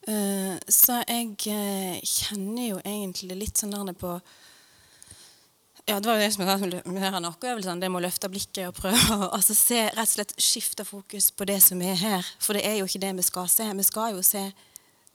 Eh, 0.10 0.56
så 0.68 0.98
jeg 1.06 1.36
eh, 1.54 2.02
kjenner 2.02 2.66
jo 2.72 2.80
egentlig 2.82 3.38
litt 3.38 3.62
sånn 3.62 3.76
der 3.76 3.94
på 3.96 4.18
ja, 5.86 6.00
det 6.00 6.08
var 6.08 6.16
jo 6.16 6.24
det 6.24 6.32
som 6.32 6.46
jeg 6.48 6.84
med 6.88 7.02
denne 7.04 7.20
nakkeøvelsen. 7.26 7.82
Det 7.82 7.90
med 7.92 8.00
å 8.00 8.06
løfte 8.06 8.30
blikket 8.32 8.70
og 8.70 8.78
prøve 8.78 9.18
å 9.18 9.32
altså, 9.36 9.56
se, 9.58 9.82
rett 9.92 10.08
og 10.08 10.14
slett 10.14 10.32
skifte 10.40 10.86
fokus 10.88 11.28
på 11.36 11.48
det 11.50 11.58
som 11.66 11.82
er 11.84 11.98
her. 12.00 12.30
For 12.40 12.56
det 12.56 12.64
er 12.70 12.78
jo 12.80 12.88
ikke 12.88 13.02
det 13.04 13.12
vi 13.18 13.26
skal 13.28 13.50
se. 13.52 13.68
Vi 13.68 13.88
skal 13.88 14.16
jo 14.16 14.24
se 14.24 14.46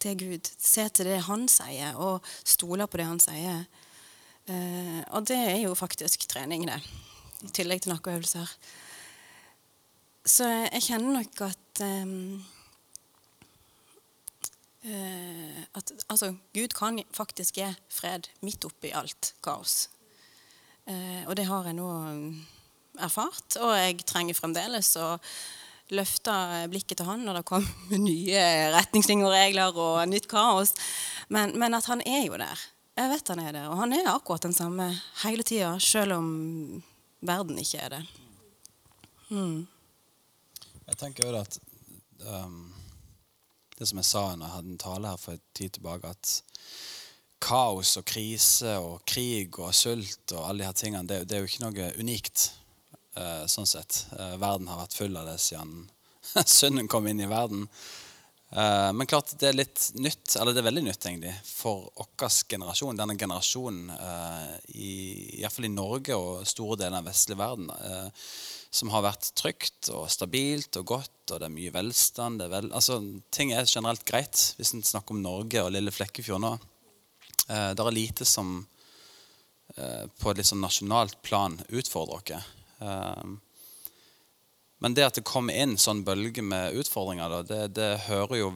til 0.05 0.19
Gud. 0.21 0.53
Se 0.61 0.85
til 0.93 1.09
det 1.09 1.23
Han 1.25 1.49
sier, 1.49 1.97
og 1.97 2.21
stole 2.45 2.85
på 2.85 3.01
det 3.01 3.09
Han 3.09 3.23
sier. 3.23 3.65
Eh, 4.49 5.01
og 5.09 5.25
det 5.33 5.41
er 5.41 5.59
jo 5.63 5.73
faktisk 5.79 6.29
trening, 6.29 6.69
det. 6.69 6.79
I 7.49 7.51
tillegg 7.57 7.87
til 7.87 7.95
nakkeøvelser. 7.95 8.53
Så 10.29 10.45
jeg 10.69 10.85
kjenner 10.85 11.23
nok 11.23 11.45
at 11.49 11.81
ehm, 11.81 12.41
eh, 14.85 15.61
at 15.73 15.93
altså, 16.09 16.35
Gud 16.53 16.77
kan 16.77 17.01
faktisk 17.17 17.57
gi 17.57 17.71
fred 17.89 18.29
midt 18.45 18.69
oppi 18.69 18.93
alt 18.93 19.33
kaos. 19.41 19.87
Eh, 20.89 21.23
og 21.29 21.37
det 21.37 21.45
har 21.49 21.69
jeg 21.69 21.77
nå 21.77 21.89
mm, 21.89 22.27
erfart. 23.05 23.59
Og 23.61 23.75
jeg 23.77 24.01
trenger 24.09 24.39
fremdeles 24.39 24.95
å 25.01 25.17
løfte 25.95 26.33
blikket 26.69 27.01
til 27.01 27.09
han 27.09 27.23
når 27.25 27.41
det 27.41 27.47
kommer 27.49 28.03
nye 28.09 28.43
retningslinjer 28.75 29.29
og 29.29 29.37
regler 29.37 29.81
og 29.85 30.03
nytt 30.11 30.29
kaos. 30.31 30.75
Men, 31.33 31.55
men 31.61 31.77
at 31.77 31.89
han 31.91 32.05
er 32.09 32.25
jo 32.27 32.41
der. 32.41 32.69
Jeg 32.99 33.13
vet 33.13 33.33
han 33.35 33.43
er 33.45 33.55
der. 33.55 33.71
Og 33.71 33.79
han 33.79 33.95
er 33.95 34.11
akkurat 34.11 34.49
den 34.49 34.57
samme 34.57 34.91
hele 35.23 35.45
tida, 35.47 35.77
selv 35.83 36.19
om 36.19 36.31
verden 37.21 37.61
ikke 37.61 37.83
er 37.85 37.99
det. 37.99 38.05
Mm. 39.29 39.67
Jeg 40.89 40.97
tenker 40.97 41.29
jo 41.29 41.37
at 41.37 41.59
um, 42.25 42.71
Det 43.77 43.85
som 43.91 43.99
jeg 44.01 44.09
sa 44.09 44.23
når 44.33 44.47
jeg 44.47 44.55
hadde 44.55 44.71
en 44.73 44.81
tale 44.81 45.11
her 45.13 45.21
for 45.21 45.37
en 45.37 45.43
tid 45.55 45.77
tilbake, 45.77 46.11
at 46.11 46.31
kaos 47.43 47.97
og 48.01 48.07
krise 48.09 48.75
og 48.83 49.05
krig 49.09 49.59
og 49.61 49.75
sult 49.77 50.35
og 50.35 50.45
alle 50.45 50.63
de 50.63 50.69
her 50.69 50.79
tingene, 50.79 51.07
det, 51.09 51.23
det 51.29 51.39
er 51.39 51.45
jo 51.45 51.51
ikke 51.51 51.67
noe 51.67 51.93
unikt. 52.01 52.51
uh, 53.19 53.47
sånn 53.51 53.67
sett. 53.67 54.05
Uh, 54.15 54.37
verden 54.39 54.69
har 54.71 54.85
vært 54.85 54.99
full 54.99 55.17
av 55.19 55.27
det 55.27 55.39
siden 55.43 55.89
synden 56.59 56.91
kom 56.91 57.09
inn 57.11 57.23
i 57.25 57.31
verden. 57.31 57.67
Uh, 58.49 58.89
men 58.97 59.09
klart 59.11 59.35
det 59.41 59.51
er 59.51 59.59
litt 59.59 59.89
nytt, 60.01 60.37
eller 60.39 60.55
det 60.55 60.63
er 60.63 60.69
veldig 60.69 60.85
nytt 60.87 61.09
egentlig, 61.11 61.35
for 61.45 61.89
vår 61.99 62.39
generasjon. 62.49 62.97
Denne 62.97 63.19
generasjonen, 63.19 63.91
i, 64.73 64.93
i 65.39 65.43
hvert 65.43 65.57
fall 65.57 65.69
i 65.69 65.73
Norge 65.75 66.17
og 66.17 66.47
store 66.49 66.79
deler 66.85 67.03
av 67.03 67.11
vestlig 67.11 67.37
verden, 67.41 67.69
som 68.71 68.93
har 68.93 69.05
vært 69.05 69.31
trygt 69.37 69.91
og 69.97 70.09
stabilt 70.13 70.77
og 70.81 70.89
godt, 70.95 71.21
og 71.33 71.37
det 71.41 71.49
er 71.49 71.55
mye 71.55 71.75
velstand. 71.75 72.43
Er 72.45 72.53
vel, 72.53 72.73
altså, 72.73 73.01
ting 73.35 73.53
er 73.53 73.69
generelt 73.69 74.05
greit, 74.09 74.53
hvis 74.57 74.75
en 74.77 74.85
snakker 74.85 75.17
om 75.17 75.23
Norge 75.25 75.65
og 75.65 75.73
lille 75.75 75.93
Flekkefjord 75.93 76.45
nå. 76.45 76.57
Eh, 77.49 77.71
det 77.75 77.85
er 77.85 77.97
lite 77.97 78.29
som 78.29 78.61
eh, 79.77 80.07
på 80.21 80.31
et 80.31 80.41
litt 80.41 80.49
sånn 80.49 80.65
nasjonalt 80.65 81.21
plan 81.27 81.59
utfordrer 81.69 82.21
oss. 82.21 82.49
Eh, 82.85 83.37
men 84.79 84.95
det 84.95 85.07
at 85.07 85.17
det 85.19 85.27
kommer 85.27 85.57
inn 85.59 85.79
sånn 85.81 86.05
bølge 86.07 86.43
med 86.45 86.77
utfordringer, 86.79 87.33
da, 87.33 87.41
det, 87.43 87.63
det 87.79 87.91
hører 88.07 88.45
jo 88.45 88.53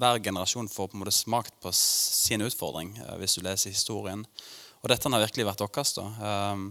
Hver 0.00 0.18
generasjon 0.24 0.70
får 0.72 0.88
på 0.88 0.96
en 0.96 1.02
måte 1.04 1.12
smakt 1.14 1.54
på 1.62 1.70
sin 1.76 2.42
utfordring, 2.42 2.96
eh, 2.98 3.16
hvis 3.20 3.36
du 3.38 3.44
leser 3.46 3.74
historien. 3.74 4.24
Og 4.80 4.88
dette 4.90 5.12
har 5.12 5.22
virkelig 5.22 5.46
vært 5.46 5.62
vår. 5.62 6.06
Um, 6.24 6.70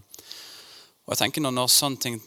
og 1.06 1.14
jeg 1.14 1.20
tenker 1.22 1.44
når, 1.46 1.54
når 1.54 1.70
sånne 1.70 2.02
ting 2.02 2.18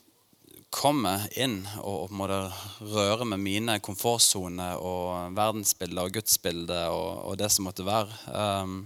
kommer 0.73 1.27
inn 1.39 1.61
og, 1.83 2.07
og 2.07 2.17
måte 2.17 2.41
rører 2.81 3.27
med 3.29 3.43
mine 3.45 3.77
komfortsoner 3.85 4.81
og 4.81 5.37
verdensbilder 5.37 6.09
og 6.09 6.17
gudsbilde 6.17 6.81
og, 6.91 7.11
og 7.29 7.39
det 7.41 7.51
som 7.53 7.69
måtte 7.69 7.87
være, 7.87 8.17
um, 8.33 8.81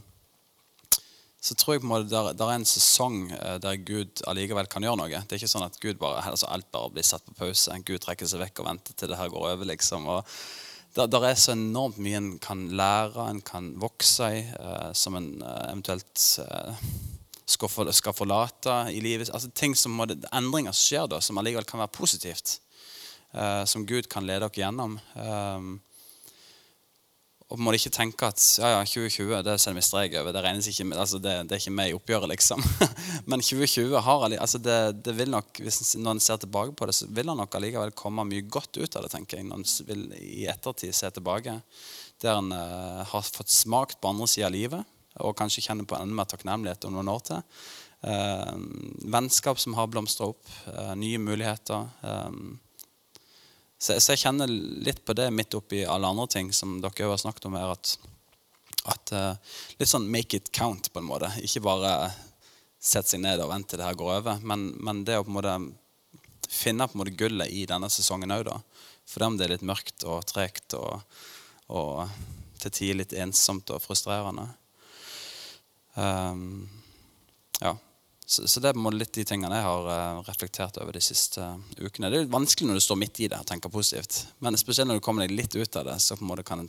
så 1.47 1.55
tror 1.55 1.77
jeg 1.77 1.83
på 1.85 1.87
en 1.87 1.93
måte 1.93 2.23
der 2.35 2.49
er 2.49 2.57
en 2.59 2.67
sesong 2.67 3.19
eh, 3.37 3.57
der 3.63 3.79
Gud 3.87 4.23
allikevel 4.27 4.67
kan 4.71 4.83
gjøre 4.83 4.99
noe. 4.99 5.11
Det 5.15 5.37
er 5.37 5.39
ikke 5.39 5.53
sånn 5.53 5.67
at 5.67 5.77
Gud 5.83 5.99
bare, 6.01 6.25
altså 6.27 6.49
alt 6.51 6.67
bare 6.75 6.91
blir 6.95 7.07
satt 7.07 7.23
på 7.27 7.37
pause. 7.39 7.77
Gud 7.87 8.03
trekker 8.03 8.27
seg 8.27 8.43
vekk 8.43 8.63
og 8.63 8.71
venter 8.73 8.97
til 8.99 9.13
det 9.13 9.19
her 9.21 9.31
går 9.31 9.45
over. 9.53 9.69
liksom. 9.69 10.09
Og 10.11 10.27
der, 10.97 11.07
der 11.13 11.29
er 11.29 11.39
så 11.39 11.55
enormt 11.55 12.01
mye 12.03 12.19
en 12.19 12.33
kan 12.43 12.67
lære, 12.75 13.29
en 13.31 13.43
kan 13.47 13.69
vokse 13.79 14.31
i, 14.41 14.43
uh, 14.59 14.91
som 14.97 15.19
en 15.19 15.29
uh, 15.45 15.69
eventuelt 15.69 16.25
eh, 16.43 16.89
skal, 17.47 17.71
for, 17.71 17.91
skal 17.95 18.17
forlate 18.17 18.77
i 18.91 19.01
livet. 19.01 19.31
Altså 19.31 19.51
ting 19.55 19.77
som 19.79 19.95
må, 19.95 20.09
Endringer 20.35 20.75
som 20.75 20.83
skjer 20.83 21.11
da, 21.11 21.23
som 21.23 21.39
allikevel 21.39 21.69
kan 21.69 21.83
være 21.83 21.95
positivt. 21.95 22.61
eh, 23.33 23.65
som 23.65 23.87
Gud 23.87 24.09
kan 24.09 24.27
lede 24.27 24.47
dere 24.47 24.63
gjennom. 24.63 24.99
Um, 25.15 25.75
og 27.47 27.61
må 27.63 27.71
ikke 27.77 27.93
tenke 27.95 28.27
at 28.27 28.43
ja, 28.59 28.73
ja, 28.73 28.79
2020 28.83 29.43
det 29.47 29.55
sender 29.63 29.79
vi 29.79 29.85
strek 29.87 30.15
over. 30.19 30.33
Det 30.35 30.43
regnes 30.43 30.67
ikke 30.67 30.87
med, 30.89 30.99
altså 30.99 31.21
det, 31.23 31.35
det 31.47 31.55
er 31.55 31.61
ikke 31.63 31.75
med 31.79 31.93
i 31.93 31.95
oppgjøret, 31.95 32.31
liksom. 32.33 32.65
Men 33.31 33.45
2020 33.45 34.01
har 34.03 34.25
altså 34.35 34.59
det, 34.59 34.79
det 35.07 35.15
vil 35.15 35.31
nok, 35.31 35.61
Når 35.63 36.11
en 36.11 36.23
ser 36.25 36.41
tilbake 36.43 36.75
på 36.75 36.89
det, 36.91 36.97
så 36.99 37.07
vil 37.07 37.31
det 37.31 37.37
nok 37.39 37.55
allikevel 37.55 37.95
komme 37.95 38.27
mye 38.27 38.49
godt 38.51 38.81
ut 38.81 38.99
av 38.99 39.07
det. 39.07 39.13
tenker 39.15 39.39
jeg, 39.39 39.47
Når 39.47 39.63
en 39.63 39.87
vil 39.93 40.03
i 40.19 40.49
ettertid 40.51 40.95
se 40.97 41.11
tilbake. 41.15 41.61
Der 42.25 42.41
en 42.41 42.51
uh, 42.51 43.07
har 43.07 43.31
fått 43.31 43.53
smakt 43.53 44.01
på 44.01 44.11
andre 44.11 44.27
sida 44.27 44.49
av 44.49 44.57
livet, 44.57 44.96
og 45.23 45.37
kanskje 45.39 45.65
kjenner 45.65 45.89
på 45.89 45.99
enda 45.99 46.19
mer 46.19 46.29
takknemlighet 46.31 46.87
om 46.89 46.97
noen 46.97 47.13
år 47.13 47.23
til. 47.29 47.43
Eh, 48.07 48.55
vennskap 49.13 49.59
som 49.59 49.75
har 49.75 49.87
blomstra 49.87 50.27
opp. 50.27 50.47
eh, 50.67 50.95
nye 50.95 51.19
muligheter. 51.19 51.89
eh, 52.03 52.31
så, 53.79 53.93
jeg 53.99 54.19
kjenner 54.19 54.49
litt 54.49 55.05
på 55.05 55.13
det 55.13 55.31
midt 55.31 55.55
oppi 55.55 55.85
alle 55.85 56.07
andre 56.07 56.27
ting 56.27 56.53
som 56.53 56.81
dere 56.81 57.11
har 57.11 57.17
snakket 57.17 57.47
om 57.47 57.55
her. 57.55 57.73
At, 57.73 57.99
At 58.87 59.11
Litt 59.79 59.89
sånn 59.89 60.11
make 60.11 60.37
it 60.37 60.53
count, 60.53 60.93
på 60.93 60.99
en 60.99 61.09
måte. 61.09 61.33
Ikke 61.43 61.61
bare 61.61 62.13
sette 62.81 63.11
seg 63.11 63.21
ned 63.21 63.41
og 63.43 63.51
vente 63.51 63.75
til 63.75 63.81
det 63.81 63.85
her 63.89 63.99
går 63.99 64.13
over. 64.21 64.39
Men, 64.43 64.73
men 64.79 65.05
det 65.05 65.19
å 65.19 65.25
på 65.25 65.31
en 65.33 65.37
måte 65.37 65.59
finne 66.49 66.87
på 66.87 66.97
en 66.97 67.03
måte 67.03 67.17
gullet 67.19 67.51
i 67.51 67.67
denne 67.67 67.91
sesongen 67.91 68.31
òg, 68.31 68.47
da. 68.47 68.61
For 69.07 69.27
om 69.27 69.37
det 69.37 69.47
er 69.47 69.55
litt 69.57 69.67
mørkt 69.67 70.05
og 70.07 70.25
tregt 70.27 70.75
og, 70.79 71.03
og 71.69 72.07
til 72.63 72.71
tider 72.71 73.01
litt 73.03 73.13
ensomt 73.13 73.71
og 73.75 73.83
frustrerende. 73.83 74.49
Um, 75.97 76.69
ja. 77.61 77.77
Så, 78.27 78.49
så, 78.49 78.61
det 78.61 78.69
er 78.69 78.75
på 78.75 78.81
en 78.83 78.85
måte 78.85 78.99
litt 79.01 79.15
de 79.17 79.25
tingene 79.25 79.57
jeg 79.57 79.65
har 79.65 79.87
uh, 79.89 80.23
reflektert 80.27 80.77
over 80.83 80.97
de 80.97 81.03
siste 81.05 81.41
uh, 81.41 81.61
ukene. 81.79 82.11
Det 82.11 82.19
er 82.19 82.25
litt 82.27 82.35
vanskelig 82.35 82.69
når 82.69 82.81
du 82.81 82.85
står 82.85 82.99
midt 83.01 83.21
i 83.23 83.29
det 83.33 83.39
og 83.39 83.47
tenker 83.49 83.73
positivt. 83.73 84.19
Men 84.45 84.59
spesielt 84.61 84.91
når 84.91 85.01
du 85.01 85.05
kommer 85.07 85.25
deg 85.25 85.37
litt 85.37 85.57
ut 85.57 85.79
av 85.79 85.87
det, 85.89 85.97
så, 86.03 86.19
på 86.19 86.27
en 86.27 86.33
måte 86.33 86.45
kan 86.47 86.67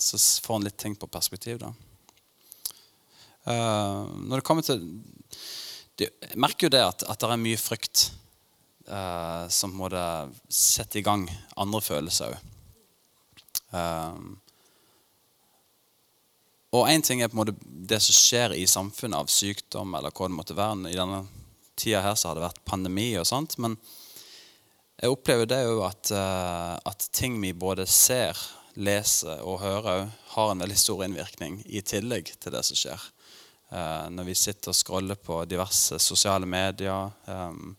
så 0.00 0.18
får 0.44 0.58
en 0.58 0.66
litt 0.66 0.78
ting 0.80 0.96
på 0.96 1.08
perspektiv. 1.12 1.60
da. 1.62 1.72
Uh, 3.48 4.10
når 4.28 4.40
det 4.40 4.46
kommer 4.46 4.64
til 4.66 4.84
Jeg 6.00 6.36
merker 6.36 6.66
jo 6.66 6.72
det 6.72 6.82
at, 6.84 7.04
at 7.08 7.20
det 7.20 7.28
er 7.28 7.40
mye 7.40 7.60
frykt 7.60 8.10
som 8.90 9.70
på 9.70 9.76
en 9.76 9.82
måte 9.84 10.04
setter 10.50 10.98
i 10.98 11.02
gang 11.06 11.26
andre 11.60 11.78
følelser 11.84 12.32
òg. 12.32 12.38
Og 16.70 16.86
én 16.86 17.02
ting 17.02 17.22
er 17.22 17.30
på 17.30 17.34
en 17.34 17.42
måte 17.42 17.56
det 17.90 17.98
som 18.04 18.14
skjer 18.14 18.54
i 18.54 18.66
samfunnet 18.70 19.18
av 19.18 19.30
sykdom, 19.30 19.94
eller 19.98 20.14
hva 20.14 20.28
det 20.28 20.36
måtte 20.36 20.58
være. 20.58 20.92
I 20.92 20.98
denne 20.98 21.24
tida 21.74 22.02
her 22.04 22.14
så 22.14 22.30
har 22.30 22.38
det 22.38 22.44
vært 22.44 22.62
pandemi 22.68 23.08
og 23.18 23.26
sånt. 23.26 23.56
Men 23.58 23.74
jeg 25.00 25.10
opplever 25.10 25.48
det 25.50 25.62
jo 25.64 25.80
at, 25.86 26.12
uh, 26.14 26.76
at 26.86 27.08
ting 27.16 27.40
vi 27.42 27.50
både 27.56 27.88
ser, 27.90 28.38
leser 28.78 29.42
og 29.42 29.62
hører, 29.64 30.10
har 30.36 30.52
en 30.52 30.62
veldig 30.62 30.78
stor 30.78 31.02
innvirkning 31.08 31.58
i 31.66 31.82
tillegg 31.82 32.30
til 32.38 32.54
det 32.54 32.62
som 32.68 32.78
skjer. 32.78 33.08
Uh, 33.70 34.06
når 34.14 34.30
vi 34.30 34.38
sitter 34.38 34.70
og 34.70 34.78
scroller 34.78 35.18
på 35.18 35.42
diverse 35.50 35.98
sosiale 36.02 36.46
medier, 36.46 37.10
um, 37.26 37.74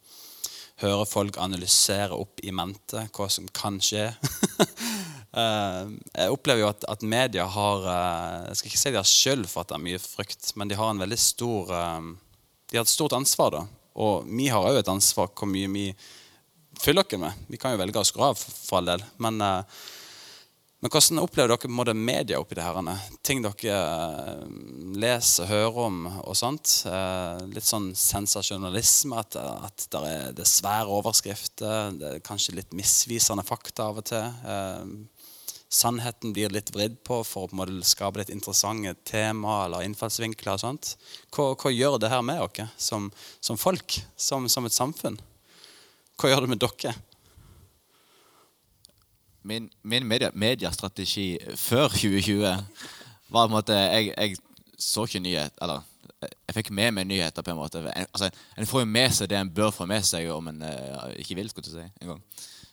hører 0.81 1.07
folk 1.07 1.37
analysere 1.39 2.17
opp 2.17 2.41
i 2.43 2.51
mente 2.55 3.05
hva 3.13 3.29
som 3.31 3.47
kan 3.55 3.79
skje. 3.83 4.09
Eh, 5.31 5.91
jeg 6.11 6.33
opplever 6.33 6.65
jo 6.65 6.71
at, 6.73 6.83
at 6.91 7.03
media 7.07 7.45
har 7.47 7.85
eh, 7.87 8.47
Jeg 8.49 8.57
skal 8.59 8.67
ikke 8.67 8.79
si 8.81 8.91
de 8.91 8.99
har 8.99 9.67
det 9.69 9.75
er 9.77 9.85
mye 9.85 10.01
frykt, 10.03 10.49
men 10.59 10.67
de 10.67 10.75
har 10.75 10.91
en 10.91 10.99
veldig 10.99 11.19
stor 11.23 11.71
eh, 11.71 12.09
De 12.67 12.79
har 12.79 12.83
et 12.83 12.91
stort 12.91 13.15
ansvar. 13.15 13.55
da. 13.55 13.63
Og 13.95 14.27
vi 14.27 14.49
har 14.51 14.67
òg 14.67 14.81
et 14.81 14.91
ansvar 14.91 15.31
hvor 15.31 15.47
mye 15.47 15.71
vi 15.71 15.87
fyller 16.81 17.07
dere 17.07 17.23
med. 17.23 17.47
Vi 17.47 17.59
kan 17.61 17.73
jo 17.73 17.79
velge 17.79 17.99
å 17.99 18.07
skru 18.07 18.23
av, 18.31 18.39
for 18.39 18.79
all 18.79 18.91
del. 18.93 19.03
Men 19.23 19.39
men 20.81 20.89
hvordan 20.89 21.19
opplever 21.21 21.51
dere 21.53 21.69
måte, 21.69 21.93
media 21.93 22.39
oppi 22.41 22.55
det 22.57 22.63
her? 22.65 22.87
Ting 23.21 23.43
dere 23.43 23.75
leser, 24.97 25.45
hører 25.45 25.77
om 25.83 25.99
og 26.23 26.33
sånt? 26.33 26.71
Litt 27.53 27.67
sånn 27.67 27.91
sensasjonalisme, 27.93 29.19
at, 29.21 29.37
at 29.37 29.85
det 29.93 30.41
er 30.41 30.49
svære 30.49 30.89
overskrifter. 30.89 31.93
Det 31.99 32.15
er 32.15 32.25
kanskje 32.25 32.57
litt 32.57 32.73
misvisende 32.73 33.45
fakta 33.45 33.91
av 33.91 34.01
og 34.01 34.09
til. 34.09 34.25
Sannheten 35.71 36.33
blir 36.35 36.51
litt 36.51 36.73
vridd 36.75 36.97
på 37.07 37.21
for 37.23 37.47
å 37.47 37.63
på 37.63 37.67
skape 37.87 38.19
litt 38.19 38.33
interessante 38.33 38.91
tema 39.07 39.61
eller 39.65 39.85
innfallsvinkler. 39.87 40.53
og 40.53 40.59
sånt. 40.59 40.95
Hva, 41.31 41.53
hva 41.55 41.71
gjør 41.71 41.99
det 42.01 42.11
her 42.11 42.21
med 42.21 42.41
dere 42.41 42.67
som, 42.77 43.07
som 43.39 43.57
folk, 43.57 44.01
som, 44.17 44.49
som 44.51 44.67
et 44.67 44.75
samfunn? 44.75 45.19
Hva 46.19 46.33
gjør 46.33 46.45
det 46.45 46.53
med 46.53 46.61
dere? 46.61 46.95
min, 49.41 49.69
min 49.81 50.07
media, 50.07 50.29
mediestrategi 50.33 51.39
før 51.55 51.87
2020 51.87 52.41
var 53.27 53.47
på 53.47 53.47
en 53.47 53.55
måte 53.55 53.73
Jeg, 53.73 54.13
jeg 54.17 54.37
så 54.77 55.05
ikke 55.05 55.19
nyhet 55.23 55.57
Eller 55.61 55.87
jeg 56.21 56.53
fikk 56.53 56.69
med 56.69 56.91
meg 56.93 57.07
nyheter. 57.07 57.41
på 57.41 57.49
En 57.49 57.57
måte. 57.57 57.79
En, 57.79 58.05
altså, 58.13 58.29
en 58.57 58.67
får 58.69 58.83
jo 58.83 58.85
med 58.85 59.13
seg 59.15 59.29
det 59.29 59.37
en 59.39 59.49
bør 59.49 59.71
få 59.73 59.87
med 59.89 60.03
seg 60.05 60.27
om 60.29 60.51
en 60.51 60.59
uh, 60.61 61.07
ikke 61.17 61.35
vil. 61.35 61.49
skulle 61.49 61.65
jeg 61.65 61.87
si, 61.87 62.01
en 62.01 62.11
gang. 62.11 62.19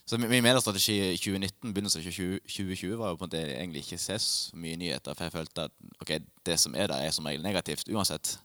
Så 0.09 0.17
Min 0.17 0.43
mediestrategi 0.43 0.95
i 1.13 1.17
2019 1.21 1.75
begynnelsen 1.75 2.01
av 2.01 2.07
2020 2.09 2.97
var 2.97 3.11
jo 3.11 3.19
på 3.21 3.27
en 3.27 3.29
måte 3.29 3.41
egentlig 3.45 3.83
ikke 3.85 3.99
se 4.01 4.17
så 4.25 4.57
mye 4.57 4.79
nyheter. 4.81 5.13
For 5.13 5.27
jeg 5.27 5.35
følte 5.35 5.67
at 5.69 5.75
ok, 6.01 6.13
det 6.49 6.57
som 6.63 6.75
er 6.75 6.89
der, 6.89 7.03
er 7.05 7.13
som 7.13 7.29
regel 7.29 7.45
negativt 7.45 7.91
uansett. 7.93 8.39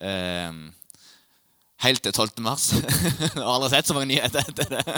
Um, 0.00 0.70
helt 1.84 2.00
til 2.02 2.12
12. 2.12 2.40
mars. 2.40 2.70
jeg 3.20 3.28
har 3.36 3.52
aldri 3.52 3.70
sett 3.74 3.90
så 3.90 3.96
mange 3.98 4.08
nyheter 4.14 4.40
etter 4.48 4.72
det. 4.72 4.96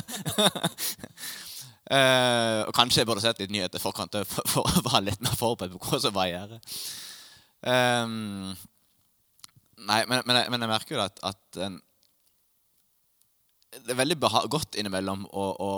Uh, 1.90 2.62
og 2.68 2.72
kanskje 2.78 3.02
jeg 3.02 3.11
burde 3.11 3.24
sett 3.26 3.42
litt 3.42 3.56
nyheter 3.56 3.82
forkant 3.82 4.20
for, 4.22 4.46
for, 4.54 4.70
å 4.70 4.87
være 4.87 5.08
litt 5.11 5.26
mer 5.26 5.34
forberedt 5.40 5.74
på 5.74 5.82
hva 5.82 6.02
som 6.04 6.14
var 6.14 6.30
i 6.30 6.37
gjære. 6.37 6.61
Um, 7.66 8.54
nei, 9.82 10.04
men, 10.06 10.22
men, 10.22 10.44
jeg, 10.44 10.54
men, 10.54 10.62
jeg 10.62 10.74
merker 10.76 10.94
jo 11.00 11.04
at, 11.08 11.18
at 11.26 11.62
en, 11.66 11.82
det 13.68 13.92
er 13.92 13.98
veldig 13.98 14.16
godt 14.50 14.78
innimellom 14.81 15.26
å, 15.28 15.46
å, 15.61 15.72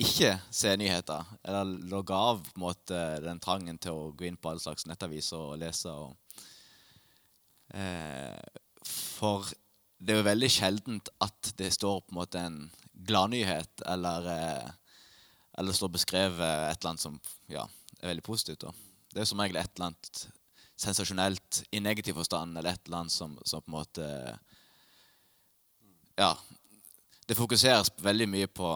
ikke 0.00 0.34
se 0.48 0.72
nyheter. 0.80 1.26
Eller 1.44 1.74
logge 1.90 2.16
av 2.16 2.40
på 2.46 2.56
en 2.56 2.64
måte, 2.64 3.00
den 3.24 3.42
trangen 3.44 3.80
til 3.80 3.98
å 3.98 4.12
gå 4.16 4.28
inn 4.28 4.38
på 4.40 4.52
alle 4.52 4.62
slags 4.64 4.88
nettaviser 4.88 5.50
og 5.52 5.58
lese. 5.60 5.92
Og, 5.92 6.40
eh, 7.76 8.40
for 8.88 9.52
det 9.98 10.14
er 10.14 10.22
jo 10.22 10.30
veldig 10.30 10.50
sjeldent 10.52 11.12
at 11.24 11.52
det 11.60 11.72
står 11.76 12.00
på 12.02 12.14
en 12.14 12.20
måte 12.22 12.40
en 12.40 12.58
gladnyhet 13.04 13.84
eller 13.92 14.32
eh, 14.32 14.72
eller 15.58 15.76
står 15.76 15.92
beskrevet 15.94 16.70
et 16.70 16.80
eller 16.80 16.90
annet 16.90 17.04
som 17.04 17.18
ja, 17.52 17.64
er 18.00 18.10
veldig 18.10 18.24
positivt. 18.26 18.64
Da. 18.64 18.72
Det 19.14 19.22
er 19.22 19.28
som 19.30 19.42
regel 19.42 19.60
et 19.60 19.70
eller 19.76 19.92
annet 19.92 20.24
sensasjonelt 20.74 21.60
i 21.70 21.82
negativ 21.82 22.18
forstand, 22.18 22.58
eller 22.58 22.74
et 22.74 22.88
eller 22.88 23.04
annet 23.04 23.14
som, 23.14 23.36
som, 23.46 23.62
på 23.62 23.70
en 23.70 23.78
måte 23.78 24.08
Ja. 26.18 26.34
Det 27.26 27.36
fokuseres 27.36 27.90
veldig 28.04 28.28
mye 28.28 28.48
på 28.52 28.74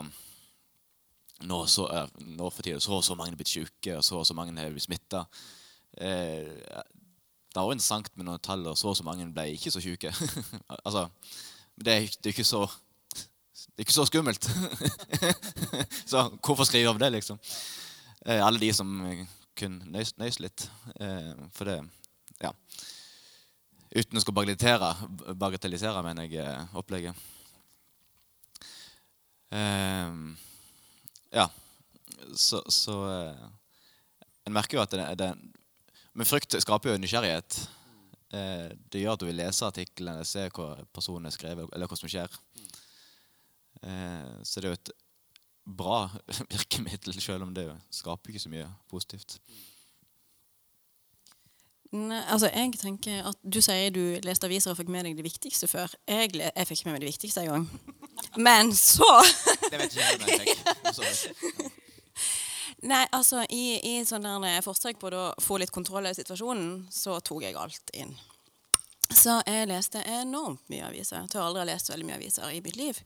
nå, 1.49 1.59
så, 1.71 1.87
nå 2.19 2.51
for 2.51 2.65
tida 2.65 2.81
så 2.83 2.97
og 2.99 3.05
så 3.05 3.17
mange 3.19 3.37
er 3.37 3.41
blitt 3.41 3.53
syke, 3.53 3.97
og 3.99 4.05
så 4.05 4.19
og 4.19 4.27
så 4.27 4.35
mange 4.35 4.57
er 4.57 4.73
blitt 4.73 4.87
smitta. 4.89 5.25
Eh, 6.01 6.49
det 7.49 7.63
også 7.63 7.77
interessant 7.77 8.11
med 8.17 8.29
noen 8.29 8.43
tall, 8.45 8.67
og 8.71 8.77
så 8.79 8.91
og 8.93 8.97
så 8.99 9.07
mange 9.07 9.29
ble 9.35 9.49
ikke 9.55 9.73
så 9.75 9.83
syke. 9.83 10.13
altså, 10.87 11.09
det 11.79 11.95
er, 11.95 12.13
det 12.25 12.35
er 12.35 12.47
så 12.47 12.67
det 13.59 13.83
er 13.83 13.87
ikke 13.87 13.95
så 13.95 14.05
skummelt. 14.07 14.47
så 16.11 16.29
hvorfor 16.45 16.67
skrive 16.67 16.91
om 16.91 16.99
det, 16.99 17.11
liksom? 17.13 17.39
Eh, 18.27 18.47
alle 18.47 18.61
de 18.61 18.73
som 18.75 18.91
kun 19.59 19.81
nøys, 19.91 20.15
nøys 20.19 20.39
litt. 20.43 20.69
Eh, 21.01 21.35
for 21.55 21.71
det 21.71 21.81
Ja. 22.43 22.53
Uten 23.97 24.21
å 24.21 24.33
bagatellisere, 24.33 24.91
bagatellisere 25.35 26.03
mener 26.05 26.29
jeg, 26.29 26.45
eh, 26.45 26.77
opplegget. 26.77 27.15
Eh, 29.55 30.13
ja. 31.35 31.49
Så, 32.35 32.61
så 32.69 32.95
eh, 33.09 33.47
En 34.45 34.53
merker 34.53 34.77
jo 34.77 34.83
at 34.83 34.93
det, 34.93 35.05
det 35.21 35.29
Men 36.13 36.29
frykt 36.29 36.57
skaper 36.61 36.93
jo 36.93 37.01
nysgjerrighet. 37.01 37.59
Eh, 38.35 38.69
det 38.93 39.03
gjør 39.03 39.17
at 39.17 39.23
du 39.23 39.29
vil 39.29 39.39
lese 39.41 39.65
artiklene, 39.69 40.25
se 40.29 40.49
hva 40.53 40.73
personen 40.93 41.29
har 41.29 41.37
skrevet, 41.37 41.69
eller 41.73 41.89
hva 41.89 41.97
som 41.97 42.11
skjer. 42.11 42.33
Eh, 43.83 44.35
så 44.43 44.61
det 44.61 44.69
er 44.69 44.75
jo 44.75 44.81
et 44.81 44.93
bra 45.79 46.01
virkemiddel, 46.53 47.21
selv 47.23 47.47
om 47.47 47.55
det 47.57 47.69
skaper 47.95 48.33
ikke 48.33 48.45
så 48.45 48.53
mye 48.53 48.69
positivt. 48.91 49.39
Nei, 51.89 52.21
altså 52.29 52.51
jeg 52.53 52.75
tenker 52.77 53.23
at 53.31 53.39
Du 53.41 53.63
sier 53.65 53.89
du 53.89 54.19
leste 54.21 54.45
aviser 54.45 54.75
og 54.75 54.77
fikk 54.77 54.91
med 54.93 55.07
deg 55.09 55.17
det 55.17 55.25
viktigste 55.25 55.71
før. 55.71 55.95
Jeg, 56.05 56.35
jeg 56.37 56.69
fikk 56.69 56.85
med 56.85 56.99
meg 56.99 57.05
det 57.07 57.15
viktigste 57.15 57.47
en 57.47 57.55
gang. 57.55 58.08
Men 58.37 58.73
så 58.77 59.09
Det 59.71 59.79
vet 59.79 59.95
ikke 59.95 60.05
jeg 60.05 60.57
jeg. 60.57 61.71
Nei, 62.87 63.03
altså 63.11 63.43
I, 63.51 63.81
i 63.83 63.95
sånne 64.07 64.53
forsøk 64.62 65.01
på 65.01 65.11
å 65.11 65.23
få 65.43 65.59
litt 65.59 65.73
kontroll 65.75 66.05
over 66.05 66.14
situasjonen, 66.14 66.85
så 66.95 67.17
tok 67.27 67.43
jeg 67.43 67.57
alt 67.59 67.91
inn. 67.99 68.12
Så 69.09 69.41
jeg 69.49 69.67
leste 69.71 70.05
enormt 70.05 70.62
mye 70.71 70.87
aviser. 70.87 71.25
Jeg 71.25 71.41
har 71.41 71.49
aldri 71.49 71.64
lest 71.67 71.91
veldig 71.91 72.07
mye 72.07 72.19
aviser 72.21 72.55
i 72.55 72.61
mitt 72.62 72.79
liv. 72.79 73.01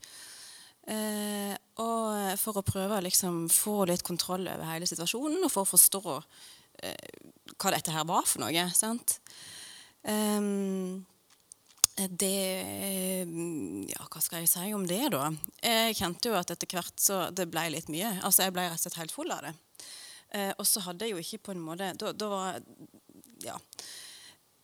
Eh, 0.91 1.55
og 1.81 2.39
for 2.43 2.59
å 2.59 2.67
prøve 2.67 2.99
å 2.99 3.05
liksom 3.07 3.47
få 3.55 3.85
litt 3.89 4.03
kontroll 4.05 4.49
over 4.51 4.67
hele 4.67 4.89
situasjonen, 4.91 5.41
og 5.47 5.53
for 5.55 5.65
å 5.65 5.73
forstå 5.73 6.03
eh, 6.83 7.23
hva 7.55 7.73
dette 7.73 7.95
her 7.95 8.05
var 8.09 8.27
for 8.27 8.43
noe. 8.43 8.67
sant? 8.75 9.21
Um, 10.03 11.07
det 11.97 13.27
Ja, 13.91 14.07
hva 14.07 14.23
skal 14.25 14.43
jeg 14.43 14.51
si 14.53 14.73
om 14.75 14.87
det, 14.89 15.03
da? 15.13 15.27
Jeg 15.61 15.99
kjente 15.99 16.31
jo 16.31 16.39
at 16.39 16.51
etter 16.55 16.71
hvert 16.73 17.03
så 17.03 17.27
det 17.35 17.51
ble 17.53 17.67
litt 17.75 17.91
mye. 17.93 18.15
Altså, 18.23 18.47
Jeg 18.47 18.57
ble 18.57 18.67
rett 18.69 18.81
og 18.81 18.87
slett 18.87 19.01
helt 19.01 19.15
full 19.15 19.35
av 19.35 19.45
det. 19.47 19.55
Eh, 20.33 20.53
og 20.57 20.67
så 20.67 20.81
hadde 20.87 21.05
jeg 21.05 21.13
jo 21.13 21.23
ikke 21.23 21.45
på 21.49 21.55
en 21.57 21.65
måte 21.65 21.93
da, 22.01 22.13
da 22.13 22.33
var 22.33 22.61
Ja. 23.45 23.59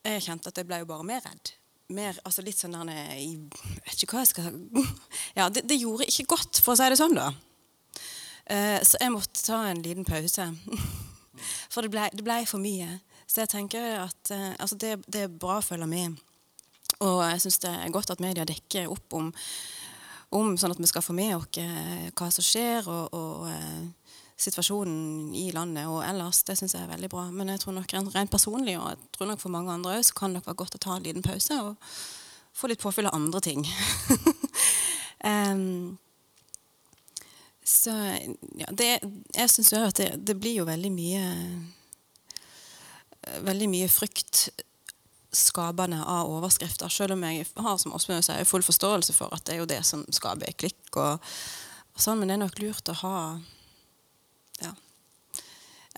Jeg 0.08 0.24
kjente 0.24 0.48
at 0.48 0.56
jeg 0.56 0.68
ble 0.68 0.78
jo 0.80 0.88
bare 0.88 1.04
mer 1.04 1.24
redd 1.26 1.52
mer 1.92 2.18
altså 2.28 2.44
litt 2.44 2.58
sånn 2.60 2.76
der 2.76 3.16
Jeg 3.16 3.48
vet 3.86 4.02
ikke 4.04 4.18
hva 4.18 4.24
jeg 4.24 4.32
skal 4.32 4.56
Ja, 5.38 5.48
det, 5.48 5.64
det, 5.68 5.78
gjorde 5.80 6.08
ikke 6.08 6.28
godt, 6.34 6.60
for 6.64 6.74
å 6.74 6.78
si 6.78 6.88
det 6.90 6.98
sånn, 7.00 7.16
da. 7.16 7.30
Eh, 8.48 8.78
så 8.84 9.00
jeg 9.00 9.12
måtte 9.14 9.44
ta 9.44 9.60
en 9.68 9.82
liten 9.84 10.08
pause. 10.08 10.48
For 11.70 11.84
det 11.84 11.92
ble, 11.92 12.08
det 12.10 12.24
ble, 12.26 12.40
for 12.50 12.58
mye. 12.58 12.96
Så 13.28 13.44
jeg 13.44 13.50
tenker 13.52 13.84
at 14.00 14.30
eh, 14.34 14.56
altså 14.58 14.74
det, 14.80 14.96
det 15.06 15.20
er 15.26 15.36
bra 15.44 15.60
å 15.60 15.62
følge 15.62 15.86
med. 15.86 16.16
Og 17.06 17.20
jeg 17.22 17.42
syns 17.44 17.60
det 17.62 17.70
er 17.70 17.94
godt 17.94 18.10
at 18.10 18.22
media 18.22 18.46
dekker 18.48 18.90
opp 18.90 19.14
om, 19.14 19.30
om 20.34 20.56
sånn 20.58 20.74
at 20.74 20.80
vi 20.82 20.90
skal 20.90 21.04
få 21.04 21.14
med 21.14 21.36
oss 21.36 21.60
eh, 21.62 22.08
hva 22.18 22.30
som 22.34 22.44
skjer, 22.44 22.88
og, 22.90 23.14
og 23.14 23.46
eh, 23.52 24.16
situasjonen 24.38 25.34
i 25.38 25.48
landet 25.54 25.86
og 25.90 26.02
ellers. 26.06 26.42
Det 26.46 26.58
syns 26.58 26.74
jeg 26.74 26.86
er 26.86 26.90
veldig 26.90 27.10
bra. 27.12 27.28
Men 27.34 27.52
jeg 27.52 27.62
tror 27.62 27.78
nok 27.78 27.94
rent, 27.94 28.32
personlig, 28.32 28.74
og 28.78 28.90
jeg 28.92 29.12
tror 29.14 29.30
nok 29.30 29.42
for 29.42 29.54
mange 29.54 29.74
andre 29.74 29.98
òg, 29.98 30.04
så 30.06 30.18
kan 30.18 30.34
det 30.34 30.44
være 30.46 30.58
godt 30.58 30.78
å 30.78 30.82
ta 30.82 30.96
en 30.96 31.06
liten 31.06 31.26
pause 31.26 31.62
og 31.62 31.96
få 32.58 32.70
litt 32.70 32.82
påfyll 32.82 33.06
av 33.10 33.14
andre 33.18 33.42
ting. 33.44 33.62
um, 35.30 35.98
så 37.68 37.94
ja, 38.58 38.70
det, 38.72 38.92
jeg 39.36 39.52
syns 39.52 39.74
jo 39.74 39.82
at 39.86 39.98
det, 40.00 40.12
det 40.26 40.38
blir 40.40 40.62
jo 40.62 40.70
veldig 40.70 40.94
mye 40.94 41.26
Veldig 43.44 43.66
mye 43.68 43.88
frykt 43.92 44.46
skapende 45.34 46.00
av 46.04 46.30
overskrifter. 46.32 46.88
Selv 46.92 47.16
om 47.16 47.24
jeg 47.28 47.46
har 47.56 47.78
som 47.80 47.94
sier, 47.98 48.48
full 48.48 48.64
forståelse 48.64 49.14
for 49.16 49.34
at 49.34 49.44
det 49.46 49.56
er 49.56 49.62
jo 49.62 49.70
det 49.70 49.82
som 49.86 50.04
skaper 50.14 50.56
klikk. 50.56 50.82
Og, 50.96 51.20
og 51.94 52.00
sånn, 52.00 52.18
Men 52.18 52.30
det 52.30 52.38
er 52.38 52.44
nok 52.46 52.60
lurt 52.62 52.92
å 52.92 52.98
ha 53.04 53.16
ja, 54.58 54.72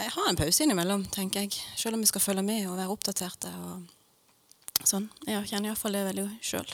jeg 0.01 0.13
har 0.15 0.29
en 0.31 0.37
pause 0.39 0.65
innimellom, 0.65 1.03
tenker 1.13 1.45
jeg. 1.45 1.57
Selv 1.77 1.97
om 1.97 2.01
vi 2.01 2.09
skal 2.09 2.23
følge 2.25 2.45
med 2.45 2.69
og 2.71 2.79
være 2.79 2.93
oppdaterte. 2.95 3.51
og 3.65 4.87
sånn. 4.89 5.11
Jeg 5.27 5.49
kjenner 5.51 5.71
iallfall 5.71 5.97
det 5.97 6.07
veldig 6.07 6.27
sjøl. 6.45 6.73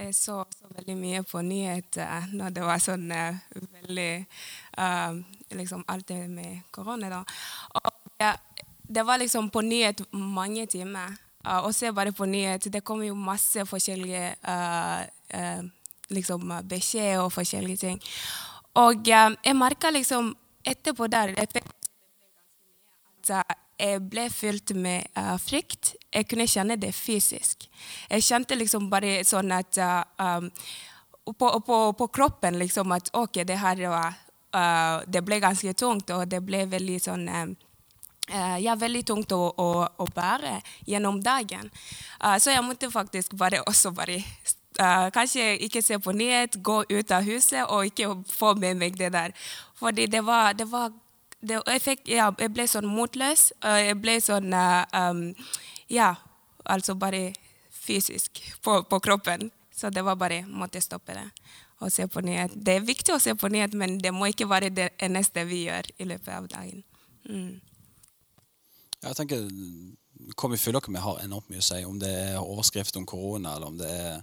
Jeg 0.00 0.14
så, 0.16 0.38
så 0.56 0.70
veldig 0.72 0.96
mye 0.96 1.20
på 1.28 1.42
nyheter 1.44 2.32
når 2.32 2.54
det 2.56 2.64
var 2.64 2.80
sånn 2.80 3.10
eh, 3.12 3.40
veldig 3.52 4.12
uh, 4.80 5.20
Liksom 5.50 5.82
alt 5.90 6.06
det 6.06 6.28
med 6.30 6.62
korona, 6.70 7.08
da. 7.10 7.20
Og 7.74 7.88
ja, 8.22 8.36
det 8.90 9.02
var 9.02 9.18
liksom 9.18 9.50
på 9.50 9.60
nyhet 9.60 10.02
mange 10.12 10.66
timer. 10.66 11.14
Uh, 11.46 11.64
og 11.64 11.74
se 11.74 11.92
bare 11.92 12.12
på 12.12 12.26
nyhet. 12.26 12.66
Det 12.72 12.82
kommer 12.84 13.06
jo 13.06 13.14
masse 13.14 13.64
forskjellige 13.66 14.34
uh, 14.48 15.02
uh, 15.34 15.62
liksom 16.10 16.52
beskjeder 16.68 17.22
og 17.22 17.32
forskjellige 17.32 17.76
ting. 17.76 18.00
Og 18.74 19.06
jeg 19.06 19.56
merka 19.56 19.90
liksom 19.90 20.34
etterpå 20.66 21.06
der 21.10 21.34
at 21.38 21.56
jeg 23.80 24.02
ble 24.10 24.26
fylt 24.30 24.74
med 24.74 25.06
frykt. 25.40 25.94
Jeg 26.12 26.26
kunne 26.28 26.48
kjenne 26.50 26.76
det 26.76 26.92
fysisk. 26.94 27.66
Jeg 28.10 28.26
kjente 28.26 28.58
liksom 28.58 28.90
bare 28.90 29.22
sånn 29.24 29.52
at 29.54 29.78
um, 30.18 30.50
på, 31.24 31.48
på, 31.66 31.78
på, 31.98 32.08
kroppen 32.08 32.58
liksom 32.58 32.92
at 32.92 33.10
OK, 33.14 33.42
det 33.46 33.58
her 33.58 33.86
var 33.88 34.18
Det 35.06 35.20
ble 35.22 35.38
ganske 35.38 35.72
tungt, 35.78 36.10
og 36.10 36.26
det 36.26 36.40
ble 36.42 36.64
veldig 36.66 36.96
sånn 37.00 37.28
ja, 38.62 38.76
veldig 38.78 39.02
tungt 39.06 39.32
å, 39.32 39.40
å, 39.50 39.68
å, 39.98 40.06
bære 40.14 40.60
gjennom 40.86 41.20
dagen. 41.22 41.70
så 42.38 42.54
jeg 42.54 42.62
måtte 42.62 42.90
faktisk 42.90 43.34
bare 43.38 43.62
også 43.66 43.90
bare 43.96 44.20
kanskje 45.12 45.56
ikke 45.66 45.82
se 45.82 45.98
på 45.98 46.12
nyhet, 46.14 46.56
gå 46.62 46.84
ut 46.88 47.10
av 47.12 47.26
huset 47.26 47.66
og 47.66 47.90
ikke 47.90 48.14
få 48.30 48.54
med 48.54 48.78
meg 48.78 48.98
det 48.98 49.10
der. 49.12 49.34
Fordi 49.80 50.06
det 50.06 50.22
var, 50.24 50.52
det 50.54 50.68
var 50.70 50.92
det, 51.40 51.60
jeg, 51.66 51.80
fikk, 51.80 52.02
ja, 52.10 52.28
jeg, 52.38 52.52
ble 52.52 52.66
sånn 52.68 52.88
motløs. 52.88 53.50
Og 53.64 53.78
jeg 53.80 53.96
ble 54.00 54.18
sånn 54.24 54.52
um, 54.52 55.22
Ja, 55.90 56.14
altså 56.64 56.94
bare 56.94 57.32
fysisk 57.72 58.42
på, 58.62 58.82
på, 58.84 59.00
kroppen. 59.00 59.50
Så 59.74 59.90
det 59.90 60.04
var 60.04 60.18
bare 60.20 60.44
måtte 60.46 60.82
stoppe 60.84 61.16
det 61.16 61.28
og 61.80 61.88
se 61.88 62.04
på 62.12 62.20
nyhet. 62.20 62.52
Det 62.52 62.74
er 62.76 62.82
viktig 62.84 63.14
å 63.14 63.22
se 63.22 63.32
på 63.32 63.48
nyhet, 63.48 63.72
men 63.72 63.94
det 64.04 64.10
må 64.12 64.28
ikke 64.28 64.50
være 64.50 64.68
det 64.68 64.90
eneste 65.00 65.46
vi 65.48 65.62
gjør 65.62 65.86
i 65.96 66.06
løpet 66.10 66.34
av 66.36 66.48
dagen. 66.52 66.82
Mm. 67.24 67.54
Jeg 69.00 69.16
tenker 69.16 69.46
Kom 70.36 70.52
i 70.52 70.58
fyll 70.60 70.76
dere 70.76 70.92
med 70.92 71.00
har 71.00 71.22
enormt 71.24 71.48
mye 71.48 71.62
å 71.62 71.64
si. 71.64 71.78
Om 71.88 71.96
det 71.98 72.10
er 72.12 72.42
overskrift 72.42 72.98
om 73.00 73.06
korona, 73.08 73.54
eller 73.56 73.70
om 73.72 73.78
det 73.80 73.88
er 73.88 74.20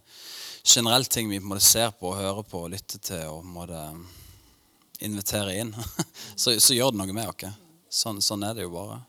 generelt 0.61 1.09
ting 1.11 1.25
vi 1.31 1.39
på 1.41 1.47
en 1.47 1.55
måte 1.55 1.65
ser 1.65 1.89
på, 1.97 2.11
hører 2.13 2.45
på 2.45 2.61
lytter 2.69 3.01
til. 3.01 3.23
og 3.31 3.41
på 3.41 3.47
en 3.47 3.55
måte 3.55 3.81
invitere 4.99 5.55
inn, 5.61 5.73
så, 6.41 6.53
så, 6.59 6.75
gjør 6.77 6.93
det 6.93 7.01
noe 7.01 7.15
med 7.17 7.31
oss. 7.31 7.57
Sånn, 7.89 8.21
sånn, 8.21 8.45
er 8.45 8.57
det 8.57 8.67
jo 8.67 8.73
bare. 8.75 8.99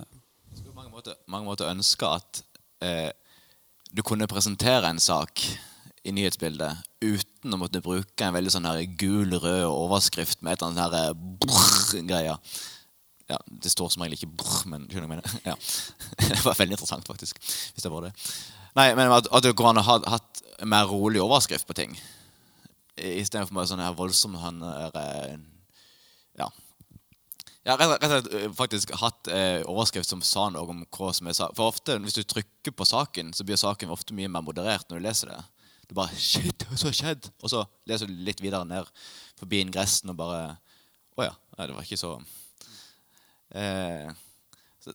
Jeg 0.00 0.58
skulle 0.58 0.74
på 0.74 0.78
mange 0.80 0.92
måter, 0.94 1.18
mange 1.30 1.48
måter 1.48 1.70
ønske 1.70 2.10
at 2.18 2.42
eh, 2.82 3.10
du 3.94 4.02
kunne 4.06 4.30
presentere 4.30 4.90
en 4.90 5.02
sak 5.02 5.42
i 6.02 6.14
nyhetsbildet 6.16 6.82
uten 7.04 7.54
å 7.54 7.60
måtte 7.60 7.82
bruke 7.84 8.26
en 8.26 8.34
veldig 8.36 8.52
sånn 8.54 8.68
her 8.68 8.82
gul, 8.98 9.38
rød 9.38 9.66
overskrift 9.68 10.42
med 10.42 10.54
et 10.54 10.62
eller 10.62 10.70
annet 10.70 10.98
her 10.98 11.10
eh, 11.10 11.24
brrr-greia. 11.46 12.36
Ja, 13.30 13.38
Det 13.62 13.70
står 13.70 13.92
som 13.94 14.02
regel 14.02 14.18
ikke 14.18 14.32
brr, 14.42 14.62
men 14.72 14.88
skjønner 14.90 15.06
jeg 15.06 15.12
mener? 15.16 15.34
Ja. 15.46 15.54
Det 16.30 16.40
var 16.44 16.58
veldig 16.58 16.74
interessant, 16.76 17.06
faktisk. 17.06 17.38
hvis 17.38 17.84
det 17.86 17.92
var 17.92 18.08
det. 18.08 18.14
Nei, 18.78 18.88
men 18.98 19.12
At, 19.14 19.28
at 19.30 19.44
det 19.44 19.56
går 19.58 19.72
an 19.72 19.82
å 19.82 19.86
ha 19.86 20.00
hatt 20.16 20.42
mer 20.66 20.90
rolig 20.90 21.22
overskrift 21.22 21.66
på 21.66 21.78
ting 21.78 21.94
istedenfor 23.00 23.56
bare 23.56 23.70
sånn 23.70 23.82
her 23.82 23.96
voldsom 23.96 24.36
han 24.40 24.62
er, 24.62 24.96
eh, 24.96 25.38
Ja. 26.38 26.50
Har 27.66 27.78
rett 27.78 28.02
og 28.02 28.10
slett 28.10 28.34
eh, 28.34 28.52
faktisk 28.56 28.90
hatt 28.96 29.28
eh, 29.28 29.62
overskrift 29.68 30.08
som 30.08 30.22
sa 30.22 30.48
noe 30.48 30.64
om 30.68 30.84
hva 30.86 31.12
som 31.14 31.28
er 31.28 31.36
sa. 31.36 31.50
For 31.54 31.68
ofte, 31.68 31.98
hvis 32.00 32.16
du 32.16 32.22
trykker 32.24 32.72
på 32.72 32.86
saken, 32.88 33.34
så 33.36 33.44
blir 33.44 33.56
saken 33.60 33.90
ofte 33.90 34.14
mye 34.16 34.28
mer 34.28 34.42
moderert 34.42 34.88
når 34.88 34.98
du 34.98 35.04
leser 35.04 35.28
det. 35.28 35.42
Du 35.88 35.94
bare 35.94 36.16
Shit, 36.16 36.64
hva 36.64 36.78
har 36.78 36.96
skjedd? 36.96 37.30
Og 37.42 37.50
så 37.50 37.64
leser 37.86 38.06
du 38.06 38.14
litt 38.14 38.40
videre 38.40 38.64
ned 38.64 38.88
forbi 39.38 39.60
ingressen 39.60 40.10
og 40.10 40.16
bare 40.16 40.56
Å 41.18 41.26
ja. 41.26 41.34
Nei, 41.58 41.66
det 41.66 41.74
var 41.76 41.84
ikke 41.84 42.00
så 42.00 42.14
eh, 43.58 44.10
så, 44.80 44.94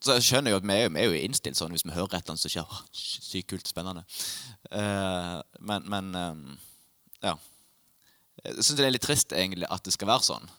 så, 0.00 0.16
jeg 0.16 0.26
skjønner 0.28 0.54
jo 0.54 0.60
at 0.60 0.68
vi 0.68 0.76
er, 0.76 0.92
vi 0.92 1.02
er 1.02 1.10
jo 1.10 1.24
innstilt 1.26 1.58
sånn 1.58 1.74
hvis 1.74 1.86
vi 1.86 1.94
hører 1.94 2.16
et 2.16 2.22
eller 2.22 2.36
annet 2.36 2.44
som 2.44 2.52
skjer. 2.52 2.78
Sykt 2.92 3.50
kult, 3.52 3.70
spennende. 3.70 4.06
Eh, 4.70 5.34
men, 5.60 5.90
men 5.90 6.14
eh, 6.20 6.40
ja. 7.26 7.36
Jeg 8.46 8.62
syns 8.62 8.78
det 8.78 8.86
er 8.86 8.94
litt 8.94 9.06
trist 9.06 9.32
egentlig 9.34 9.68
at 9.72 9.84
det 9.86 9.94
skal 9.96 10.10
være 10.12 10.28
sånn. 10.28 10.50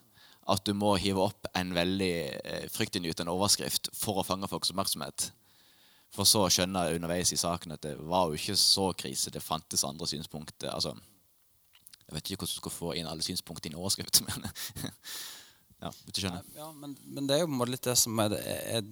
At 0.48 0.64
du 0.68 0.72
må 0.76 0.94
hive 1.00 1.26
opp 1.28 1.48
en 1.60 1.74
veldig 1.76 2.14
eh, 2.40 2.66
fryktinngytende 2.72 3.34
overskrift 3.36 3.92
for 3.96 4.22
å 4.22 4.26
fange 4.28 4.50
folks 4.52 4.72
oppmerksomhet. 4.72 5.30
For 6.16 6.28
så 6.28 6.46
å 6.46 6.52
skjønne 6.52 6.88
underveis 6.96 7.34
i 7.36 7.40
saken 7.40 7.76
at 7.76 7.84
det 7.84 7.98
var 8.00 8.30
jo 8.30 8.40
ikke 8.40 8.56
så 8.60 8.90
krise. 8.98 9.32
Det 9.34 9.44
fantes 9.44 9.84
andre 9.88 10.08
synspunkter. 10.08 10.72
Altså, 10.72 10.96
jeg 12.08 12.16
vet 12.16 12.30
ikke 12.32 12.46
hvordan 12.46 12.56
du 12.56 12.62
skal 12.62 12.76
få 12.78 12.94
inn 12.96 13.10
alle 13.12 13.26
synspunkter 13.26 13.70
i 13.70 13.74
en 13.74 13.82
overskrift. 13.82 14.22
Men, 14.28 14.48
ja, 15.82 15.92
du 15.92 16.22
skjønner. 16.22 16.46
Ja, 16.58 16.72
men, 16.74 16.96
men, 17.06 17.28
det 17.30 17.36
er 17.36 17.44
jo 17.44 17.50
på 17.52 17.54
en 17.54 17.62
måte 17.62 17.76
litt 17.76 17.86
det 17.86 17.98
som 18.00 18.18
er, 18.24 18.34
er 18.38 18.86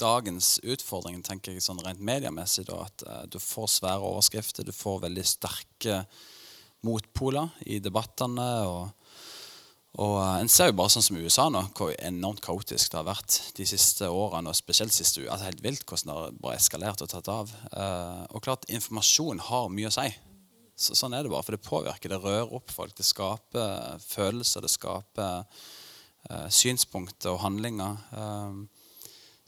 dagens 0.00 0.54
utfordring, 0.64 1.20
tenker 1.24 1.52
jeg 1.52 1.64
sånn 1.64 1.82
rent 1.84 2.00
mediemessig. 2.00 2.64
Da, 2.70 2.84
at 2.86 3.04
uh, 3.06 3.24
du 3.28 3.36
får 3.42 3.68
svære 3.76 4.06
overskrifter, 4.12 4.64
du 4.64 4.72
får 4.74 5.04
veldig 5.04 5.26
sterke 5.28 6.04
motpoler 6.86 7.52
i 7.68 7.76
debattene. 7.84 8.48
og, 8.70 9.18
og 10.00 10.16
uh, 10.16 10.38
En 10.40 10.48
ser 10.48 10.70
jo 10.70 10.78
bare 10.80 10.94
sånn 10.94 11.04
som 11.10 11.20
USA 11.20 11.50
nå, 11.52 11.66
hvor 11.76 11.92
enormt 11.98 12.40
kaotisk 12.46 12.94
det 12.94 13.00
har 13.02 13.10
vært 13.10 13.36
de 13.58 13.68
siste 13.68 14.08
årene. 14.08 14.48
og 14.48 14.56
spesielt 14.56 14.96
siste 14.96 15.26
altså 15.26 15.50
Helt 15.50 15.64
vilt 15.66 15.84
hvordan 15.84 16.08
det 16.08 16.18
har 16.22 16.40
bare 16.46 16.62
eskalert 16.62 17.04
og 17.04 17.12
tatt 17.12 17.28
av. 17.28 17.52
Uh, 17.74 18.24
og 18.32 18.44
klart, 18.48 18.64
informasjon 18.72 19.44
har 19.50 19.68
mye 19.68 19.92
å 19.92 19.96
si. 20.00 20.08
Så, 20.80 20.96
sånn 20.96 21.12
er 21.12 21.26
det 21.26 21.34
bare. 21.34 21.44
For 21.44 21.58
det 21.58 21.68
påvirker, 21.68 22.14
det 22.14 22.22
rører 22.24 22.56
opp 22.56 22.72
folk. 22.72 22.96
Det 22.96 23.04
skaper 23.04 24.00
følelser, 24.00 24.64
det 24.64 24.72
skaper 24.72 25.44
synspunkter 26.52 27.32
og 27.32 27.40
handlinger. 27.42 27.96
Uh, 28.12 28.66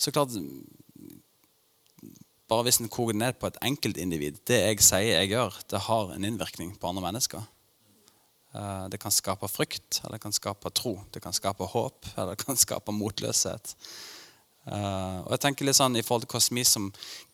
så 0.01 0.11
klart 0.11 0.35
bare 2.53 2.67
hvis 2.67 2.81
en 2.83 2.91
koker 2.93 3.17
ned 3.17 3.39
på 3.41 3.49
et 3.49 3.59
enkeltindivid 3.65 4.43
Det 4.49 4.59
jeg 4.59 4.85
sier 4.85 5.23
jeg 5.23 5.33
gjør, 5.33 5.59
det 5.71 5.85
har 5.87 6.13
en 6.13 6.27
innvirkning 6.27 6.75
på 6.81 6.91
andre 6.91 7.05
mennesker. 7.07 7.45
Eh, 8.53 8.89
det 8.93 9.01
kan 9.01 9.15
skape 9.15 9.49
frykt, 9.49 10.03
eller 10.03 10.19
det 10.19 10.25
kan 10.27 10.37
skape 10.37 10.73
tro. 10.77 10.99
Det 11.15 11.23
kan 11.25 11.33
skape 11.33 11.65
håp, 11.73 12.09
eller 12.17 12.35
det 12.35 12.45
kan 12.45 12.59
skape 12.61 12.93
motløshet. 12.93 13.73
Eh, 14.63 15.19
og 15.25 15.33
jeg 15.35 15.43
tenker 15.43 15.67
litt 15.67 15.75
sånn 15.75 15.99
i 15.99 16.05
forhold 16.07 16.23
til 16.23 16.37
hvordan 16.37 16.59
vi 16.61 16.63
som 16.69 16.85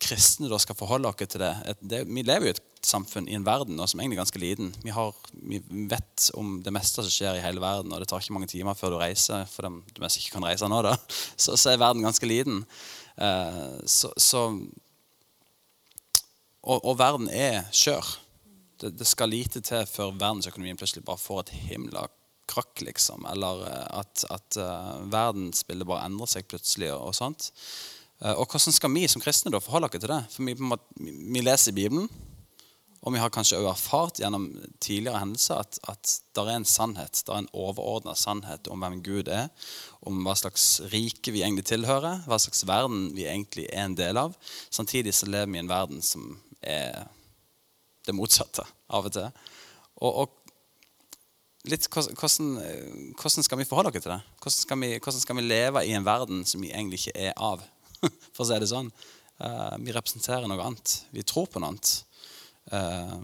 kristne 0.00 0.48
da 0.48 0.56
skal 0.62 0.78
forholde 0.78 1.10
oss 1.10 1.18
til 1.20 1.42
det. 1.42 1.52
det. 1.80 2.02
Vi 2.08 2.24
lever 2.24 2.48
jo 2.48 2.52
i 2.54 2.56
et 2.56 2.88
samfunn, 2.88 3.28
i 3.28 3.36
en 3.36 3.44
verden 3.44 3.76
nå, 3.76 3.86
som 3.90 4.00
egentlig 4.00 4.16
er 4.16 4.22
ganske 4.22 4.42
liten. 4.42 4.70
Vi, 4.84 4.94
har, 4.96 5.12
vi, 5.32 5.60
vet 5.90 6.28
om 6.40 6.58
det 6.64 6.72
meste 6.72 7.04
som 7.04 7.12
skjer 7.12 7.38
i 7.38 7.44
hele 7.44 7.60
verden, 7.62 7.92
og 7.92 8.00
det 8.00 8.08
tar 8.08 8.24
ikke 8.24 8.36
mange 8.38 8.50
timer 8.50 8.78
før 8.78 8.94
du 8.94 9.00
reiser. 9.02 9.44
For 9.52 9.68
dem 9.68 9.82
du 9.92 10.00
mest 10.04 10.20
ikke 10.20 10.38
kan 10.38 10.48
reise 10.48 10.70
nå, 10.70 10.80
da. 10.86 10.96
Så, 11.42 11.56
så 11.56 11.72
er 11.72 11.82
verden 11.82 12.06
ganske 12.06 12.28
liten. 12.28 12.64
Uh, 13.18 13.78
så, 13.86 14.12
så 14.20 14.42
og, 16.62 16.78
og 16.84 16.98
verden 16.98 17.28
er 17.32 17.66
skjør. 17.74 18.06
Det, 18.78 18.92
det, 18.98 19.06
skal 19.10 19.32
lite 19.32 19.60
til 19.64 19.86
før 19.90 20.14
verdensøkonomien 20.14 20.78
plutselig 20.78 21.04
bare 21.06 21.18
får 21.18 21.46
et 21.46 21.54
himla 21.70 22.06
krakk, 22.48 22.82
liksom. 22.86 23.26
Eller 23.30 23.64
eh, 23.68 23.84
at, 24.00 24.24
at 24.34 24.58
uh, 24.60 24.96
verdensbildet 25.12 25.88
bare 25.88 26.08
endrer 26.08 26.30
seg 26.34 26.48
plutselig. 26.50 26.90
og, 26.94 27.10
og 27.10 27.18
sånt. 27.18 27.50
Uh, 28.22 28.34
og 28.34 28.46
hvordan 28.48 28.74
skal 28.74 28.94
vi 28.94 29.04
som 29.10 29.22
kristne 29.22 29.52
da 29.54 29.62
forholde 29.62 29.90
oss 29.90 29.98
til 29.98 30.10
det? 30.10 30.22
For 30.34 30.48
vi, 30.48 30.56
vi, 30.58 31.14
vi 31.36 31.44
leser 31.44 31.76
Bibelen, 31.76 32.08
Og 33.06 33.14
vi 33.14 33.20
har 33.22 33.30
kanskje 33.30 33.60
også 33.60 33.70
erfart 33.70 34.18
gjennom 34.18 34.48
tidligere 34.82 35.20
hendelser 35.22 35.60
at, 35.62 35.78
at 35.88 36.14
det 36.34 36.42
er 36.42 36.56
en 36.58 36.66
sannhet, 36.66 37.20
det 37.22 37.34
er 37.34 37.44
en 37.44 37.52
overordna 37.54 38.14
sannhet 38.18 38.66
om 38.72 38.82
hvem 38.82 38.98
Gud 39.06 39.30
er, 39.30 39.46
om 40.02 40.18
hva 40.26 40.34
slags 40.38 40.80
rike 40.92 41.32
vi 41.34 41.44
egentlig 41.44 41.68
tilhører, 41.70 42.24
hva 42.26 42.40
slags 42.42 42.64
verden 42.66 43.12
vi 43.14 43.28
egentlig 43.30 43.68
er 43.70 43.86
en 43.86 43.94
del 43.98 44.18
av. 44.18 44.34
Samtidig 44.70 45.14
så 45.14 45.30
lever 45.30 45.52
vi 45.52 45.60
i 45.60 45.62
en 45.62 45.70
verden 45.70 46.02
som 46.02 46.26
er 46.58 47.06
det 48.08 48.16
motsatte 48.16 48.66
av 48.90 49.06
og 49.06 49.14
til. 49.14 49.30
Og, 50.02 50.10
og 50.10 50.34
litt 51.70 51.88
hvordan, 51.92 52.16
hvordan, 53.18 53.44
skal 53.46 53.60
vi 53.60 53.66
forholde 53.68 53.92
oss 53.92 54.02
til 54.02 54.12
det? 54.12 54.20
Hvordan 54.40 54.56
skal, 54.56 54.80
vi, 54.82 54.90
hvordan 54.98 55.22
skal, 55.22 55.38
vi, 55.38 55.46
leve 55.46 55.84
i 55.86 55.94
en 55.96 56.06
verden 56.06 56.44
som 56.48 56.64
vi 56.64 56.72
egentlig 56.72 57.02
ikke 57.02 57.28
er 57.28 57.36
av? 57.36 57.62
For 58.34 58.44
å 58.44 58.48
si 58.48 58.58
det 58.62 58.70
sånn. 58.70 58.90
Uh, 59.38 59.76
vi 59.84 59.94
representerer 59.94 60.48
noe 60.50 60.64
annet. 60.64 60.96
Vi 61.14 61.22
tror 61.26 61.46
på 61.50 61.62
noe 61.62 61.74
annet. 61.74 61.92
Uh, 62.72 63.14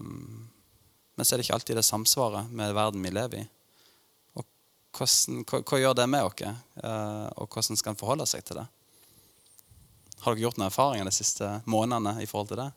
men 1.14 1.26
så 1.26 1.34
er 1.34 1.40
det 1.40 1.46
ikke 1.46 1.58
alltid 1.58 1.78
det 1.78 1.86
samsvaret 1.86 2.50
med 2.54 2.74
verden 2.74 3.02
vi 3.02 3.12
lever 3.14 3.42
i. 3.42 3.48
Og 4.38 4.46
hvordan, 4.94 5.42
hva, 5.50 5.60
hva, 5.62 5.82
gjør 5.82 5.98
det 5.98 6.08
med 6.10 6.28
oss, 6.28 6.62
uh, 6.84 7.28
og 7.40 7.48
hvordan 7.48 7.80
skal 7.80 7.94
en 7.94 8.00
forholde 8.00 8.28
seg 8.30 8.46
til 8.46 8.62
det? 8.62 8.68
Har 10.24 10.32
dere 10.32 10.46
gjort 10.46 10.58
noen 10.58 10.70
erfaringer 10.70 11.10
de 11.10 11.12
siste 11.12 11.50
månedene 11.68 12.16
i 12.22 12.30
forhold 12.30 12.54
til 12.54 12.62
det? 12.62 12.70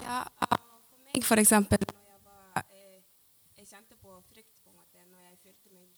Ja, 0.00 0.22
for 0.40 0.56
meg 1.10 1.24
for 1.26 1.42
eksempel 1.42 1.82
når 1.82 1.98
jeg, 1.98 2.20
var, 2.24 2.64
jeg 3.58 3.66
kjente 3.66 3.96
på 3.98 4.14
frykt 4.30 4.52
på 4.62 4.70
en 4.70 4.76
måte, 4.78 5.02
når 5.10 5.24
jeg 5.26 5.36
fylte 5.42 5.72
meg 5.74 5.88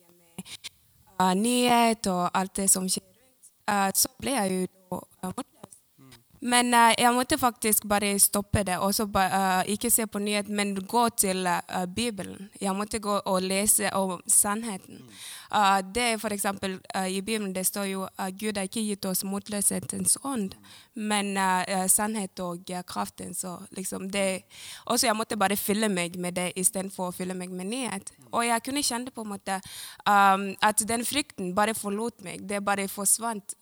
med 1.18 1.40
nyhet 1.42 2.06
og 2.06 2.30
alt 2.34 2.56
det 2.56 2.68
som 2.70 2.88
skjer 2.88 3.06
rundt, 3.06 3.96
så 3.96 4.08
ble 4.20 4.36
jeg 4.36 4.52
jo 4.52 5.00
motløs. 5.22 5.48
Men 6.42 6.74
uh, 6.74 6.90
jeg 6.98 7.14
måtte 7.14 7.38
faktisk 7.38 7.84
bare 7.86 8.18
stoppe 8.18 8.64
det. 8.66 8.78
og 8.78 8.94
uh, 9.14 9.62
Ikke 9.66 9.90
se 9.90 10.06
på 10.06 10.18
nyhet, 10.18 10.48
men 10.48 10.74
gå 10.74 11.08
til 11.08 11.46
Bibelen. 11.94 12.50
Jeg 12.60 12.74
måtte 12.74 12.98
gå 12.98 13.20
og 13.24 13.42
lese 13.42 13.92
om 13.94 14.20
sannheten. 14.26 15.04
Det 15.94 16.02
er 16.02 16.20
for 16.20 16.32
eksempel, 16.32 16.78
I 16.96 17.20
Bibelen 17.20 17.52
det 17.52 17.66
står 17.68 17.84
jo 17.90 18.06
at 18.16 18.34
Gud 18.40 18.56
har 18.56 18.68
ikke 18.68 18.84
gitt 18.86 19.04
oss 19.04 19.24
motløshetens 19.24 20.16
ånd, 20.24 20.54
men 20.94 21.36
sannhet 21.92 22.40
og 22.40 22.70
kraften. 22.88 23.34
Så 23.34 23.58
liksom 23.76 24.08
det, 24.10 24.44
også 24.86 25.06
jeg 25.06 25.16
måtte 25.16 25.36
bare 25.36 25.56
fylle 25.56 25.88
meg 25.92 26.16
med 26.16 26.38
det 26.38 26.52
istedenfor 26.56 27.10
å 27.10 27.16
fylle 27.16 27.36
meg 27.36 27.52
med 27.52 27.68
nyhet. 27.68 28.12
Og 28.32 28.46
jeg 28.46 28.64
kunne 28.64 28.82
kjenne 28.82 29.12
på 29.12 29.24
en 29.24 29.32
måte 29.34 29.58
um, 30.08 30.46
at 30.64 30.82
den 30.88 31.04
frykten 31.04 31.52
bare 31.56 31.74
forlot 31.76 32.22
meg. 32.24 32.46
Det 32.48 32.62
bare 32.64 32.88
forsvant. 32.88 33.54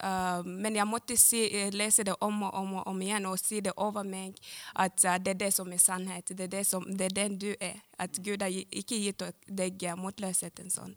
men 0.46 0.76
jeg 0.76 0.86
måtte 0.86 1.16
si, 1.16 1.42
lese 1.72 2.04
det 2.06 2.14
om 2.20 2.42
og 2.42 2.54
om 2.54 2.74
og 2.80 2.86
om 2.86 3.02
igjen 3.02 3.26
og 3.26 3.38
si 3.38 3.60
det 3.60 3.72
over 3.76 4.02
meg 4.06 4.38
at 4.74 5.04
uh, 5.04 5.18
det 5.18 5.34
er 5.34 5.40
det 5.46 5.52
som 5.54 5.72
er 5.72 5.82
sannhet. 5.82 6.28
Det 6.28 6.46
er, 6.46 6.52
det 6.58 6.66
som, 6.66 6.84
det 6.86 7.10
er 7.10 7.16
den 7.22 7.38
du 7.38 7.50
er. 7.60 7.80
At 8.00 8.16
Gud 8.24 8.40
har 8.42 8.48
ikke 8.48 8.96
gitt 8.96 9.22
deg 9.46 9.82
motløshetens 9.98 10.78
sånn. 10.78 10.94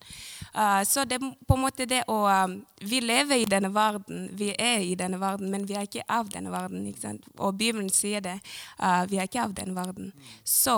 Uh, 0.54 0.83
så 0.86 1.06
det 1.06 1.20
på 1.20 1.56
en 1.56 1.62
måte 1.62 1.86
det 1.90 2.04
å 2.12 2.24
um, 2.28 2.56
Vi 2.84 3.00
lever 3.02 3.44
i 3.44 3.46
denne 3.48 3.70
verden, 3.74 4.30
vi 4.36 4.50
er 4.60 4.84
i 4.84 4.96
denne 5.00 5.20
verden, 5.22 5.52
men 5.52 5.66
vi 5.66 5.78
er 5.80 5.88
ikke 5.88 6.04
av 6.12 6.30
denne 6.30 6.52
verden. 6.52 6.86
ikke 6.88 7.00
sant? 7.00 7.28
Og 7.38 7.56
Bibelen 7.56 7.90
sier 7.90 8.22
det. 8.22 8.40
Uh, 8.80 9.04
vi 9.08 9.20
er 9.20 9.30
ikke 9.30 9.44
av 9.44 9.54
denne 9.56 9.76
verden. 9.76 10.12
Så 10.44 10.76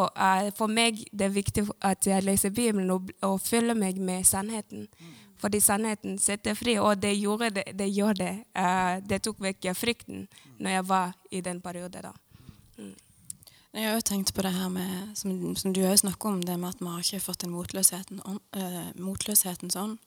for 0.57 0.69
meg 0.69 1.01
det 1.11 1.29
er 1.29 1.33
viktig 1.33 1.65
at 1.81 2.05
jeg 2.05 2.23
leser 2.23 2.53
Bibelen 2.53 2.91
og, 2.93 3.09
og 3.25 3.39
følger 3.41 3.77
meg 3.77 3.97
med 3.97 4.25
sannheten. 4.25 4.87
Fordi 5.41 5.59
sannheten 5.59 6.19
setter 6.21 6.55
fri, 6.55 6.77
og 6.79 7.01
det 7.01 7.15
gjorde 7.17 7.49
det. 7.57 7.65
Det, 7.73 7.89
gjorde 7.89 8.21
det. 8.21 8.35
Uh, 8.57 9.01
det 9.07 9.23
tok 9.25 9.41
vekk 9.43 9.71
frykten 9.75 10.27
når 10.59 10.77
jeg 10.77 10.87
var 10.89 11.17
i 11.31 11.41
den 11.41 11.61
perioden. 11.61 12.11
da. 12.11 12.13
Mm. 12.77 12.93
Jeg 13.75 13.89
har 13.89 13.97
jo 13.97 14.03
tenkt 14.07 14.29
på 14.31 14.43
det 14.45 14.53
her 14.55 14.69
med, 14.71 15.09
som, 15.19 15.31
som 15.59 15.73
du 15.75 15.81
òg 15.83 15.97
snakker 15.99 16.29
om, 16.29 16.38
det 16.47 16.53
med 16.55 16.69
at 16.71 16.79
vi 16.79 16.88
har 16.88 17.01
ikke 17.03 17.25
fått 17.25 17.43
en 17.43 17.51
motløsheten, 17.51 18.21
uh, 18.23 18.77
motløsheten 19.03 19.73
sånn. 19.73 19.97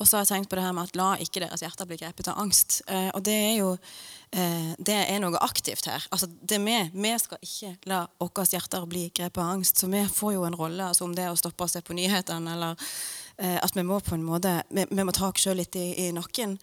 Og 0.00 0.08
så 0.08 0.16
har 0.16 0.24
jeg 0.24 0.30
tenkt 0.32 0.50
på 0.50 0.58
det 0.58 0.64
her 0.64 0.74
med 0.74 0.90
at 0.90 0.98
la 0.98 1.12
ikke 1.22 1.44
deres 1.44 1.62
hjerter 1.62 1.86
bli 1.86 2.00
grepet 2.00 2.32
av 2.32 2.40
angst. 2.42 2.80
Uh, 2.88 3.12
og 3.14 3.22
det 3.28 3.36
er 3.38 3.52
jo 3.60 3.68
uh, 3.76 4.72
det 4.82 4.98
er 4.98 5.22
noe 5.22 5.38
aktivt 5.46 5.86
her. 5.86 6.08
Altså 6.10 6.26
det 6.26 6.58
Vi 6.64 6.80
vi 6.90 7.12
skal 7.22 7.46
ikke 7.46 7.76
la 7.86 8.00
våre 8.18 8.48
hjerter 8.50 8.88
bli 8.90 9.04
grepet 9.14 9.44
av 9.44 9.52
angst. 9.60 9.78
Så 9.78 9.86
vi 9.94 10.02
får 10.10 10.34
jo 10.34 10.48
en 10.48 10.58
rolle, 10.58 10.90
altså 10.90 11.06
om 11.06 11.14
det 11.14 11.28
er 11.28 11.30
å 11.30 11.38
stoppe 11.38 11.68
å 11.68 11.70
se 11.70 11.86
på 11.86 11.94
nyhetene 11.94 12.56
eller 12.56 12.90
at 13.34 13.74
vi 13.74 13.82
må 13.82 13.96
på 13.98 14.14
en 14.14 14.22
måte 14.22 14.50
vi, 14.70 14.84
vi 14.86 15.02
må 15.02 15.10
ta 15.10 15.26
oss 15.26 15.42
sjøl 15.42 15.58
litt 15.58 15.74
i, 15.74 15.88
i, 16.04 16.12
nakken. 16.14 16.54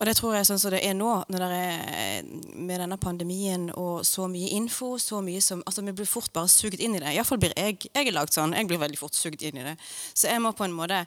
Og 0.00 0.08
det 0.08 0.16
tror 0.18 0.34
jeg 0.34 0.46
sånn 0.48 0.58
som 0.58 0.72
det 0.74 0.80
er 0.82 0.96
nå, 0.98 1.10
når 1.30 1.44
det 1.44 1.58
er 1.60 1.84
eh, 1.94 2.32
med 2.58 2.80
denne 2.82 2.98
pandemien 2.98 3.68
og 3.78 4.02
så 4.06 4.26
mye 4.30 4.50
info 4.56 4.96
så 4.98 5.20
mye 5.22 5.42
som, 5.44 5.62
altså 5.66 5.84
Vi 5.86 5.94
blir 5.94 6.08
fort 6.08 6.32
bare 6.34 6.50
sugd 6.50 6.82
inn 6.82 6.96
i 6.98 7.02
det. 7.02 7.12
Iallfall 7.14 7.38
blir 7.42 7.54
jeg 7.56 7.78
jeg 7.86 8.08
er 8.08 8.16
lagd 8.16 8.34
sånn. 8.34 8.56
Jeg 8.56 8.66
blir 8.70 8.82
veldig 8.82 8.98
fort 8.98 9.14
sugd 9.14 9.42
inn 9.46 9.60
i 9.60 9.66
det. 9.66 9.76
Så 10.12 10.28
jeg 10.32 10.42
må 10.42 10.52
på 10.52 10.66
en 10.66 10.74
måte 10.74 11.04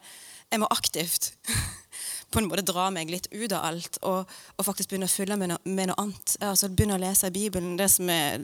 jeg 0.48 0.62
må 0.64 0.70
aktivt 0.72 1.34
på 2.32 2.40
en 2.40 2.48
måte 2.48 2.64
dra 2.68 2.88
meg 2.94 3.12
litt 3.12 3.28
ut 3.34 3.52
av 3.52 3.68
alt 3.68 4.00
og, 4.08 4.32
og 4.56 4.68
faktisk 4.68 4.94
begynne 4.94 5.10
å 5.10 5.12
fylle 5.12 5.36
med, 5.40 5.52
no, 5.52 5.60
med 5.68 5.92
noe 5.92 6.00
annet. 6.06 6.38
Altså 6.40 6.72
Begynne 6.72 6.96
å 6.96 7.04
lese 7.04 7.32
Bibelen. 7.36 7.76
Det 7.80 7.90
som 7.92 8.08
er 8.12 8.40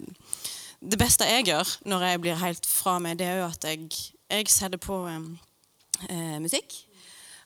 det 0.83 0.99
beste 0.99 1.27
jeg 1.29 1.47
gjør 1.47 1.77
når 1.87 2.09
jeg 2.09 2.23
blir 2.25 2.41
helt 2.43 2.67
fra 2.67 2.97
meg, 2.99 3.15
det 3.21 3.29
er 3.31 3.39
jo 3.39 3.47
at 3.47 3.67
jeg, 3.69 3.87
jeg 4.27 4.51
setter 4.51 4.81
på 4.81 5.05
um, 5.07 5.29
eh, 6.09 6.39
musikk. 6.43 6.83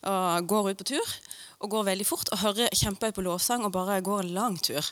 Og 0.08 0.48
går 0.48 0.72
ut 0.72 0.82
på 0.82 0.89
tur. 0.93 1.15
Og 1.60 1.72
går 1.74 1.88
veldig 1.89 2.06
fort 2.06 2.30
og 2.32 2.41
hører 2.43 2.74
kjempehøyt 2.76 3.17
på 3.17 3.26
lovsang 3.26 3.65
og 3.65 3.74
bare 3.74 4.02
går 4.06 4.24
en 4.24 4.36
lang 4.36 4.60
tur. 4.62 4.86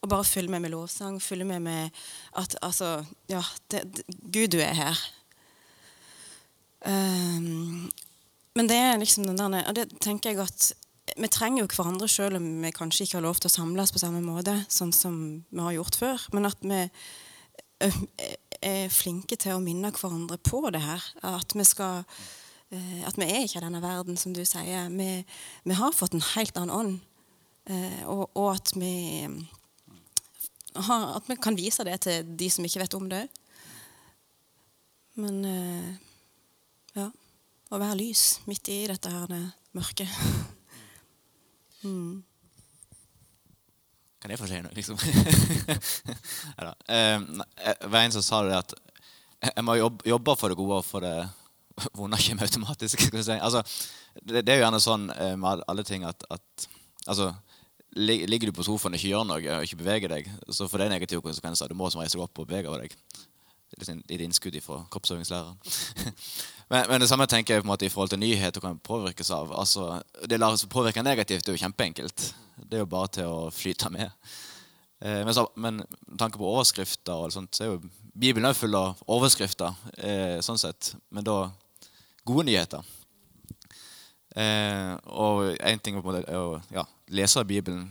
Og 0.00 0.08
bare 0.08 0.24
følger 0.24 0.50
med 0.50 0.64
med 0.64 0.72
lovsang. 0.72 1.20
Følger 1.22 1.48
med 1.48 1.60
med 1.60 1.90
at 2.36 2.56
altså 2.62 3.04
Ja, 3.28 3.42
det, 3.70 3.84
det, 3.96 4.04
Gud, 4.32 4.48
du 4.48 4.58
er 4.58 4.74
her. 4.74 5.04
Um, 6.86 7.90
men 8.54 8.68
det 8.68 8.76
er 8.76 8.98
liksom 8.98 9.24
den 9.26 9.36
der 9.36 9.64
Og 9.66 9.74
det 9.74 9.88
tenker 10.00 10.30
jeg 10.30 10.40
at 10.40 10.72
vi 11.16 11.28
trenger 11.28 11.62
jo 11.62 11.68
hverandre 11.70 12.08
selv 12.08 12.36
om 12.36 12.46
vi 12.62 12.70
kanskje 12.74 13.04
ikke 13.04 13.16
har 13.16 13.24
lov 13.24 13.38
til 13.40 13.48
å 13.48 13.54
samles 13.54 13.92
på 13.94 14.00
samme 14.02 14.20
måte, 14.24 14.52
sånn 14.68 14.92
som 14.92 15.14
vi 15.50 15.62
har 15.62 15.76
gjort 15.76 15.96
før. 15.96 16.24
Men 16.34 16.48
at 16.50 16.58
vi 16.66 16.80
er 17.78 18.90
flinke 18.92 19.38
til 19.38 19.56
å 19.56 19.62
minne 19.62 19.92
hverandre 19.94 20.38
på 20.42 20.64
det 20.74 20.82
her. 20.82 21.04
At 21.22 21.54
vi 21.54 21.64
skal 21.68 22.04
at 22.70 23.14
vi 23.14 23.26
er 23.30 23.44
ikke 23.44 23.60
i 23.60 23.64
denne 23.64 23.82
verden, 23.82 24.16
som 24.18 24.32
du 24.34 24.42
sier. 24.44 24.88
Vi, 24.90 25.10
vi 25.64 25.76
har 25.78 25.94
fått 25.94 26.16
en 26.16 26.24
helt 26.34 26.56
annen 26.58 26.74
ånd. 26.74 26.96
Eh, 27.66 28.02
og, 28.06 28.30
og 28.38 28.52
at, 28.54 28.72
vi, 28.78 29.26
har, 30.74 31.06
at 31.16 31.26
vi 31.26 31.36
kan 31.42 31.58
vise 31.58 31.84
det 31.86 31.98
til 32.04 32.36
de 32.38 32.50
som 32.50 32.66
ikke 32.66 32.82
vet 32.84 32.94
om 32.98 33.08
det. 33.10 33.24
Men 35.18 35.44
eh, 35.48 35.94
ja 36.96 37.08
Å 37.66 37.78
være 37.80 37.96
lys 37.98 38.22
midt 38.46 38.68
i 38.70 38.84
dette 38.86 39.10
her 39.10 39.26
det 39.26 39.40
mørket. 39.74 40.10
mm. 41.82 42.22
Kan 44.22 44.30
jeg 44.30 44.38
få 44.38 44.46
si 44.46 44.60
noe, 44.62 44.74
liksom? 44.76 45.00
ja, 46.62 46.70
det 46.86 47.90
var 47.90 47.98
en 48.04 48.14
som 48.14 48.22
sa 48.22 48.44
det 48.46 48.54
at 48.60 48.76
jeg 49.50 49.66
må 49.66 49.74
jobbe 49.76 50.36
for 50.38 50.50
det 50.50 50.58
gode 50.58 50.78
og 50.78 50.86
for 50.86 51.02
det 51.02 51.26
vonde 51.98 52.20
kommer 52.22 52.46
automatisk. 52.46 53.00
skal 53.00 53.24
si. 53.24 53.38
Altså, 53.38 53.62
det, 54.22 54.42
det, 54.46 54.52
er 54.52 54.60
jo 54.60 54.64
gjerne 54.66 54.82
sånn 54.82 55.10
eh, 55.16 55.34
med 55.40 55.64
alle 55.68 55.84
ting 55.86 56.06
at, 56.08 56.26
at 56.30 56.68
altså, 57.06 57.34
Ligger 57.96 58.50
du 58.50 58.52
på 58.52 58.64
sofaen 58.66 58.92
og 58.92 59.00
ikke 59.00 59.08
gjør 59.08 59.22
noe 59.24 59.52
og 59.54 59.62
ikke 59.64 59.78
beveger 59.80 60.10
deg, 60.12 60.26
så 60.52 60.66
får 60.68 60.82
det 60.82 60.88
negative 60.90 61.22
konsekvenser. 61.24 61.70
Du 61.70 61.78
må 61.78 61.88
som 61.88 62.02
reise 62.02 62.12
deg 62.12 62.26
opp 62.26 62.42
og 62.42 62.48
bevege 62.50 62.68
deg. 62.82 62.92
Er 63.72 63.88
litt 64.10 64.24
innskudd 64.26 64.58
fra 64.60 64.82
kroppsøvingslæreren. 64.92 65.56
men, 66.74 66.82
men, 66.90 67.00
det 67.00 67.08
samme 67.08 67.24
tenker 67.30 67.56
jeg 67.56 67.64
på 67.64 67.66
en 67.66 67.70
måte 67.70 67.88
i 67.88 67.92
forhold 67.94 68.12
til 68.12 68.20
nyheter 68.20 68.60
kan 68.60 68.76
påvirkes 68.84 69.32
av. 69.32 69.54
Altså, 69.56 70.02
det 70.28 70.36
lar 70.42 70.58
seg 70.60 70.68
påvirke 70.74 71.06
negativt. 71.06 71.46
Det 71.46 71.54
er 71.54 71.56
jo 71.56 71.64
kjempeenkelt. 71.64 72.26
Det 72.60 72.76
er 72.76 72.84
jo 72.84 72.92
bare 72.98 73.14
til 73.16 73.32
å 73.32 73.48
flyte 73.54 73.88
med. 73.96 74.12
Eh, 75.00 75.22
men, 75.24 75.32
så, 75.34 75.46
men 75.56 75.80
med 75.82 76.18
tanke 76.20 76.40
på 76.40 76.52
overskrifter 76.52 77.26
og 77.26 77.32
sånt, 77.32 77.56
så 77.56 77.64
er 77.64 77.72
jo 77.74 77.80
Bibelen 78.16 78.48
er 78.48 78.56
full 78.56 78.76
av 78.76 79.00
overskrifter. 79.12 79.72
Eh, 79.98 80.38
sånn 80.44 80.60
sett. 80.60 80.94
Men 81.12 81.26
da 81.26 81.40
gode 82.26 82.46
nyheter. 82.48 82.94
Eh, 84.36 84.92
og 85.16 85.54
én 85.64 85.80
ting 85.80 85.96
er 85.96 86.26
å 86.36 86.58
ja, 86.74 86.84
lese 87.08 87.44
Bibelen, 87.48 87.86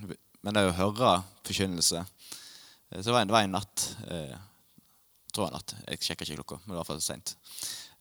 men 0.45 0.53
det 0.53 0.61
er 0.61 0.69
å 0.69 0.77
høre 0.77 1.15
forkynnelse. 1.47 2.03
Eh, 2.03 2.99
så 2.99 3.07
det 3.07 3.15
var, 3.15 3.23
en, 3.23 3.31
det 3.31 3.37
var 3.37 3.47
en 3.47 3.57
natt 3.57 3.87
eh, 4.11 4.35
tror 5.35 5.49
jeg 5.49 5.55
natt, 5.55 5.73
Jeg 5.89 6.05
sjekka 6.05 6.27
ikke 6.27 6.37
klokka, 6.43 6.61
men 6.61 6.71
det 6.71 6.77
var 6.77 6.83
iallfall 6.85 7.01
seint. 7.03 7.35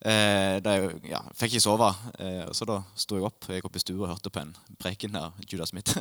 Eh, 0.05 0.59
jeg 0.61 0.89
ja, 1.09 1.21
fikk 1.35 1.55
ikke 1.55 1.63
sove, 1.63 1.89
eh, 2.21 2.43
så 2.55 2.67
da 2.69 2.77
sto 2.99 3.17
jeg 3.17 3.25
opp 3.25 3.47
jeg 3.49 3.59
gikk 3.59 3.69
opp 3.69 3.79
i 3.79 3.81
stua 3.81 4.01
og 4.03 4.11
hørte 4.11 4.31
på 4.31 4.41
en 4.43 4.53
preken 4.79 5.17
av 5.19 5.39
Judas 5.49 5.73
Smith. 5.73 5.95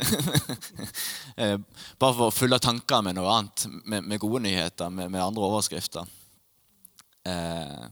eh, 1.41 1.57
bare 1.99 2.17
for 2.19 2.29
å 2.29 2.35
fylle 2.35 2.61
tankene 2.63 3.09
med 3.09 3.19
noe 3.19 3.39
annet, 3.39 3.67
med, 3.83 4.07
med 4.11 4.23
gode 4.23 4.45
nyheter, 4.45 4.93
med, 4.93 5.11
med 5.15 5.25
andre 5.25 5.47
overskrifter. 5.49 6.11
Eh, 7.25 7.87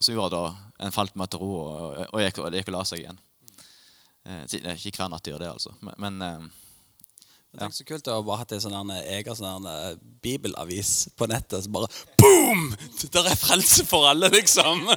så 0.00 0.14
gjorde 0.14 0.38
da 0.38 0.54
en 0.86 0.94
falt 0.94 1.16
meg 1.18 1.30
til 1.32 1.42
ro 1.42 1.50
og, 1.64 1.98
og, 2.12 2.14
og 2.14 2.54
gikk 2.54 2.68
og 2.70 2.76
la 2.76 2.84
seg 2.86 3.02
igjen. 3.02 3.18
Eh, 4.28 4.44
ikke 4.76 5.00
hver 5.02 5.10
natt 5.12 5.26
gjør 5.26 5.42
det, 5.42 5.50
altså. 5.56 5.72
Men, 5.82 5.94
men, 6.04 6.22
eh, 6.22 6.48
Det 7.56 7.62
er 7.64 7.70
så 7.72 7.84
kult 7.88 8.08
å 8.12 8.18
bare 8.26 8.42
hatt 8.42 8.52
en 8.52 8.60
sånn 8.60 8.90
egen 8.98 9.36
sånn 9.38 9.66
eh, 9.70 9.94
bibelavis 10.22 10.90
på 11.16 11.26
nettet. 11.30 11.64
som 11.64 11.72
bare 11.72 11.88
boom! 12.20 12.66
Der 13.14 13.30
er 13.32 13.38
frelse 13.40 13.86
for 13.88 14.04
alle, 14.10 14.28
liksom. 14.34 14.84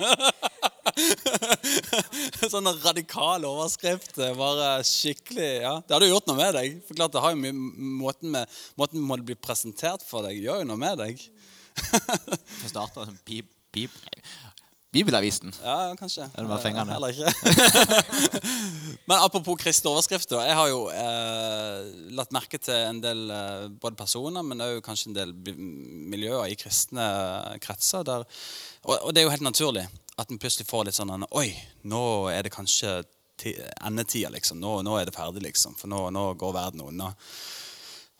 sånn 2.52 2.68
radikal 2.84 3.46
overskrift. 3.48 4.18
eh, 4.20 4.34
Bare 4.38 4.82
skikkelig 4.88 5.50
ja. 5.64 5.74
Det 5.86 5.96
hadde 5.96 6.10
jo 6.10 6.16
gjort 6.18 6.30
noe 6.30 6.40
med 6.42 6.58
deg. 6.60 6.78
For 6.88 6.98
klart, 7.00 7.14
det 7.16 7.24
har 7.24 7.36
jo 7.36 7.42
mye 7.42 7.56
Måten, 8.02 8.32
med, 8.34 8.60
måten 8.80 9.04
må 9.06 9.18
det 9.20 9.28
bli 9.32 9.38
presentert 9.40 10.04
for 10.06 10.26
deg, 10.28 10.42
gjør 10.44 10.64
jo 10.64 10.70
noe 10.74 10.82
med 10.82 11.00
deg. 11.02 11.22
Jeg 11.22 12.72
starter 12.74 13.08
som 13.08 13.18
pip, 13.26 13.48
pip. 13.72 13.94
Bibelavisen. 14.92 15.54
Ja, 15.64 15.94
kanskje. 15.96 16.26
Er 16.36 16.44
det 16.44 16.50
bare 16.52 16.64
fengende? 16.66 16.96
Eller 16.98 17.14
ikke. 17.16 17.32
Men 19.08 19.22
apropos 19.24 19.56
kristne 19.62 19.92
overskrifter. 19.94 20.42
Jeg 20.44 20.58
har 20.58 20.68
jo 20.68 20.82
eh, 20.92 21.78
lagt 22.18 22.34
merke 22.36 22.60
til 22.60 22.76
en 22.90 23.00
del 23.04 23.22
eh, 23.32 23.70
både 23.82 23.96
personer, 24.00 24.44
men 24.44 24.64
òg 24.66 24.82
kanskje 24.86 25.10
en 25.12 25.16
del 25.16 25.32
miljøer 26.12 26.52
i 26.52 26.58
kristne 26.60 27.06
kretser. 27.64 28.04
Der, 28.08 28.28
og, 28.84 28.94
og 28.98 29.16
det 29.16 29.24
er 29.24 29.30
jo 29.30 29.34
helt 29.34 29.48
naturlig 29.48 29.86
at 30.20 30.30
en 30.32 30.40
plutselig 30.44 30.68
får 30.70 30.90
litt 30.90 31.00
sånn 31.00 31.24
Oi, 31.40 31.48
nå 31.88 32.04
er 32.30 32.44
det 32.46 32.52
kanskje 32.54 32.98
ti- 33.42 33.56
endetida, 33.80 34.30
liksom. 34.36 34.60
Nå, 34.62 34.82
nå 34.86 35.00
er 35.00 35.08
det 35.08 35.16
ferdig, 35.16 35.42
liksom. 35.48 35.80
For 35.80 35.88
nå, 35.92 36.04
nå 36.14 36.28
går 36.40 36.56
verden 36.60 36.84
unna. 36.86 37.14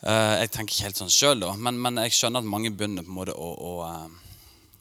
Eh, 0.08 0.34
jeg 0.46 0.56
tenker 0.56 0.74
ikke 0.74 0.88
helt 0.90 1.04
sånn 1.04 1.12
sjøl, 1.14 1.44
da, 1.44 1.52
men, 1.60 1.78
men 1.84 2.00
jeg 2.08 2.16
skjønner 2.18 2.42
at 2.42 2.52
mange 2.56 2.72
begynner 2.74 3.04
på 3.06 3.12
en 3.12 3.20
måte 3.20 3.36
å, 3.36 3.52
å 3.54 3.74
eh, 3.92 4.20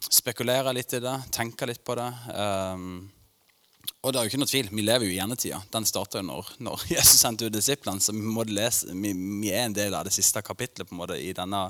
spekulere 0.09 0.73
litt 0.73 0.93
i 0.97 1.01
det, 1.03 1.17
tenke 1.31 1.67
litt 1.69 1.83
på 1.85 1.95
det. 1.99 2.09
Um, 2.33 3.09
og 4.01 4.13
det 4.13 4.17
er 4.17 4.25
jo 4.25 4.31
ikke 4.31 4.39
noe 4.41 4.49
tvil, 4.49 4.69
vi 4.73 4.85
lever 4.85 5.05
jo 5.05 5.13
i 5.13 5.19
endetida. 5.21 5.59
Den 5.73 5.85
starta 5.85 6.21
jo 6.21 6.25
når, 6.25 6.47
når 6.65 6.85
Jesus 6.95 7.21
sendte 7.21 7.45
ut 7.45 7.53
disiplene. 7.53 8.01
Så 8.01 8.15
vi, 8.15 8.23
må 8.25 8.45
lese, 8.49 8.89
vi, 8.93 9.13
vi 9.13 9.51
er 9.53 9.67
en 9.67 9.77
del 9.77 9.93
av 9.97 10.07
det 10.07 10.15
siste 10.15 10.41
kapittelet 10.45 10.89
på 10.89 10.95
en 10.95 11.01
måte 11.03 11.19
i 11.21 11.33
denne 11.37 11.67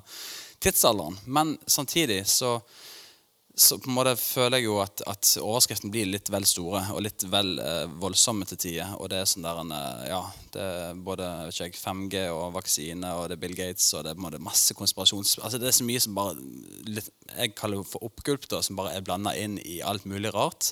tidsalderen. 0.63 1.19
Men 1.25 1.57
samtidig 1.67 2.23
så, 2.32 2.57
så 3.56 3.78
på 3.80 3.89
en 3.89 3.95
måte 3.97 4.14
føler 4.16 4.62
jeg 4.62 4.68
jo 4.70 4.78
at, 4.80 5.02
at 5.10 5.30
overskriften 5.41 5.91
blir 5.91 6.08
litt 6.08 6.30
vel 6.32 6.45
store 6.47 6.86
og 6.93 7.02
litt 7.04 7.26
vel 7.28 7.58
eh, 7.60 7.84
voldsomme 7.99 8.47
til 8.47 8.60
tider. 8.62 8.93
Og 8.97 9.10
det 9.12 9.20
er 9.20 9.28
sånn 9.28 9.43
der 9.43 9.60
en, 9.60 9.74
eh, 9.76 10.06
ja, 10.08 10.22
det 10.54 10.68
er 10.68 11.02
både 11.08 11.28
vet 11.49 11.58
ikke, 11.58 11.68
jeg, 11.68 11.82
5G 11.82 12.22
og 12.32 12.56
vaksine 12.56 13.12
og 13.18 13.26
det 13.28 13.36
er 13.38 13.41
Bill 13.43 13.58
Gates 13.58 13.89
og 13.97 14.06
det 14.06 14.14
er 14.14 14.20
på 14.20 14.24
en 14.24 14.28
måte 14.30 14.43
masse 14.43 14.78
konspirasjons... 14.78 15.36
Altså 15.41 15.60
Det 15.60 15.68
er 15.68 15.76
så 15.76 15.88
mye 15.88 16.04
som 16.04 16.16
bare 16.16 16.38
litt, 16.88 17.12
Jeg 17.36 17.56
kaller 17.60 17.84
det 17.84 17.91
for 17.91 18.08
oppgulp, 18.08 18.47
da, 18.52 18.64
som 18.64 18.80
bare 18.80 18.95
er 18.95 19.06
blanda 19.06 19.36
inn 19.36 19.60
i 19.60 19.82
alt 19.84 20.08
mulig 20.08 20.32
rart. 20.36 20.72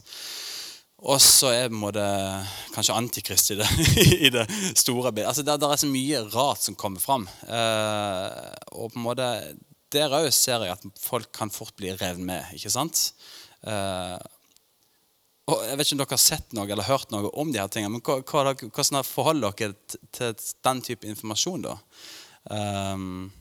Og 1.00 1.20
så 1.24 1.54
er 1.56 1.70
på 1.70 1.78
en 1.78 1.84
måte 1.84 2.06
kanskje 2.74 2.96
antikrist 2.96 3.54
i 3.54 3.60
det, 3.60 3.68
i 4.28 4.32
det 4.36 4.48
store 4.80 5.12
bildet. 5.12 5.30
Altså, 5.32 5.44
det, 5.48 5.60
det 5.60 5.68
er 5.68 5.84
så 5.84 5.92
mye 5.92 6.24
rart 6.32 6.64
som 6.64 6.80
kommer 6.80 7.04
fram. 7.04 7.28
Eh, 7.48 8.54
og 8.72 8.92
på 8.92 9.00
en 9.00 9.06
måte 9.06 9.30
Der 9.94 10.14
òg 10.14 10.30
ser 10.36 10.66
jeg 10.66 10.76
at 10.76 11.02
folk 11.02 11.32
kan 11.34 11.50
fort 11.54 11.76
bli 11.78 11.94
revet 11.96 12.22
med. 12.22 12.52
ikke 12.54 12.72
sant? 12.74 13.14
Eh, 13.66 14.18
og 15.50 15.66
Jeg 15.66 15.78
vet 15.78 15.88
ikke 15.88 15.96
om 15.96 16.02
dere 16.04 16.14
har 16.14 16.22
sett 16.22 16.54
noe 16.54 16.70
eller 16.70 16.86
hørt 16.86 17.12
noe 17.12 17.32
om 17.42 17.50
de 17.52 17.58
her 17.58 17.72
tingene, 17.74 17.98
men 17.98 18.04
hvordan 18.06 19.04
forholder 19.08 19.56
dere 19.58 19.74
til, 19.90 20.04
til 20.14 20.36
den 20.68 20.82
type 20.86 21.10
informasjon, 21.10 21.66
da? 21.66 21.78
Um, 22.54 23.32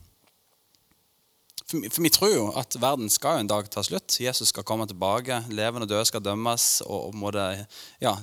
for, 1.69 1.85
for 1.93 2.01
vi 2.01 2.09
tror 2.09 2.31
jo 2.33 2.47
at 2.57 2.77
verden 2.81 3.11
skal 3.13 3.37
jo 3.37 3.43
en 3.43 3.51
dag 3.51 3.69
ta 3.69 3.83
slutt. 3.85 4.17
Jesus 4.17 4.49
skal 4.49 4.65
komme 4.65 4.87
tilbake. 4.89 5.43
Levende 5.53 5.85
og 5.85 5.91
døde 5.91 6.07
skal 6.09 6.23
dømmes. 6.25 6.81
Og, 6.87 7.11
og 7.11 7.17
må 7.21 7.29
det, 7.35 7.45
ja, 8.01 8.15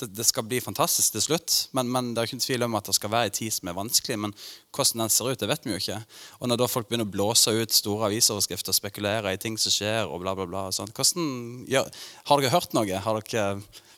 det, 0.00 0.08
det 0.16 0.26
skal 0.26 0.46
bli 0.48 0.60
fantastisk 0.62 1.14
til 1.14 1.24
slutt. 1.24 1.56
Men, 1.76 1.90
men 1.92 2.10
det 2.14 2.22
er 2.22 2.30
ikke 2.30 2.42
tvil 2.44 2.66
om 2.66 2.76
at 2.78 2.88
det 2.90 2.96
skal 2.96 3.12
være 3.12 3.30
en 3.30 3.36
tid 3.36 3.54
som 3.54 3.70
er 3.70 3.76
vanskelig. 3.76 4.16
Men 4.24 4.34
hvordan 4.76 5.04
den 5.04 5.12
ser 5.14 5.30
ut, 5.30 5.40
det 5.40 5.50
vet 5.50 5.66
vi 5.66 5.74
jo 5.74 5.82
ikke. 5.82 6.00
Og 6.40 6.50
når 6.50 6.62
da 6.62 6.70
folk 6.70 6.88
begynner 6.90 7.08
å 7.08 7.14
blåse 7.14 7.54
ut 7.54 7.76
store 7.76 8.10
avisoverskrifter 8.10 8.74
og 8.74 8.80
spekulere 8.80 9.34
i 9.34 9.40
ting 9.40 9.58
som 9.60 9.74
skjer, 9.74 10.08
og 10.08 10.24
bla, 10.24 10.34
bla, 10.38 10.48
bla 10.50 10.66
og 10.70 10.76
sånt, 10.76 10.96
hvordan, 10.96 11.64
ja, 11.70 11.84
Har 12.30 12.40
dere 12.40 12.54
hørt 12.54 12.76
noe? 12.76 13.04
Har 13.04 13.20
dere 13.20 13.46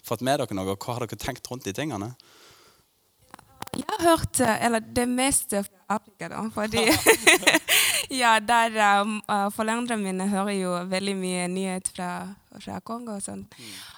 fått 0.07 0.25
med 0.27 0.43
dere 0.43 0.59
noe? 0.59 0.77
Hva 0.77 0.99
har 0.99 1.07
dere 1.07 1.21
tenkt 1.21 1.51
rundt 1.51 1.67
de 1.69 1.75
tingene? 1.77 2.13
Jeg 3.73 3.89
har 3.89 4.03
hørt 4.05 4.41
eh, 4.45 4.67
eller 4.67 4.85
det 4.85 5.07
meste 5.09 5.63
fra 5.65 5.97
Afrika, 5.97 6.29
da. 6.29 6.43
Fordi 6.53 6.83
ja, 8.13 8.39
der 8.41 9.01
um, 9.03 9.23
uh, 9.29 9.49
Foreldrene 9.51 9.97
mine 10.03 10.29
hører 10.29 10.53
jo 10.53 10.73
veldig 10.89 11.15
mye 11.17 11.49
nyhet 11.49 11.89
fra, 11.97 12.11
fra 12.61 12.81
Kongo 12.85 13.17
og 13.17 13.23
sånn. 13.25 13.47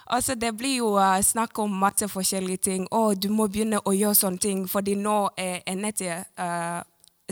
Altså, 0.07 0.37
det 0.39 0.53
blir 0.57 0.77
jo 0.79 0.93
uh, 0.99 1.19
snakk 1.23 1.59
om 1.59 1.75
masse 1.83 2.09
forskjellige 2.09 2.65
ting. 2.69 2.87
Å, 2.95 3.15
du 3.15 3.29
må 3.33 3.49
begynne 3.51 3.81
å 3.85 3.95
gjøre 3.95 4.19
sånne 4.19 4.43
ting, 4.43 4.65
fordi 4.71 4.95
nå 5.01 5.17
er 5.41 5.65
endetida 5.71 6.23
uh, 6.39 6.83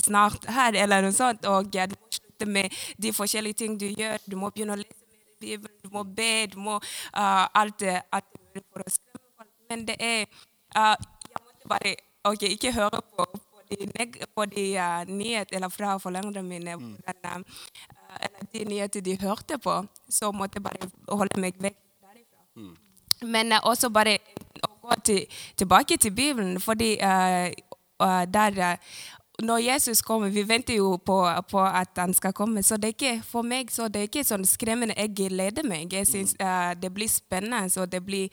snart 0.00 0.48
her, 0.50 0.74
eller 0.84 1.06
noe 1.06 1.16
sånt. 1.16 1.46
Og 1.46 1.70
ja, 1.74 1.86
du 1.86 1.94
må 1.98 2.10
slutte 2.10 2.50
med 2.50 2.82
de 2.98 3.14
forskjellige 3.14 3.62
ting 3.62 3.78
du 3.78 3.86
gjør. 3.86 4.18
Du 4.26 4.36
må 4.40 4.50
begynne 4.50 4.76
å 4.76 4.82
lese 4.82 4.98
mer 5.06 5.22
i 5.22 5.38
Bibelen, 5.46 5.78
du 5.84 5.94
må 5.94 6.04
be, 6.04 6.32
du 6.52 6.58
må 6.62 6.80
uh, 6.80 7.46
alt 7.62 7.78
det 7.84 8.00
for 8.72 8.82
å. 8.82 8.90
Men 9.70 9.86
det 9.88 9.96
er 10.00 10.26
uh, 10.76 10.96
Jeg 11.30 11.40
måtte 11.40 11.68
bare 11.70 11.96
ok, 12.28 12.42
ikke 12.50 12.74
høre 12.74 13.00
på 13.16 13.26
de, 13.76 14.26
på 14.34 14.46
de 14.50 14.66
uh, 14.78 15.02
nyheter 15.08 15.56
eller 15.56 15.72
fra 15.72 15.96
foreldrene 15.98 16.42
mine, 16.42 16.76
hvordan, 16.76 17.44
uh, 17.44 18.16
eller 18.20 18.50
de 18.52 18.64
nyheter 18.64 19.00
de 19.00 19.16
hørte 19.20 19.58
på, 19.58 19.78
så 20.08 20.32
måtte 20.32 20.60
jeg 20.60 20.66
bare 20.68 20.90
holde 21.08 21.40
meg 21.40 21.58
vekk 21.58 21.78
derifra. 22.02 22.70
Men 23.26 23.52
uh, 23.52 23.62
også 23.70 23.90
bare 23.90 24.18
å 24.62 24.74
gå 24.82 25.00
til, 25.04 25.42
tilbake 25.56 25.96
til 25.96 26.14
Bibelen, 26.14 26.60
fordi 26.60 26.94
uh, 27.02 27.48
uh, 28.02 28.24
der 28.28 28.62
uh, 28.72 28.76
når 29.42 29.58
Jesus 29.58 30.02
kommer, 30.02 30.28
Vi 30.28 30.42
venter 30.42 30.74
jo 30.74 30.96
på, 30.96 31.26
på 31.50 31.60
at 31.60 31.88
han 31.96 32.14
skal 32.14 32.32
komme. 32.32 32.62
så 32.62 32.76
det 32.76 32.84
er 32.84 32.88
ikke, 32.88 33.22
For 33.24 33.42
meg 33.42 33.70
så 33.70 33.88
det 33.88 34.00
er 34.00 34.02
ikke 34.02 34.24
sånn 34.24 34.44
skremmende. 34.44 34.94
Jeg 34.96 35.14
gleder 35.16 35.66
meg. 35.66 35.92
Jeg 35.92 36.06
synes 36.06 36.34
uh, 36.40 36.74
Det 36.74 36.92
blir 36.94 37.08
spennende 37.08 37.80
og 37.80 37.92
det 37.92 38.04
blir, 38.04 38.28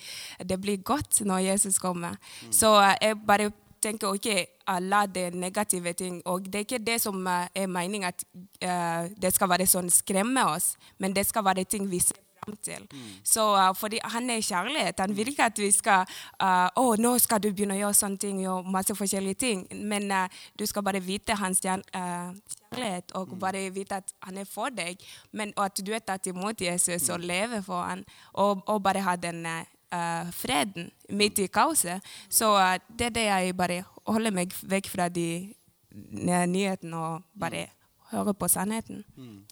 det 0.50 0.62
blir 0.62 0.78
godt 0.78 1.22
når 1.26 1.40
Jesus 1.40 1.80
kommer. 1.80 2.16
Så 2.52 2.76
uh, 2.76 2.94
jeg 3.02 3.18
bare 3.28 3.52
tenker 3.82 4.14
ok, 4.14 4.30
alle 4.68 5.04
det 5.14 5.34
negative 5.34 5.94
ting 5.94 6.22
Og 6.26 6.46
det 6.46 6.56
er 6.56 6.68
ikke 6.68 6.86
det 6.86 7.02
som 7.02 7.16
uh, 7.28 7.48
er 7.56 7.68
meningen 7.68 8.10
at 8.10 8.24
uh, 8.64 9.10
det 9.22 9.34
skal 9.34 9.50
være 9.50 9.68
sånn 9.70 9.90
skremme 9.94 10.46
oss, 10.54 10.76
men 10.98 11.16
det 11.16 11.26
skal 11.30 11.46
være 11.46 11.66
ting 11.70 11.90
vi 11.90 12.00
ser 12.04 12.20
fram 12.40 12.58
til. 12.64 12.88
Så 13.24 13.44
uh, 13.56 13.76
fordi 13.76 14.00
han 14.04 14.30
er 14.30 14.42
kjærlighet. 14.42 15.00
Han 15.00 15.18
vil 15.18 15.28
ikke 15.28 15.46
at 15.46 15.60
vi 15.60 15.72
skal 15.72 16.06
uh, 16.42 16.68
Å, 16.76 16.96
nå 17.00 17.18
skal 17.20 17.42
du 17.42 17.52
begynne 17.52 17.76
å 17.76 17.80
gjøre 17.80 18.00
sånne 18.00 18.18
ting, 18.18 18.42
gjøre 18.44 18.72
masse 18.72 18.96
forskjellige 18.96 19.40
ting. 19.40 19.66
Men 19.74 20.12
uh, 20.12 20.28
du 20.60 20.66
skal 20.66 20.84
bare 20.84 21.02
vite 21.04 21.36
hans 21.36 21.62
kjærlighet, 21.62 23.16
og 23.16 23.36
bare 23.40 23.70
vite 23.74 24.02
at 24.02 24.14
han 24.24 24.38
er 24.38 24.48
for 24.50 24.70
deg. 24.70 25.02
Men 25.32 25.54
og 25.58 25.66
at 25.70 25.84
du 25.86 25.94
er 25.94 26.04
tatt 26.06 26.28
imot 26.28 26.62
Jesus 26.62 27.10
og 27.10 27.20
lever 27.20 27.62
for 27.66 27.84
han, 27.84 28.06
og, 28.34 28.64
og 28.68 28.84
bare 28.84 29.04
ha 29.06 29.16
den 29.16 29.46
uh, 29.46 29.64
uh, 29.94 30.30
freden 30.36 30.90
midt 31.10 31.42
i 31.44 31.50
kaoset. 31.52 32.06
Så 32.30 32.52
uh, 32.56 32.78
det 32.90 33.10
er 33.10 33.16
det 33.16 33.28
jeg 33.28 33.58
bare 33.58 33.84
holder 34.08 34.36
meg 34.36 34.56
vekk 34.62 34.90
fra 34.92 35.10
de 35.10 35.54
nyhetene 35.92 36.98
og 36.98 37.30
bare 37.40 37.68
hører 38.12 38.36
på 38.38 38.48
sannheten. 38.50 39.04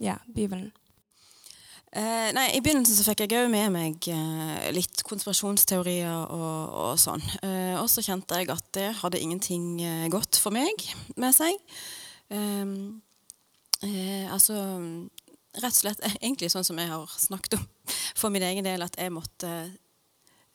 Ja, 0.02 0.18
Bibelen. 0.34 0.72
Uh, 1.96 2.30
nei, 2.36 2.50
I 2.54 2.62
begynnelsen 2.62 2.98
så 2.98 3.06
fikk 3.08 3.24
jeg 3.26 3.40
òg 3.40 3.50
med 3.50 3.72
meg 3.74 4.10
uh, 4.12 4.68
litt 4.76 5.02
konspirasjonsteorier 5.08 6.12
og, 6.12 6.74
og 6.84 6.98
sånn. 7.02 7.24
Uh, 7.42 7.80
og 7.80 7.88
så 7.90 8.04
kjente 8.06 8.38
jeg 8.38 8.52
at 8.54 8.68
det 8.76 8.90
hadde 9.00 9.22
ingenting 9.24 9.80
godt 10.14 10.38
for 10.42 10.54
meg 10.54 10.84
med 11.16 11.34
seg. 11.38 11.56
Ehm, 12.30 13.02
eh, 13.82 14.28
altså 14.34 14.56
rett 15.58 15.74
og 15.74 15.80
slett 15.80 16.04
egentlig 16.20 16.52
sånn 16.52 16.66
som 16.68 16.80
jeg 16.80 16.92
har 16.92 17.12
snakket 17.20 17.58
om 17.60 17.68
for 18.18 18.34
min 18.34 18.46
egen 18.46 18.66
del, 18.68 18.84
at 18.84 18.98
jeg 19.00 19.14
måtte 19.14 19.52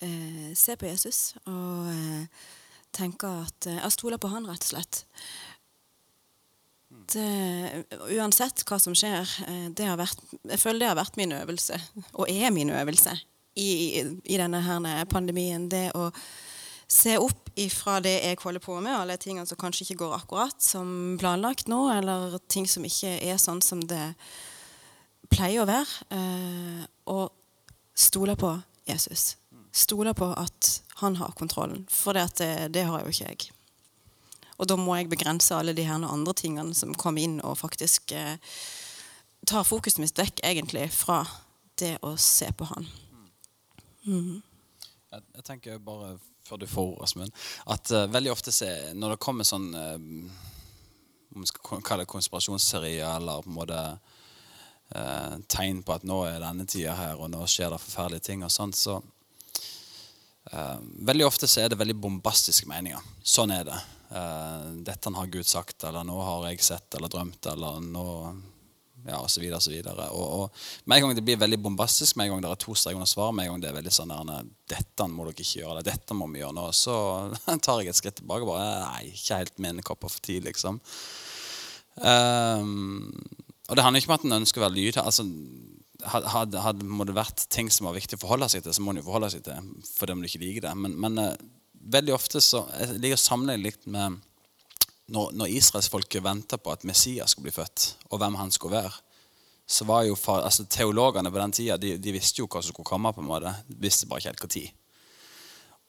eh, 0.04 0.52
se 0.58 0.76
på 0.78 0.88
Jesus 0.90 1.32
og 1.46 1.88
eh, 1.92 2.44
tenke 2.92 3.30
at 3.46 3.68
eh, 3.70 3.80
Jeg 3.80 3.96
stoler 3.96 4.20
på 4.20 4.30
han, 4.32 4.46
rett 4.48 4.66
og 4.66 4.72
slett. 4.74 5.02
Det, 7.12 7.84
uansett 8.12 8.64
hva 8.68 8.78
som 8.82 8.94
skjer, 8.96 9.28
eh, 9.48 9.68
det 9.72 9.88
har 9.88 10.00
vært, 10.00 10.20
jeg 10.44 10.60
føler 10.60 10.84
det 10.84 10.90
har 10.92 11.00
vært 11.00 11.18
min 11.20 11.34
øvelse, 11.36 11.78
og 12.12 12.30
er 12.30 12.52
min 12.54 12.72
øvelse, 12.72 13.16
i, 13.56 14.00
i 14.00 14.38
denne 14.40 14.62
her 14.64 15.04
pandemien. 15.12 15.66
Det 15.68 15.90
å 15.96 16.08
se 16.92 17.16
opp 17.20 17.50
ifra 17.60 17.98
det 18.04 18.14
jeg 18.18 18.40
holder 18.40 18.64
på 18.64 18.78
med, 18.80 18.94
alle 18.96 19.18
tingene 19.20 19.48
som 19.48 19.60
kanskje 19.60 19.86
ikke 19.86 20.00
går 20.04 20.16
akkurat 20.20 20.64
som 20.64 21.18
planlagt 21.20 21.68
nå, 21.72 21.84
eller 21.92 22.38
ting 22.52 22.68
som 22.68 22.84
ikke 22.88 23.18
er 23.20 23.40
sånn 23.40 23.62
som 23.64 23.80
det 23.88 24.04
pleier 25.32 25.64
å 25.64 25.68
være, 25.68 26.08
eh, 26.16 26.82
og 27.12 27.32
stole 27.96 28.36
på 28.40 28.54
Jesus. 28.88 29.36
Stole 29.72 30.12
på 30.14 30.28
at 30.36 30.82
han 31.00 31.16
har 31.16 31.32
kontrollen, 31.38 31.86
for 31.90 32.12
det, 32.16 32.26
det, 32.38 32.52
det 32.76 32.84
har 32.88 33.02
jo 33.02 33.12
ikke 33.12 33.28
jeg. 33.30 33.50
Og 34.60 34.68
da 34.68 34.76
må 34.78 34.94
jeg 34.98 35.08
begrense 35.10 35.56
alle 35.56 35.72
de 35.74 35.86
her 35.88 36.04
andre 36.06 36.34
tingene 36.38 36.74
som 36.76 36.92
kommer 36.94 37.24
inn 37.24 37.40
og 37.40 37.56
faktisk 37.58 38.12
eh, 38.14 38.36
tar 39.48 39.64
fokuset 39.66 39.98
mitt 40.02 40.18
vekk 40.18 40.42
egentlig 40.46 40.84
fra 40.94 41.22
det 41.80 41.96
å 42.04 42.12
se 42.20 42.50
på 42.54 42.68
han. 42.68 42.86
Jeg, 45.12 45.24
jeg 45.38 45.44
tenker 45.46 45.80
bare 45.82 46.14
før 46.46 46.60
du 46.60 46.66
får 46.66 46.88
ordet, 46.92 47.02
Asmund, 47.06 47.34
at 47.70 47.90
uh, 47.94 48.06
veldig 48.10 48.32
ofte 48.32 48.52
så, 48.54 48.66
er- 48.66 48.94
når 48.98 49.14
det 49.14 49.22
kommer 49.22 49.46
sånn 49.46 49.68
uh, 49.74 49.94
om 51.32 51.44
vi 51.44 51.48
skal 51.48 51.82
kalle 51.86 52.02
det 52.04 52.10
konspirasjonsserier 52.12 53.06
eller 53.16 53.44
på 53.44 53.50
en 53.52 53.56
måte 53.56 53.78
uh, 54.92 55.36
tegn 55.48 55.82
på 55.86 55.94
at 55.94 56.06
nå 56.08 56.18
er 56.28 56.42
denne 56.42 56.66
tida 56.68 56.96
her, 56.98 57.18
og 57.22 57.30
nå 57.32 57.44
skjer 57.48 57.72
det 57.72 57.80
forferdelige 57.82 58.26
ting. 58.26 58.42
og 58.44 58.52
sånt, 58.52 58.76
så 58.76 58.98
Veldig 60.42 61.26
ofte 61.26 61.46
så 61.46 61.62
er 61.62 61.70
det 61.70 61.78
veldig 61.78 61.94
bombastiske 62.02 62.66
meninger. 62.66 63.02
Sånn 63.22 63.54
er 63.54 63.68
det. 63.68 63.76
Eh, 64.12 64.64
dette 64.84 65.12
har 65.14 65.26
Gud 65.26 65.46
sagt, 65.46 65.84
eller 65.84 66.04
nå 66.04 66.18
har 66.20 66.48
jeg 66.50 66.64
sett 66.64 66.98
eller 66.98 67.12
drømt, 67.12 67.46
eller 67.52 67.78
nå 67.84 68.06
ja, 69.02 69.18
og 69.18 69.30
så 69.32 69.40
videre 69.42 69.58
og 69.58 69.64
så 69.64 69.72
videre. 69.72 70.08
Og, 70.14 70.26
og 70.42 70.86
med 70.86 70.98
en 70.98 71.06
gang 71.06 71.16
det 71.16 71.24
blir 71.26 71.40
veldig 71.40 71.58
bombastisk, 71.64 72.16
med 72.16 72.28
en 72.28 72.36
gang 72.36 72.44
det 72.44 72.50
er 72.52 72.60
to 72.62 72.76
streker 72.78 73.00
under 73.00 73.10
svar, 73.10 73.32
med 73.34 73.48
en 73.48 73.54
gang 73.54 73.64
det 73.64 73.70
er 73.70 73.78
veldig 73.80 73.94
sånn 73.96 74.12
der, 74.12 74.50
dette 74.70 75.08
må 75.10 75.26
dere 75.26 75.34
ikke 75.38 75.62
gjøre, 75.62 75.72
eller 75.74 75.88
dette 75.88 76.18
må 76.18 76.28
vi 76.30 76.42
gjøre 76.42 76.58
nå, 76.58 76.66
så 76.76 76.96
tar 77.64 77.82
jeg 77.82 77.94
et 77.94 77.98
skritt 77.98 78.20
tilbake 78.20 78.46
og 78.46 78.52
bare 78.52 78.68
Nei, 78.84 79.08
ikke 79.10 79.40
helt 79.40 79.62
min 79.64 79.82
kopp 79.86 80.06
for 80.06 80.22
tid', 80.22 80.46
liksom. 80.46 80.78
Um, 81.96 83.10
og 83.68 83.76
det 83.76 83.84
handler 83.84 84.02
ikke 84.02 84.12
om 84.12 84.18
at 84.18 84.28
en 84.28 84.38
ønsker 84.42 84.60
å 84.60 84.66
være 84.66 84.76
lydhør. 84.76 85.06
Altså, 85.08 85.24
hadde, 86.04 86.60
hadde, 86.62 86.86
må 86.86 87.06
det 87.08 87.16
vært 87.16 87.46
ting 87.52 87.70
som 87.72 87.88
var 87.88 87.96
viktig 87.96 88.18
å 88.18 88.24
forholde 88.24 88.48
seg 88.52 88.64
til, 88.64 88.74
så 88.74 88.84
må 88.84 88.94
en 88.94 89.02
jo 89.02 89.06
forholde 89.06 89.30
seg 89.34 89.44
til 89.46 89.70
fordi 89.92 90.16
om 90.16 90.22
du 90.22 90.28
ikke 90.28 90.42
liker 90.42 90.66
det. 90.66 90.74
Men, 90.78 90.96
men 91.00 91.20
uh, 91.22 91.30
veldig 91.92 92.14
ofte 92.14 92.42
så 92.42 92.64
Jeg 92.78 93.00
ligger 93.02 93.20
sammenlignet 93.20 93.66
litt 93.66 93.88
med 93.90 94.20
når, 95.12 95.32
når 95.36 95.54
israelsfolket 95.58 96.24
venta 96.24 96.58
på 96.58 96.72
at 96.72 96.86
Messias 96.88 97.34
skulle 97.34 97.50
bli 97.50 97.56
født, 97.56 97.88
og 98.10 98.20
hvem 98.22 98.38
han 98.38 98.52
skulle 98.54 98.78
være, 98.78 98.92
så 99.68 99.84
var 99.88 100.06
jo 100.06 100.16
altså 100.32 100.64
Teologene 100.70 101.30
på 101.30 101.40
den 101.40 101.52
tida 101.52 101.76
de, 101.80 101.96
de, 102.00 102.14
visste 102.14 102.40
jo 102.40 102.48
hva 102.48 102.62
som 102.62 102.72
skulle 102.72 102.88
komme. 102.88 103.12
på 103.12 103.20
en 103.20 103.28
måte, 103.28 103.52
de 103.68 103.76
visste 103.82 104.08
bare 104.08 104.22
ikke 104.22 104.32
helt 104.32 104.44
når. 104.46 104.64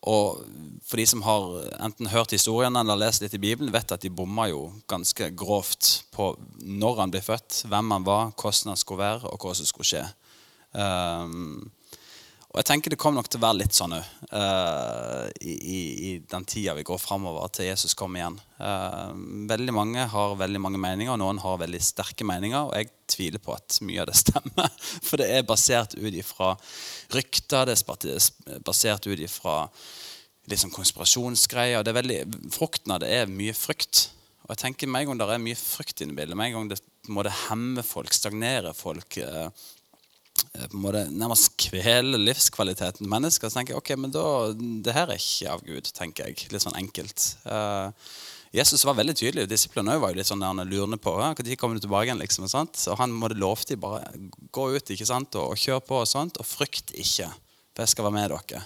Og 0.10 0.42
for 0.84 1.00
de 1.00 1.06
som 1.08 1.22
har 1.24 1.54
enten 1.86 2.10
hørt 2.12 2.36
historien 2.36 2.76
eller 2.76 3.00
lest 3.00 3.24
litt 3.24 3.36
i 3.38 3.42
Bibelen, 3.42 3.72
vet 3.72 3.94
at 3.96 4.04
de 4.04 4.12
bomma 4.12 4.50
jo 4.52 4.66
ganske 4.92 5.30
grovt 5.40 6.04
på 6.12 6.34
når 6.60 7.00
han 7.00 7.14
ble 7.14 7.22
født, 7.24 7.64
hvem 7.72 7.94
han 7.96 8.08
var, 8.08 8.34
hvordan 8.36 8.74
han 8.74 8.82
skulle 8.82 9.04
være, 9.04 9.32
og 9.32 9.40
hva 9.40 9.56
som 9.56 9.70
skulle 9.70 9.88
skje. 9.88 10.04
Um, 10.74 11.72
og 12.54 12.60
jeg 12.62 12.68
tenker 12.70 12.94
det 12.94 13.00
kommer 13.02 13.18
nok 13.18 13.32
til 13.34 13.40
å 13.40 13.48
være 13.48 13.58
litt 13.64 13.74
sånn 13.74 13.96
òg 13.98 14.10
uh, 14.30 15.26
i, 15.42 15.54
i, 15.58 15.80
i, 16.06 16.12
den 16.30 16.44
tida 16.46 16.76
vi 16.78 16.84
går 16.86 17.00
framover 17.02 17.50
til 17.50 17.66
Jesus 17.66 17.96
kommer 17.98 18.22
igjen. 18.22 18.38
Uh, 18.60 19.10
veldig 19.50 19.74
mange 19.74 20.06
har 20.12 20.36
veldig 20.38 20.62
mange 20.62 20.82
meninger, 20.84 21.16
og 21.16 21.18
noen 21.24 21.42
har 21.42 21.58
veldig 21.64 21.82
sterke 21.82 22.28
meninger. 22.30 22.70
Og 22.70 22.78
jeg 22.78 22.92
tviler 23.10 23.42
på 23.42 23.58
at 23.58 23.80
mye 23.82 24.06
av 24.06 24.12
det 24.12 24.20
stemmer. 24.22 24.70
For 25.02 25.18
det 25.18 25.32
er 25.34 25.50
basert 25.50 25.98
ut 25.98 26.14
ifra 26.14 26.54
rykter, 27.18 27.74
det 27.74 27.80
er 27.82 28.64
basert 28.70 29.10
ut 29.10 29.26
ifra 29.26 29.58
liksom 30.54 30.78
konspirasjonsgreier. 30.78 31.82
Det 31.82 31.90
er 31.90 32.02
veldig, 32.04 32.24
frukten 32.54 32.94
av 32.94 33.02
det 33.02 33.16
er 33.18 33.34
mye 33.34 33.58
frykt. 33.58 34.12
Og 34.46 34.54
jeg 34.54 34.68
tenker 34.68 34.92
Med 34.92 35.08
en 35.08 35.16
gang 35.16 35.26
det 35.26 35.34
er 35.34 35.48
mye 35.50 35.58
frykt 35.58 36.06
inne 36.06 36.14
i 36.14 36.22
bildet, 36.22 36.38
med 36.38 36.52
en 36.52 36.60
gang 36.60 36.76
det 36.76 36.84
må 37.10 37.26
det 37.26 37.34
hemme 37.48 37.82
folk, 37.82 38.14
stagnere 38.14 38.78
folk 38.78 39.18
uh, 39.26 39.48
Eh, 39.48 39.83
på 40.52 40.78
en 40.78 40.84
måte 40.84 41.06
nærmest 41.12 41.54
kvele 41.60 42.20
livskvaliteten 42.22 43.04
til 43.04 43.12
mennesker, 43.12 43.50
så 43.50 43.60
tenker 43.60 43.76
jeg 43.76 43.82
ok, 43.82 43.92
men 44.00 44.14
da, 44.14 44.26
det 44.54 44.96
her 44.96 45.10
er 45.10 45.22
ikke 45.22 45.56
av 45.56 45.66
Gud. 45.66 45.90
tenker 45.96 46.30
jeg, 46.30 46.48
Litt 46.54 46.66
sånn 46.66 46.78
enkelt. 46.80 47.26
Uh, 47.48 47.90
Jesus 48.54 48.84
var 48.86 49.00
veldig 49.00 49.16
tydelig. 49.18 49.48
Disiplene 49.50 49.96
var 49.98 50.14
jo 50.14 50.20
litt 50.20 50.30
sånn 50.30 50.44
lurende 50.70 51.00
på 51.02 51.16
ja, 51.18 51.32
når 51.34 51.56
kommer 51.58 51.80
du 51.80 51.86
tilbake 51.88 52.06
igjen. 52.06 52.22
liksom, 52.22 52.46
og 52.46 52.54
sånt. 52.54 52.78
Så 52.78 52.94
han 53.00 53.16
måtte 53.16 53.40
de 53.72 53.80
bare 53.82 54.04
gå 54.54 54.68
ut 54.76 54.94
ikke 54.94 55.10
sant, 55.10 55.34
og, 55.36 55.56
og 55.56 55.58
kjøre 55.58 55.82
på, 55.88 56.04
og 56.04 56.10
sånt, 56.10 56.38
og 56.38 56.46
frykt 56.46 56.94
ikke, 56.94 57.32
for 57.74 57.86
jeg 57.86 57.96
skal 57.96 58.10
være 58.10 58.18
med 58.20 58.36
dere. 58.36 58.62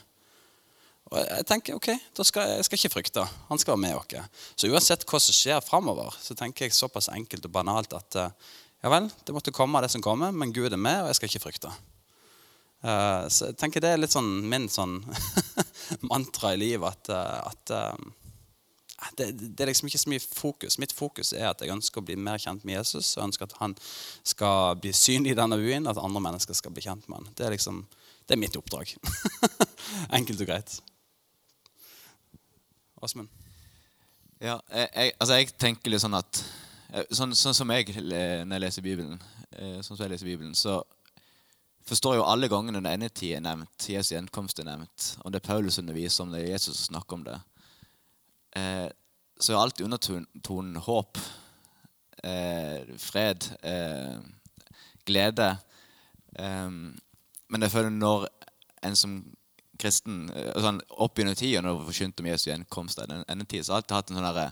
Og 1.08 1.22
jeg 1.24 1.48
tenker 1.48 1.78
ok, 1.78 1.88
da 2.20 2.24
skal 2.28 2.50
jeg 2.52 2.68
skal 2.68 2.82
ikke 2.82 2.96
frykte. 2.98 3.24
Han 3.48 3.62
skal 3.62 3.78
være 3.78 3.84
med 3.86 3.96
oss. 3.96 4.42
Så 4.60 4.68
uansett 4.68 5.06
hva 5.08 5.22
som 5.24 5.36
skjer 5.36 5.64
framover, 5.64 6.12
så 6.20 6.36
tenker 6.36 6.68
jeg 6.68 6.76
såpass 6.76 7.08
enkelt 7.14 7.48
og 7.48 7.54
banalt 7.56 7.96
at 7.96 8.20
uh, 8.20 8.56
ja 8.84 8.92
vel, 8.94 9.08
det 9.26 9.34
måtte 9.34 9.54
komme 9.56 9.80
av 9.80 9.86
det 9.86 9.92
som 9.94 10.04
kommer, 10.06 10.32
men 10.32 10.54
Gud 10.54 10.70
er 10.70 10.80
med, 10.80 11.02
og 11.02 11.10
jeg 11.10 11.18
skal 11.18 11.32
ikke 11.32 11.46
frykte. 11.48 11.72
Uh, 12.86 13.26
så 13.34 13.50
jeg 13.50 13.58
tenker 13.58 13.82
Det 13.82 13.90
er 13.90 13.98
litt 13.98 14.14
sånn 14.14 14.28
min 14.46 14.68
sånn 14.70 15.00
mantra 16.12 16.52
i 16.54 16.60
livet 16.62 16.86
at, 17.10 17.10
uh, 17.10 17.50
at 17.50 17.72
uh, 17.74 19.08
det, 19.18 19.32
det, 19.34 19.64
er 19.64 19.72
liksom 19.72 19.90
ikke 19.90 20.02
så 20.04 20.12
mye 20.12 20.22
fokus. 20.22 20.78
Mitt 20.82 20.94
fokus 20.94 21.34
er 21.34 21.50
at 21.50 21.64
jeg 21.64 21.74
ønsker 21.74 22.02
å 22.02 22.06
bli 22.06 22.18
mer 22.22 22.38
kjent 22.42 22.66
med 22.66 22.78
Jesus. 22.78 23.16
Og 23.18 23.28
ønsker 23.28 23.50
at 23.50 23.58
han 23.62 23.74
skal 24.26 24.78
bli 24.82 24.94
synlig 24.94 25.34
i 25.34 25.38
denne 25.38 25.58
byen, 25.62 25.90
at 25.90 26.02
andre 26.02 26.22
mennesker 26.30 26.58
skal 26.58 26.74
bli 26.74 26.86
kjent 26.86 27.06
med 27.10 27.20
han. 27.20 27.32
Det 27.38 27.46
er 27.46 27.54
liksom, 27.54 27.84
det 28.26 28.38
er 28.38 28.42
mitt 28.42 28.58
oppdrag. 28.58 28.94
Enkelt 30.18 30.42
og 30.42 30.50
greit. 30.50 30.78
Åsmund? 33.06 33.30
Ja, 34.42 34.60
jeg, 34.70 34.90
jeg, 34.94 35.14
altså 35.18 35.38
jeg 35.38 35.54
tenker 35.62 35.94
litt 35.94 36.06
sånn 36.06 36.18
at 36.18 36.42
Eh, 36.42 36.67
sånn, 36.88 37.34
sånn, 37.36 37.56
som 37.56 37.72
jeg 37.76 37.92
når 37.98 38.54
jeg 38.54 38.64
leser 38.64 38.86
Bibelen, 38.86 39.20
eh, 39.52 39.80
sånn 39.84 39.98
som 39.98 40.06
jeg 40.06 40.14
leser 40.14 40.30
Bibelen, 40.30 40.56
så 40.56 40.80
forstår 41.88 42.18
jo 42.18 42.28
alle 42.28 42.50
gangene 42.52 42.80
når 42.82 42.98
endetid 42.98 43.36
er 43.38 43.44
nevnt, 43.44 43.90
Jesu 43.92 44.14
gjenkomst 44.16 44.60
er 44.60 44.70
nevnt, 44.70 45.10
om 45.24 45.32
det 45.32 45.42
er 45.42 45.48
Paulus 45.48 45.80
underviser 45.80 46.24
om 46.24 46.32
det, 46.32 46.44
er 46.44 46.56
Jesus 46.56 46.80
som 46.80 46.94
snakker 46.94 47.20
om 47.20 47.26
det, 47.28 47.38
eh, 48.60 48.88
så 49.40 49.54
er 49.54 49.62
alltid 49.62 49.88
undertonen 49.88 50.82
håp, 50.88 51.20
fred, 52.98 53.46
glede. 55.06 55.50
men 56.34 57.62
jeg 57.62 57.72
føler 57.72 57.94
når 57.94 58.26
en 58.84 58.98
som 58.98 59.14
kristen 59.78 60.26
altså 60.34 60.74
Opp 60.98 61.22
gjennom 61.22 61.38
tida, 61.38 61.62
når 61.62 61.78
det 61.78 61.86
forkynte 61.92 62.26
om 62.26 62.30
Jesu 62.32 62.48
gjenkomst, 62.50 62.98
så 62.98 63.06
har 63.06 63.30
jeg 63.30 63.70
alltid 63.70 63.96
hatt 63.96 64.10
en 64.10 64.18
sånn 64.18 64.28
derre 64.28 64.48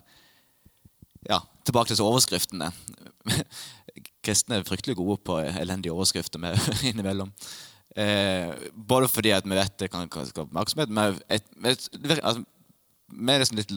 ja, 1.29 1.39
tilbake 1.65 1.95
til 1.95 2.05
overskriftene. 2.05 2.71
Kristne 4.25 4.59
er 4.59 4.67
fryktelig 4.67 4.97
gode 4.99 5.17
på 5.25 5.37
elendige 5.39 5.93
overskrifter 5.93 6.41
med, 6.41 6.59
innimellom. 6.89 7.31
Eh, 7.95 8.51
både 8.75 9.07
fordi 9.07 9.31
at 9.31 9.45
vi 9.47 9.55
vet 9.55 9.79
det 9.79 9.91
kan 9.91 10.09
skape 10.09 10.47
oppmerksomhet, 10.49 10.89
men 10.89 11.19
altså, 11.63 12.43
vi 13.07 13.31
er 13.31 13.39
liksom 13.39 13.59
litt 13.61 13.75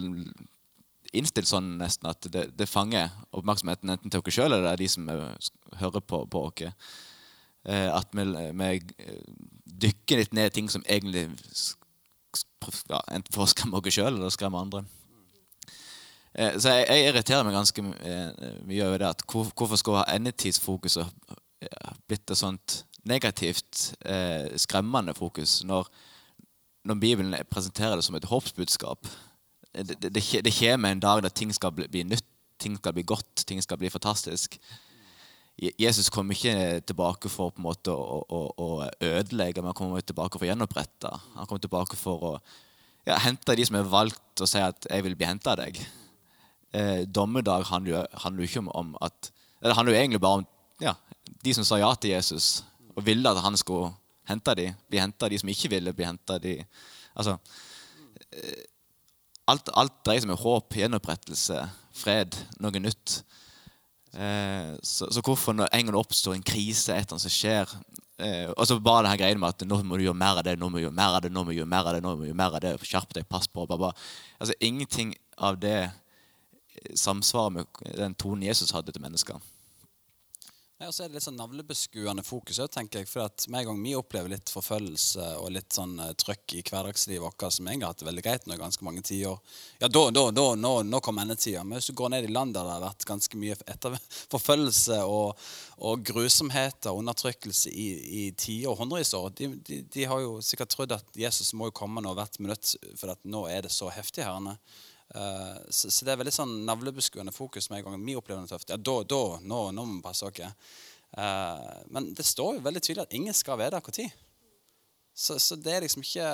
innstilt 1.16 1.48
sånn 1.48 1.76
nesten 1.80 2.08
at 2.10 2.26
det, 2.32 2.48
det 2.58 2.68
fanger 2.68 3.12
oppmerksomheten 3.32 3.94
enten 3.94 4.12
til 4.12 4.20
oss 4.20 4.34
sjøl 4.34 4.56
eller 4.56 4.76
de 4.76 4.88
som 4.90 5.06
hører 5.08 6.02
på, 6.04 6.24
på 6.28 6.42
oss. 6.50 6.66
Eh, 7.68 7.88
at 7.92 8.12
vi, 8.16 8.26
vi, 8.58 8.70
dykker 9.78 10.18
litt 10.18 10.34
ned 10.34 10.50
i 10.50 10.54
ting 10.56 10.70
som 10.72 10.82
egentlig 10.90 11.28
ja, 12.90 13.00
enten 13.14 13.34
får 13.34 13.52
skremme 13.52 13.78
oss 13.78 13.94
sjøl 13.94 14.14
eller 14.16 14.34
skremme 14.34 14.60
andre. 14.60 14.82
Eh, 16.38 16.58
så 16.62 16.74
jeg, 16.76 16.86
jeg, 16.86 17.10
irriterer 17.10 17.46
meg 17.46 17.56
ganske 17.56 17.84
eh, 18.06 18.50
mye 18.68 18.86
over 18.86 19.02
det. 19.02 19.10
at 19.16 19.24
hvor, 19.26 19.50
Hvorfor 19.56 19.80
skal 19.80 20.04
endetidsfokuset 20.14 21.34
blitt 22.08 22.30
et 22.30 22.38
sånt 22.38 22.82
negativt, 23.08 23.94
eh, 24.06 24.52
skremmende 24.60 25.14
fokus 25.16 25.62
når, 25.66 25.88
når, 26.86 27.00
Bibelen 27.02 27.34
presenterer 27.50 27.98
det 27.98 28.06
som 28.06 28.14
et 28.14 28.28
håpsbudskap? 28.30 29.08
Det, 29.74 29.96
det, 30.02 30.12
det, 30.14 30.54
kommer 30.54 30.92
en 30.92 31.02
dag 31.02 31.22
der 31.22 31.34
ting 31.34 31.50
skal 31.54 31.74
bli, 31.74 31.88
bli 31.90 32.04
nytt, 32.06 32.26
ting 32.58 32.76
skal 32.78 32.94
bli 32.94 33.02
godt, 33.06 33.44
ting 33.46 33.62
skal 33.62 33.78
bli 33.78 33.90
fantastisk. 33.90 34.58
Jesus 35.58 36.10
kommer 36.10 36.34
ikke 36.34 36.80
tilbake 36.86 37.28
for 37.28 37.50
på 37.50 37.58
en 37.58 37.66
måte 37.66 37.90
å, 37.90 38.22
å, 38.30 38.40
å 38.62 38.68
ødelegge, 39.02 39.58
men 39.58 39.72
han 39.72 39.78
kommer 39.78 40.02
tilbake 40.06 40.38
for 40.38 40.46
å 40.46 40.50
gjenopprette. 40.52 41.10
Han 41.34 41.46
kommer 41.50 41.62
tilbake 41.62 41.98
for 41.98 42.26
å 42.28 42.32
ja, 43.06 43.18
hente 43.24 43.56
de 43.58 43.66
som 43.66 43.78
er 43.78 43.90
valgt, 43.90 44.38
og 44.38 44.46
si 44.46 44.62
at 44.62 44.86
'jeg 44.86 45.02
vil 45.02 45.16
bli 45.18 45.26
henta 45.26 45.56
av 45.56 45.64
deg' 45.64 45.82
eh, 46.72 47.04
dommedag 47.06 47.66
handler 47.68 47.94
jo, 47.94 48.02
handler 48.24 48.44
jo 48.44 48.48
ikke 48.48 48.76
om 48.76 48.96
at 49.02 49.32
Det 49.58 49.74
handler 49.74 49.94
jo 49.94 49.98
egentlig 49.98 50.20
bare 50.20 50.38
om 50.38 50.46
ja, 50.80 50.94
de 51.44 51.54
som 51.54 51.64
sa 51.66 51.78
ja 51.80 51.90
til 51.98 52.10
Jesus 52.10 52.62
og 52.94 53.06
ville 53.06 53.30
at 53.30 53.42
han 53.42 53.56
skulle 53.58 53.92
hente 54.28 54.54
dem, 54.54 54.74
bli 54.90 55.00
henta. 55.00 55.28
De 55.30 55.38
som 55.40 55.50
ikke 55.50 55.70
ville 55.72 55.94
bli 55.94 56.06
henta. 56.06 56.38
Altså, 57.18 57.36
eh, 58.32 58.64
alt, 59.48 59.70
alt 59.74 60.00
dreier 60.04 60.24
seg 60.24 60.32
om 60.32 60.40
håp, 60.40 60.76
gjenopprettelse, 60.76 61.62
fred, 61.96 62.36
noe 62.60 62.82
nytt. 62.82 63.20
Eh, 64.14 64.74
så, 64.82 65.08
så, 65.12 65.22
hvorfor 65.24 65.56
når 65.56 65.70
en 65.72 65.88
gang 65.90 66.00
oppstår 66.00 66.36
en 66.36 66.44
krise, 66.44 66.92
et 66.92 67.04
eller 67.04 67.16
annet 67.18 67.24
som 67.26 67.32
skjer 67.32 67.74
eh, 68.24 68.46
Og 68.54 68.62
så 68.64 68.78
bare 68.80 69.02
denne 69.04 69.18
greia 69.20 69.36
med 69.36 69.52
at 69.52 69.66
nå 69.68 69.82
må 69.84 69.98
du 70.00 70.06
gjøre 70.06 70.16
mer 70.16 70.40
av 70.40 70.46
det, 70.46 70.54
nå 70.56 70.70
må 70.70 70.78
du 70.78 70.86
gjøre 70.86 70.96
mer 70.96 71.18
av 71.18 71.20
det, 71.26 71.30
nå 71.34 71.42
må 71.44 71.52
du 71.52 71.58
gjøre 71.58 71.68
mer 71.68 71.90
av 71.90 71.92
det, 71.92 72.00
nå 72.02 72.14
må 72.14 72.24
du 72.24 72.30
gjøre 72.30 72.38
mer 72.40 72.56
av 72.56 72.64
det, 72.64 72.72
skjerp 72.88 73.12
deg, 73.18 73.28
pass 73.28 73.50
på. 73.52 73.66
Bare. 73.68 73.92
Altså, 74.40 74.56
ingenting 74.64 75.12
av 75.36 75.60
det 75.60 75.90
samsvarer 76.94 77.50
med 77.58 77.80
den 77.96 78.14
tonen 78.14 78.46
Jesus 78.48 78.72
hadde 78.76 78.92
til 78.92 79.04
mennesker. 79.04 79.40
Ja, 80.80 80.92
så 80.92 81.02
er 81.02 81.08
det 81.08 81.16
litt 81.16 81.24
sånn 81.24 81.34
navlebeskuende 81.40 82.22
fokus 82.22 82.60
tenker 82.70 83.00
jeg. 83.00 83.08
For 83.10 83.24
at 83.24 83.48
med 83.50 83.64
en 83.64 83.72
gang 83.72 83.78
vi 83.82 83.96
opplever 83.98 84.30
litt 84.30 84.50
forfølgelse 84.54 85.24
og 85.40 85.48
litt 85.50 85.74
sånn 85.74 85.96
uh, 85.98 86.12
trøkk 86.14 86.54
i 86.54 86.60
hverdagslivet 86.62 87.24
vårt, 87.24 87.42
som 87.50 87.66
jeg 87.66 87.80
har 87.80 87.90
hatt 87.90 87.98
det 87.98 88.06
veldig 88.06 88.22
greit 88.22 88.46
nå 88.46 88.54
i 88.54 88.60
ganske 88.60 88.86
mange 88.86 89.02
tiår, 89.02 89.40
ja, 89.80 89.88
da, 89.90 90.02
da, 90.14 90.22
da, 90.30 90.44
nå, 90.54 90.72
nå 90.86 91.00
kom 91.02 91.18
endetida. 91.18 91.64
Men 91.66 91.80
hvis 91.80 91.90
du 91.90 91.96
går 91.98 92.12
ned 92.14 92.28
i 92.28 92.30
land 92.30 92.54
der 92.54 92.68
det 92.68 92.76
har 92.76 92.84
vært 92.84 93.08
ganske 93.10 93.40
mye 93.42 93.56
etter 93.74 93.96
forfølgelse 94.36 95.00
og, 95.02 95.48
og 95.82 96.04
grusomheter 96.12 96.92
og 96.92 97.02
undertrykkelse 97.02 97.74
i, 97.74 97.88
i 98.20 98.22
tiår 98.38 98.76
og 98.76 98.84
hundrevis 98.84 99.16
år, 99.18 99.32
de, 99.34 99.50
de, 99.66 99.80
de, 99.82 100.06
har 100.06 100.22
jo 100.22 100.38
sikkert 100.46 100.76
trodd 100.76 100.94
at 100.94 101.22
Jesus 101.26 101.50
må 101.58 101.72
jo 101.72 101.78
komme 101.82 102.06
nå 102.06 102.14
hvert 102.14 102.38
minutt, 102.38 102.76
for 102.94 103.16
at 103.16 103.26
nå 103.26 103.48
er 103.50 103.66
det 103.66 103.74
så 103.74 103.90
heftig 103.90 104.30
her. 104.30 104.54
Eh, 105.14 105.58
så, 105.70 105.90
så 105.90 106.04
det 106.04 106.12
er 106.12 106.20
veldig 106.20 106.34
sånn 106.34 106.54
navlebeskuende 106.68 107.32
fokus 107.32 107.70
med 107.70 107.80
en 107.80 107.90
gang 107.90 108.06
vi 108.06 108.16
opplever 108.18 108.44
det 108.44 108.52
tøft. 108.52 108.72
Ja, 108.72 108.78
da, 108.80 108.96
da, 109.08 109.22
nå, 109.40 109.60
nå 109.72 109.84
må 109.84 109.98
vi 109.98 110.04
passe 110.04 110.28
oss. 110.28 110.54
Uh, 111.16 111.78
men 111.88 112.10
det 112.12 112.26
står 112.28 112.58
jo 112.58 112.64
veldig 112.66 112.82
tydelig 112.84 113.06
at 113.06 113.14
ingen 113.16 113.36
skal 113.36 113.56
vite 113.60 113.80
når. 113.80 114.10
Så, 115.18 115.38
så 115.40 115.56
det, 115.56 115.72
er 115.72 115.82
liksom 115.86 116.04
ikke, 116.04 116.26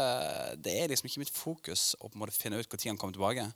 det 0.61 0.75
er 0.77 0.91
liksom 0.91 1.09
ikke 1.09 1.22
mitt 1.22 1.33
fokus 1.33 1.93
å 2.01 2.09
på 2.09 2.18
en 2.18 2.25
måte 2.25 2.35
finne 2.37 2.59
ut 2.59 2.68
når 2.68 2.91
han 2.91 2.99
kommer 3.01 3.16
tilbake. 3.16 3.47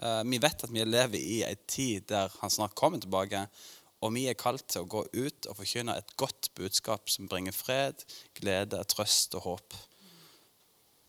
Uh, 0.00 0.22
vi 0.26 0.40
vet 0.42 0.64
at 0.66 0.72
vi 0.72 0.86
lever 0.88 1.20
i 1.20 1.42
ei 1.46 1.54
tid 1.68 2.08
der 2.10 2.32
han 2.40 2.50
snart 2.50 2.74
kommer 2.78 3.02
tilbake. 3.02 3.44
Og 4.04 4.12
vi 4.16 4.26
er 4.28 4.36
kalt 4.36 4.66
til 4.68 4.84
å 4.84 4.88
gå 4.90 5.04
ut 5.14 5.46
og 5.48 5.56
forkynne 5.60 5.94
et 6.00 6.16
godt 6.20 6.50
budskap 6.56 7.12
som 7.12 7.28
bringer 7.28 7.54
fred, 7.56 8.02
glede, 8.36 8.80
trøst 8.90 9.36
og 9.38 9.46
håp. 9.46 9.76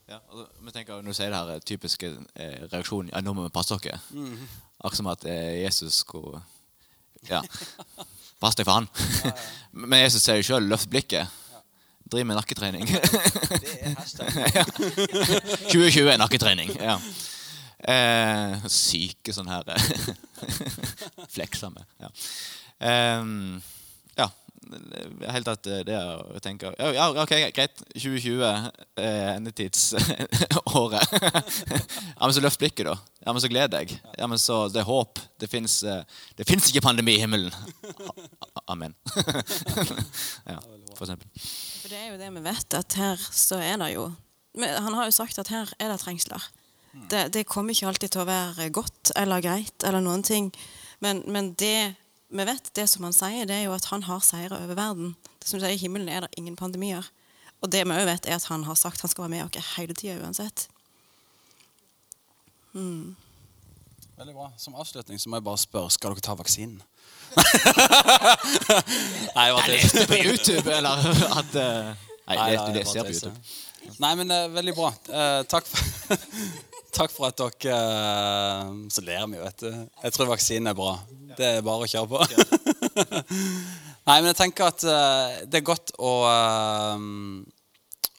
Ja, 0.06 0.20
altså, 0.30 0.46
vi 0.62 0.72
tenker 0.72 1.02
Når 1.02 1.16
du 1.16 1.18
sier 1.18 1.32
det 1.34 1.40
her 1.40 1.64
typiske 1.66 2.12
eh, 2.36 2.66
reaksjonen 2.70 3.10
ja, 3.10 3.22
nå 3.26 3.34
må 3.34 3.48
vi 3.48 3.54
passe 3.54 3.78
dere. 3.82 3.98
Mhm. 4.14 4.44
Akkurat 4.80 5.00
som 5.00 5.08
at 5.10 5.26
eh, 5.26 5.64
Jesus 5.64 6.02
skulle 6.04 6.42
Ja, 7.30 7.42
pass 8.44 8.58
deg 8.60 8.68
for 8.68 8.78
han. 8.78 8.90
Men 9.90 10.04
Jesus 10.04 10.22
sier 10.26 10.38
jo 10.42 10.46
sjøl 10.46 10.70
'løft 10.70 10.92
blikket'. 10.94 11.42
Driv 12.06 12.26
med 12.30 12.38
nakketrening. 12.38 12.86
Det 12.86 13.72
er 13.82 13.96
hashtag. 13.98 14.28
2020 15.74 16.12
er 16.12 16.20
nakketrening. 16.22 16.70
Ja. 16.78 17.00
Eh, 17.82 18.68
syke 18.70 19.34
sånn 19.34 19.50
her 19.50 19.66
Flekser 21.34 21.74
med. 21.74 21.82
Ja. 21.98 22.12
Ehm, 22.86 23.58
ja. 24.20 24.30
Helt 25.30 25.46
tatt 25.48 25.68
det 25.86 25.94
er 25.94 26.22
å 26.36 26.40
tenke 26.44 26.72
Ja, 26.80 26.90
ja, 26.96 27.06
ok, 27.24 27.34
greit. 27.56 27.82
2020, 27.94 28.42
eh, 29.02 29.36
endetidsåret. 29.36 31.14
ja, 32.18 32.22
men 32.22 32.34
så 32.36 32.44
løft 32.44 32.62
blikket, 32.62 32.88
da. 32.90 32.96
Ja, 33.26 33.34
men 33.34 33.42
så 33.44 33.50
gled 33.52 33.74
deg. 33.74 33.94
Ja, 34.18 34.28
men 34.32 34.42
så 34.42 34.66
Det 34.74 34.82
er 34.82 34.90
håp. 34.90 35.22
Det 35.42 35.50
fins 35.50 35.84
ikke 35.84 36.86
pandemi 36.86 37.18
i 37.18 37.24
himmelen. 37.24 37.54
Amen. 38.66 38.96
ja, 40.52 40.60
for 40.96 41.06
eksempel. 41.06 41.30
For 41.82 41.94
det 41.94 42.02
er 42.02 42.12
jo 42.12 42.20
det 42.22 42.32
vi 42.38 42.46
vet, 42.46 42.78
at 42.78 43.00
her 43.00 43.26
så 43.32 43.60
er 43.62 43.78
det 43.82 43.94
jo 43.94 44.10
Han 44.56 44.94
har 44.96 45.10
jo 45.10 45.12
sagt 45.12 45.40
at 45.42 45.52
her 45.52 45.72
er 45.80 45.92
det 45.92 46.00
trengsler. 46.00 46.44
Det, 47.12 47.34
det 47.34 47.44
kommer 47.48 47.76
ikke 47.76 47.90
alltid 47.90 48.14
til 48.14 48.24
å 48.24 48.30
være 48.30 48.70
godt 48.74 49.12
eller 49.20 49.44
greit 49.44 49.84
eller 49.84 50.04
noen 50.04 50.24
ting. 50.24 50.48
Men, 51.04 51.24
men 51.28 51.52
det 51.60 51.96
vi 52.38 52.46
vet, 52.48 52.66
det 52.76 52.88
som 52.92 53.04
han 53.08 53.14
sier, 53.16 53.46
det 53.50 53.56
er 53.56 53.64
jo 53.68 53.74
at 53.76 53.86
han 53.92 54.04
har 54.08 54.22
seire 54.26 54.56
over 54.58 54.76
verden. 54.78 55.10
Det 55.42 55.48
som 55.50 55.60
sier, 55.60 55.74
I 55.74 55.82
himmelen 55.82 56.10
er 56.10 56.20
det 56.26 56.36
ingen 56.40 56.58
pandemier. 56.60 57.04
Og 57.62 57.68
det 57.72 57.82
vi 57.88 57.94
òg 57.96 58.06
vet, 58.10 58.26
er 58.28 58.36
at 58.38 58.50
han 58.52 58.62
har 58.68 58.76
sagt 58.80 59.02
han 59.02 59.10
skal 59.12 59.24
være 59.26 59.34
med 59.36 59.44
oss 59.48 59.56
hele 59.76 59.94
tida 59.98 60.16
uansett. 60.24 60.58
Veldig 62.76 64.36
bra. 64.36 64.48
Som 64.60 64.76
avslutning 64.76 65.18
så 65.20 65.30
må 65.32 65.36
jeg 65.40 65.48
bare 65.48 65.64
spørre 65.64 65.92
skal 65.96 66.10
dere 66.16 66.26
ta 66.26 66.34
vaksinen. 66.40 66.80
Nei, 69.36 69.46
Jeg 69.50 69.70
leste 69.72 70.02
på 70.08 70.16
YouTube, 70.24 70.70
eller 70.72 70.92
at 71.40 71.52
uh, 71.60 71.64
Nei, 72.26 72.36
Nei, 72.36 72.36
nei, 72.36 72.38
nei, 72.38 72.38
nei, 72.38 72.42
nei, 72.74 72.84
nei, 72.84 73.04
nei. 73.04 73.14
YouTube. 73.14 73.38
Nei, 74.02 74.16
men 74.18 74.32
eh, 74.32 74.48
veldig 74.54 74.74
bra. 74.76 74.90
Eh, 75.10 75.42
takk, 75.50 75.66
for, 75.70 75.80
takk 76.96 77.14
for 77.14 77.30
at 77.30 77.40
dere 77.40 77.76
eh, 77.76 78.70
Så 78.94 79.04
ler 79.06 79.26
vi 79.30 79.40
jo, 79.40 79.44
vet 79.44 79.66
du. 79.66 79.72
Jeg 80.04 80.16
tror 80.16 80.32
vaksinen 80.32 80.72
er 80.72 80.78
bra. 80.78 80.94
Det 81.36 81.50
er 81.58 81.66
bare 81.66 81.86
å 81.86 81.90
kjøre 81.90 82.08
på. 82.12 82.22
Nei, 84.06 84.16
men 84.22 84.30
jeg 84.30 84.40
tenker 84.40 84.70
at 84.70 84.86
eh, 84.88 85.36
det 85.50 85.60
er 85.60 85.68
godt 85.68 85.96
å 86.00 86.14
eh, 86.30 87.10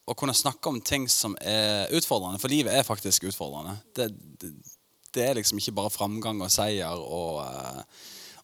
å 0.07 0.15
kunne 0.15 0.37
snakke 0.39 0.71
om 0.71 0.77
ting 0.87 1.09
som 1.11 1.33
er 1.43 1.91
utfordrende. 1.99 2.39
For 2.39 2.53
livet 2.53 2.77
er 2.77 2.87
faktisk 2.87 3.25
utfordrende. 3.27 3.73
Det, 3.97 4.05
det, 4.39 4.53
det 5.17 5.25
er 5.25 5.41
liksom 5.41 5.59
ikke 5.59 5.75
bare 5.75 5.91
framgang 5.91 6.39
og 6.47 6.53
seier 6.55 6.95
og, 6.95 7.41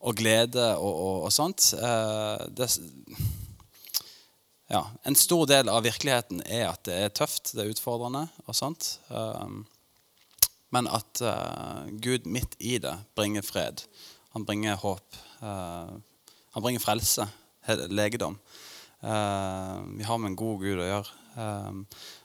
og 0.03 0.17
glede 0.19 0.65
og, 0.75 0.91
og, 0.91 1.21
og 1.29 1.31
sånt. 1.31 1.69
Det, 2.51 2.67
ja, 4.73 4.83
en 5.07 5.15
stor 5.15 5.47
del 5.47 5.71
av 5.71 5.85
virkeligheten 5.87 6.43
er 6.49 6.67
at 6.73 6.83
det 6.89 6.99
er 6.99 7.15
tøft, 7.15 7.53
det 7.55 7.63
er 7.63 7.71
utfordrende 7.77 8.25
og 8.47 8.59
sånt. 8.59 8.97
Um, 9.13 9.63
men 10.73 10.89
at 10.89 11.21
uh, 11.25 11.85
Gud 12.01 12.27
midt 12.29 12.57
i 12.61 12.79
det 12.81 12.95
bringer 13.17 13.45
fred. 13.45 13.85
Han 14.33 14.47
bringer 14.49 14.81
håp. 14.81 15.19
Uh, 15.43 15.93
han 16.57 16.65
bringer 16.65 16.83
frelse, 16.83 17.27
legedom. 17.93 18.39
Uh, 19.03 19.83
vi 19.99 20.07
har 20.09 20.19
med 20.19 20.33
en 20.33 20.39
god 20.39 20.65
Gud 20.65 20.81
å 20.81 20.89
gjøre. 20.89 21.19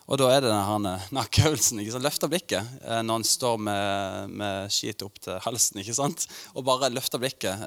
Og 0.07 0.19
da 0.19 0.25
er 0.33 0.41
det 0.43 0.49
denne 0.51 0.93
nakkeøvelsen. 1.15 1.79
Løfte 2.03 2.27
blikket 2.27 2.73
når 2.83 3.21
han 3.21 3.25
står 3.27 3.61
med, 3.63 4.33
med 4.35 4.73
skit 4.75 5.03
opp 5.05 5.15
til 5.23 5.39
halsen. 5.45 5.79
ikke 5.79 5.95
sant? 5.95 6.25
Og 6.51 6.65
bare 6.67 6.89
løfte 6.91 7.19
blikket. 7.19 7.63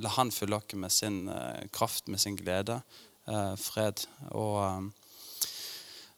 La 0.00 0.12
han 0.16 0.32
fylle 0.32 0.56
oss 0.56 0.72
med 0.80 0.92
sin 0.92 1.18
kraft, 1.68 2.08
med 2.08 2.20
sin 2.24 2.40
glede, 2.40 2.78
fred. 3.60 4.06
Og, 4.32 4.88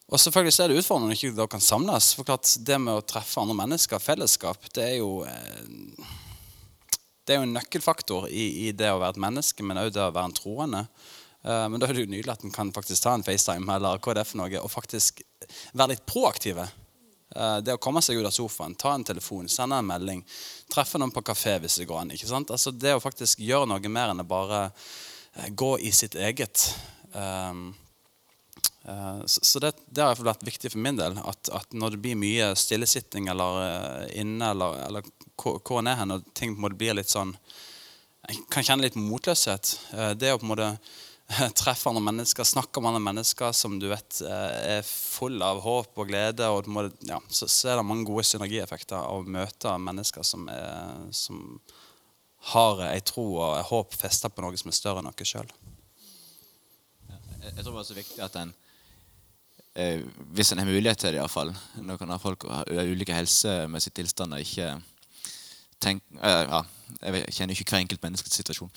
og 0.07 0.23
selvfølgelig 0.23 0.55
så 0.55 0.63
er 0.63 0.71
det 0.71 0.79
utfordrende 0.81 1.11
når 1.11 1.19
ikke 1.19 1.49
kan 1.57 1.65
samles. 1.65 2.13
For 2.15 2.29
klart, 2.29 2.53
Det 2.63 2.79
med 2.79 2.95
å 2.95 3.03
treffe 3.03 3.43
andre 3.43 3.57
mennesker, 3.59 3.99
fellesskap, 3.99 4.69
det 4.75 4.85
er 4.85 4.97
jo 5.01 5.25
eh, 5.27 6.07
det 7.27 7.35
er 7.35 7.41
jo 7.41 7.47
en 7.49 7.57
nøkkelfaktor 7.57 8.29
i, 8.31 8.69
i 8.69 8.73
det 8.73 8.87
å 8.93 9.01
være 9.01 9.17
et 9.17 9.23
menneske, 9.25 9.65
men 9.67 9.81
òg 9.81 9.91
det 9.91 10.05
å 10.05 10.13
være 10.15 10.31
en 10.31 10.37
troende. 10.37 10.83
Eh, 11.43 11.65
men 11.73 11.83
da 11.83 11.89
er 11.89 11.97
det 11.97 12.05
jo 12.05 12.11
nydelig 12.13 12.37
at 12.37 12.45
en 12.47 12.55
kan 12.55 12.71
faktisk 12.75 13.03
ta 13.03 13.17
en 13.17 13.27
FaceTime 13.27 13.67
eller 13.75 13.99
hva 13.99 14.15
det 14.15 14.23
er 14.23 14.29
for 14.29 14.39
noe, 14.45 14.61
og 14.63 14.71
faktisk 14.71 15.25
være 15.73 15.97
litt 15.97 16.05
proaktive. 16.07 16.69
Eh, 17.35 17.57
det 17.67 17.75
å 17.75 17.83
komme 17.83 18.03
seg 18.05 18.21
ut 18.21 18.29
av 18.31 18.35
sofaen, 18.37 18.77
ta 18.79 18.95
en 18.95 19.07
telefon, 19.11 19.51
sende 19.51 19.81
en 19.83 19.91
melding, 19.91 20.23
treffe 20.71 21.03
noen 21.03 21.15
på 21.15 21.25
kafé 21.27 21.57
hvis 21.65 21.81
det 21.81 21.89
går 21.91 22.05
an. 22.05 22.15
ikke 22.15 22.31
sant? 22.31 22.55
Altså 22.55 22.71
Det 22.71 22.95
å 22.95 23.03
faktisk 23.03 23.43
gjøre 23.43 23.67
noe 23.73 23.91
mer 23.91 24.15
enn 24.15 24.23
å 24.23 24.29
bare 24.29 24.69
gå 25.51 25.73
i 25.83 25.91
sitt 25.93 26.15
eget. 26.15 26.63
Um, 27.13 27.75
Så 29.27 29.41
så 29.43 29.61
det, 29.63 29.73
det 29.91 30.05
har 30.05 30.21
vært 30.23 30.45
viktig 30.47 30.71
for 30.71 30.83
min 30.83 30.99
del. 30.99 31.17
At, 31.27 31.49
at 31.55 31.73
når 31.75 31.97
det 31.97 32.03
blir 32.05 32.19
mye 32.19 32.53
stillesitting 32.59 33.27
eller 33.33 33.63
eh, 33.65 34.21
inne, 34.23 34.53
eller, 34.55 34.79
eller 34.87 35.09
hvor 35.37 35.81
en 35.81 35.91
er 35.91 35.99
hen, 35.99 36.15
og 36.15 36.29
ting 36.39 36.55
på 36.55 36.61
en 36.61 36.67
måte 36.69 36.79
blir 36.79 36.95
litt 36.95 37.11
sånn 37.11 37.35
Jeg 38.29 38.45
kan 38.51 38.65
kjenne 38.67 38.87
litt 38.87 38.99
motløshet. 38.99 39.75
Eh, 39.95 40.13
Det 40.19 40.33
å 40.33 40.39
på 40.39 40.47
en 40.47 40.53
måte 40.55 40.71
treffe 41.59 41.91
andre 41.91 42.05
mennesker, 42.07 42.47
snakke 42.47 42.79
om 42.79 42.87
andre 42.87 43.03
mennesker 43.03 43.51
som 43.53 43.81
du 43.83 43.89
vet 43.91 44.21
eh, 44.23 44.77
er 44.79 44.87
full 44.87 45.43
av 45.43 45.59
håp 45.65 45.99
og 45.99 46.13
glede, 46.13 46.47
og 46.47 46.69
måte, 46.71 46.95
ja, 47.09 47.19
så, 47.29 47.49
så 47.51 47.73
er 47.73 47.81
det 47.81 47.89
mange 47.89 48.07
gode 48.07 48.27
synergieffekter 48.29 49.01
av 49.01 49.25
å 49.25 49.33
møte 49.39 49.73
mennesker 49.83 50.27
som, 50.27 50.47
er, 50.53 51.09
som 51.11 51.59
har 52.53 52.85
ei 52.93 53.01
tro 53.03 53.25
og 53.41 53.57
et 53.57 53.67
håp 53.73 53.99
festa 53.99 54.31
på 54.31 54.45
noe 54.45 54.55
som 54.61 54.71
er 54.71 54.79
større 54.79 55.03
enn 55.03 55.11
oss 55.11 55.27
sjøl. 55.27 55.51
Jeg 57.43 57.63
tror 57.63 57.75
det 57.75 57.83
er 57.83 57.91
så 57.91 57.99
viktig 57.99 58.23
at 58.23 58.39
en 58.39 58.55
eh, 59.77 60.03
Hvis 60.35 60.53
en 60.53 60.63
har 60.63 60.69
mulighet 60.69 60.99
til 60.99 61.15
det, 61.15 61.21
iallfall 61.21 61.53
Nå 61.85 61.99
kan 62.01 62.15
folk 62.23 62.49
ha 62.51 62.65
ulike 62.67 63.15
helsemessige 63.17 64.01
tilstander 64.01 64.43
ikke 64.43 64.75
tenk, 65.83 66.03
eh, 66.23 66.43
ja, 66.49 66.63
Jeg 67.03 67.35
kjenner 67.35 67.55
ikke 67.55 67.71
hver 67.71 67.83
enkelt 67.83 68.05
menneskes 68.05 68.37
situasjon. 68.39 68.71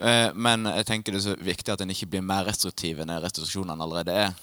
Eh, 0.00 0.30
men 0.34 0.68
jeg 0.70 0.86
tenker 0.88 1.12
det 1.12 1.20
er 1.20 1.26
så 1.28 1.34
viktig 1.44 1.72
at 1.72 1.82
en 1.82 1.92
ikke 1.92 2.08
blir 2.12 2.22
mer 2.24 2.46
restriktiv 2.46 3.02
enn 3.02 3.12
restriksjonene 3.20 3.84
allerede 3.84 4.14
er. 4.14 4.34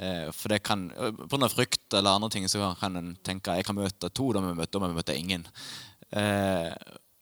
Eh, 0.00 0.30
for 0.32 0.52
det 0.52 0.62
kan, 0.64 0.88
Pga. 1.30 1.48
frykt 1.48 1.94
eller 1.94 2.10
andre 2.16 2.30
ting 2.30 2.48
så 2.48 2.74
kan 2.80 2.96
en 2.96 3.16
tenke 3.24 3.54
jeg 3.56 3.64
kan 3.68 3.76
møte 3.76 4.10
to, 4.10 4.32
da 4.32 4.40
må 4.40 4.52
vi 4.52 4.60
møte, 4.60 4.72
da 4.72 4.82
må 4.82 4.90
vi 4.90 4.98
møte 4.98 5.16
ingen. 5.16 5.46
Eh, 6.10 6.74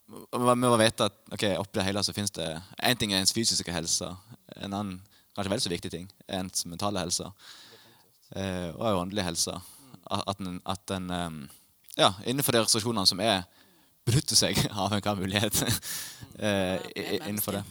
vi 0.08 0.54
må 0.62 0.76
vite 0.80 1.08
at 1.10 1.16
ok, 1.34 1.44
oppi 1.58 1.78
det 1.78 1.86
hele 1.88 2.02
så 2.02 2.14
finnes 2.16 2.32
det 2.32 2.48
én 2.80 2.98
ting 2.98 3.12
er 3.12 3.20
ens 3.20 3.34
fysiske 3.36 3.72
helse. 3.72 4.08
En 4.56 4.72
annen, 4.72 5.00
kanskje 5.36 5.52
vel 5.52 5.64
så 5.64 5.72
viktig 5.72 5.90
ting, 5.92 6.06
er 6.26 6.44
ens 6.44 6.64
mentale 6.66 7.02
helse. 7.04 7.28
Eh, 8.36 8.68
og 8.74 8.84
òg 8.90 9.02
åndelig 9.04 9.24
helse. 9.28 9.54
At 10.08 10.28
at 10.28 10.40
en, 10.40 10.60
at 10.66 10.90
en 10.96 11.10
eh, 11.10 11.38
ja, 11.98 12.12
innenfor 12.24 12.52
de 12.52 12.62
restriksjonene 12.62 13.06
som 13.08 13.20
er, 13.20 13.42
benytter 14.06 14.38
seg 14.38 14.58
av 14.82 14.94
enhver 14.96 15.18
mulighet 15.20 15.62
eh, 16.48 16.78
innenfor 17.26 17.58
det. 17.58 17.64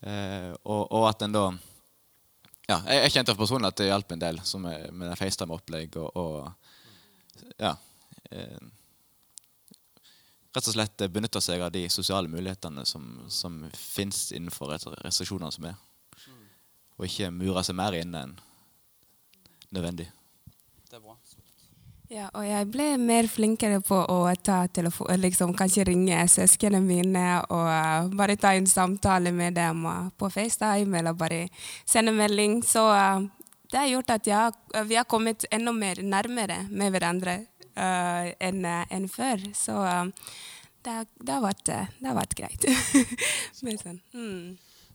Eh, 0.00 0.52
og, 0.64 0.86
og 0.88 1.08
at 1.10 1.22
en 1.26 1.34
da 1.34 1.44
ja, 2.70 2.78
jeg, 2.86 3.00
jeg 3.02 3.12
kjente 3.16 3.36
personlig 3.36 3.68
at 3.68 3.80
det 3.80 3.88
hjalp 3.90 4.12
en 4.14 4.22
del 4.22 4.38
som 4.46 4.66
er, 4.70 4.86
med 4.94 5.12
FaceTime-opplegg 5.18 5.96
og, 6.00 6.16
og 6.16 7.56
ja 7.60 7.74
eh, 8.30 8.60
Rett 10.50 10.66
og 10.66 10.74
slett 10.74 11.04
benytte 11.14 11.38
seg 11.38 11.62
av 11.62 11.70
de 11.70 11.84
sosiale 11.94 12.26
mulighetene 12.26 12.82
som, 12.88 13.04
som 13.30 13.60
fins 13.70 14.32
innenfor 14.34 14.72
restriksjonene 14.74 15.54
som 15.54 15.68
er. 15.68 15.76
Og 16.98 17.06
ikke 17.06 17.28
mure 17.30 17.62
seg 17.62 17.76
mer 17.78 17.94
inne 17.94 18.24
enn 18.26 18.32
nødvendig. 19.74 20.08
Det 20.90 20.98
er 20.98 21.04
bra. 21.04 21.16
Ja, 22.10 22.26
og 22.34 22.42
jeg 22.42 22.66
ble 22.72 22.86
mer 22.98 23.28
flinkere 23.30 23.78
på 23.86 23.94
å 23.94 24.22
ta 24.42 24.64
telefon, 24.66 25.12
liksom 25.22 25.52
kanskje 25.54 25.84
ringe 25.86 26.24
søsknene 26.28 26.80
mine 26.82 27.26
og 27.46 27.68
eh, 27.70 28.08
bare 28.18 28.34
ta 28.40 28.56
en 28.58 28.66
samtale 28.66 29.30
med 29.30 29.54
dem 29.54 29.84
eh, 29.86 30.08
på 30.18 30.30
FaceTime 30.34 30.98
eller 30.98 31.14
bare 31.14 31.44
sende 31.86 32.16
melding. 32.16 32.64
Så 32.66 32.82
eh, 32.96 33.28
det 33.70 33.78
har 33.78 33.92
gjort 33.92 34.10
at 34.16 34.26
jeg, 34.26 34.58
vi 34.90 34.98
har 34.98 35.06
kommet 35.06 35.46
enda 35.54 35.72
mer 35.72 36.02
nærmere 36.02 36.64
med 36.70 36.90
hverandre. 36.96 37.38
uh, 37.80 38.30
enn 38.42 38.64
eh, 38.66 38.86
enn 38.94 39.06
før. 39.10 39.44
Så 39.56 39.76
uh, 39.78 40.08
det, 40.84 40.96
det, 41.20 41.32
har 41.32 41.44
vært, 41.44 41.68
eh, 41.72 41.92
det 42.00 42.08
har 42.08 42.18
vært 42.18 42.36
greit. 42.38 42.66
Men 43.64 43.80
sånn, 43.80 44.00
mm. 44.16 44.44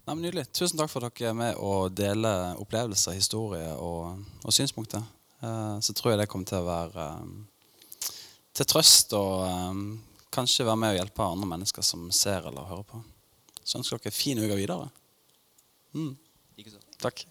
Nei, 0.06 0.14
men 0.14 0.22
Nydelig. 0.28 0.45
Tusen 0.53 0.78
takk 0.78 0.91
for 0.91 1.08
at 1.08 1.16
dere 1.18 1.32
er 1.32 1.38
med 1.38 1.56
og 1.58 1.93
deler 1.97 2.60
opplevelser, 2.62 3.16
historie 3.18 3.72
og, 3.82 4.22
og 4.45 4.53
synspunkter. 4.53 5.01
Eh, 5.41 5.78
så 5.82 5.95
tror 5.97 6.14
jeg 6.14 6.22
det 6.22 6.28
kommer 6.30 6.49
til 6.49 6.62
å 6.62 6.68
være 6.68 7.06
eh, 7.10 8.12
til 8.56 8.70
trøst 8.70 9.16
og 9.18 9.47
eh, 9.47 9.80
kanskje 10.36 10.68
være 10.68 10.82
med 10.84 10.93
å 10.93 10.99
hjelpe 10.99 11.26
andre 11.26 11.49
mennesker 11.56 11.86
som 11.86 12.06
ser 12.14 12.45
eller 12.45 12.70
hører 12.70 12.86
på. 12.91 13.01
Så 13.64 13.80
ønsker 13.82 14.03
dere 14.03 14.14
fin 14.14 14.43
uke 14.43 14.60
videre. 14.60 14.91
Mm. 15.97 16.14
Takk. 17.01 17.26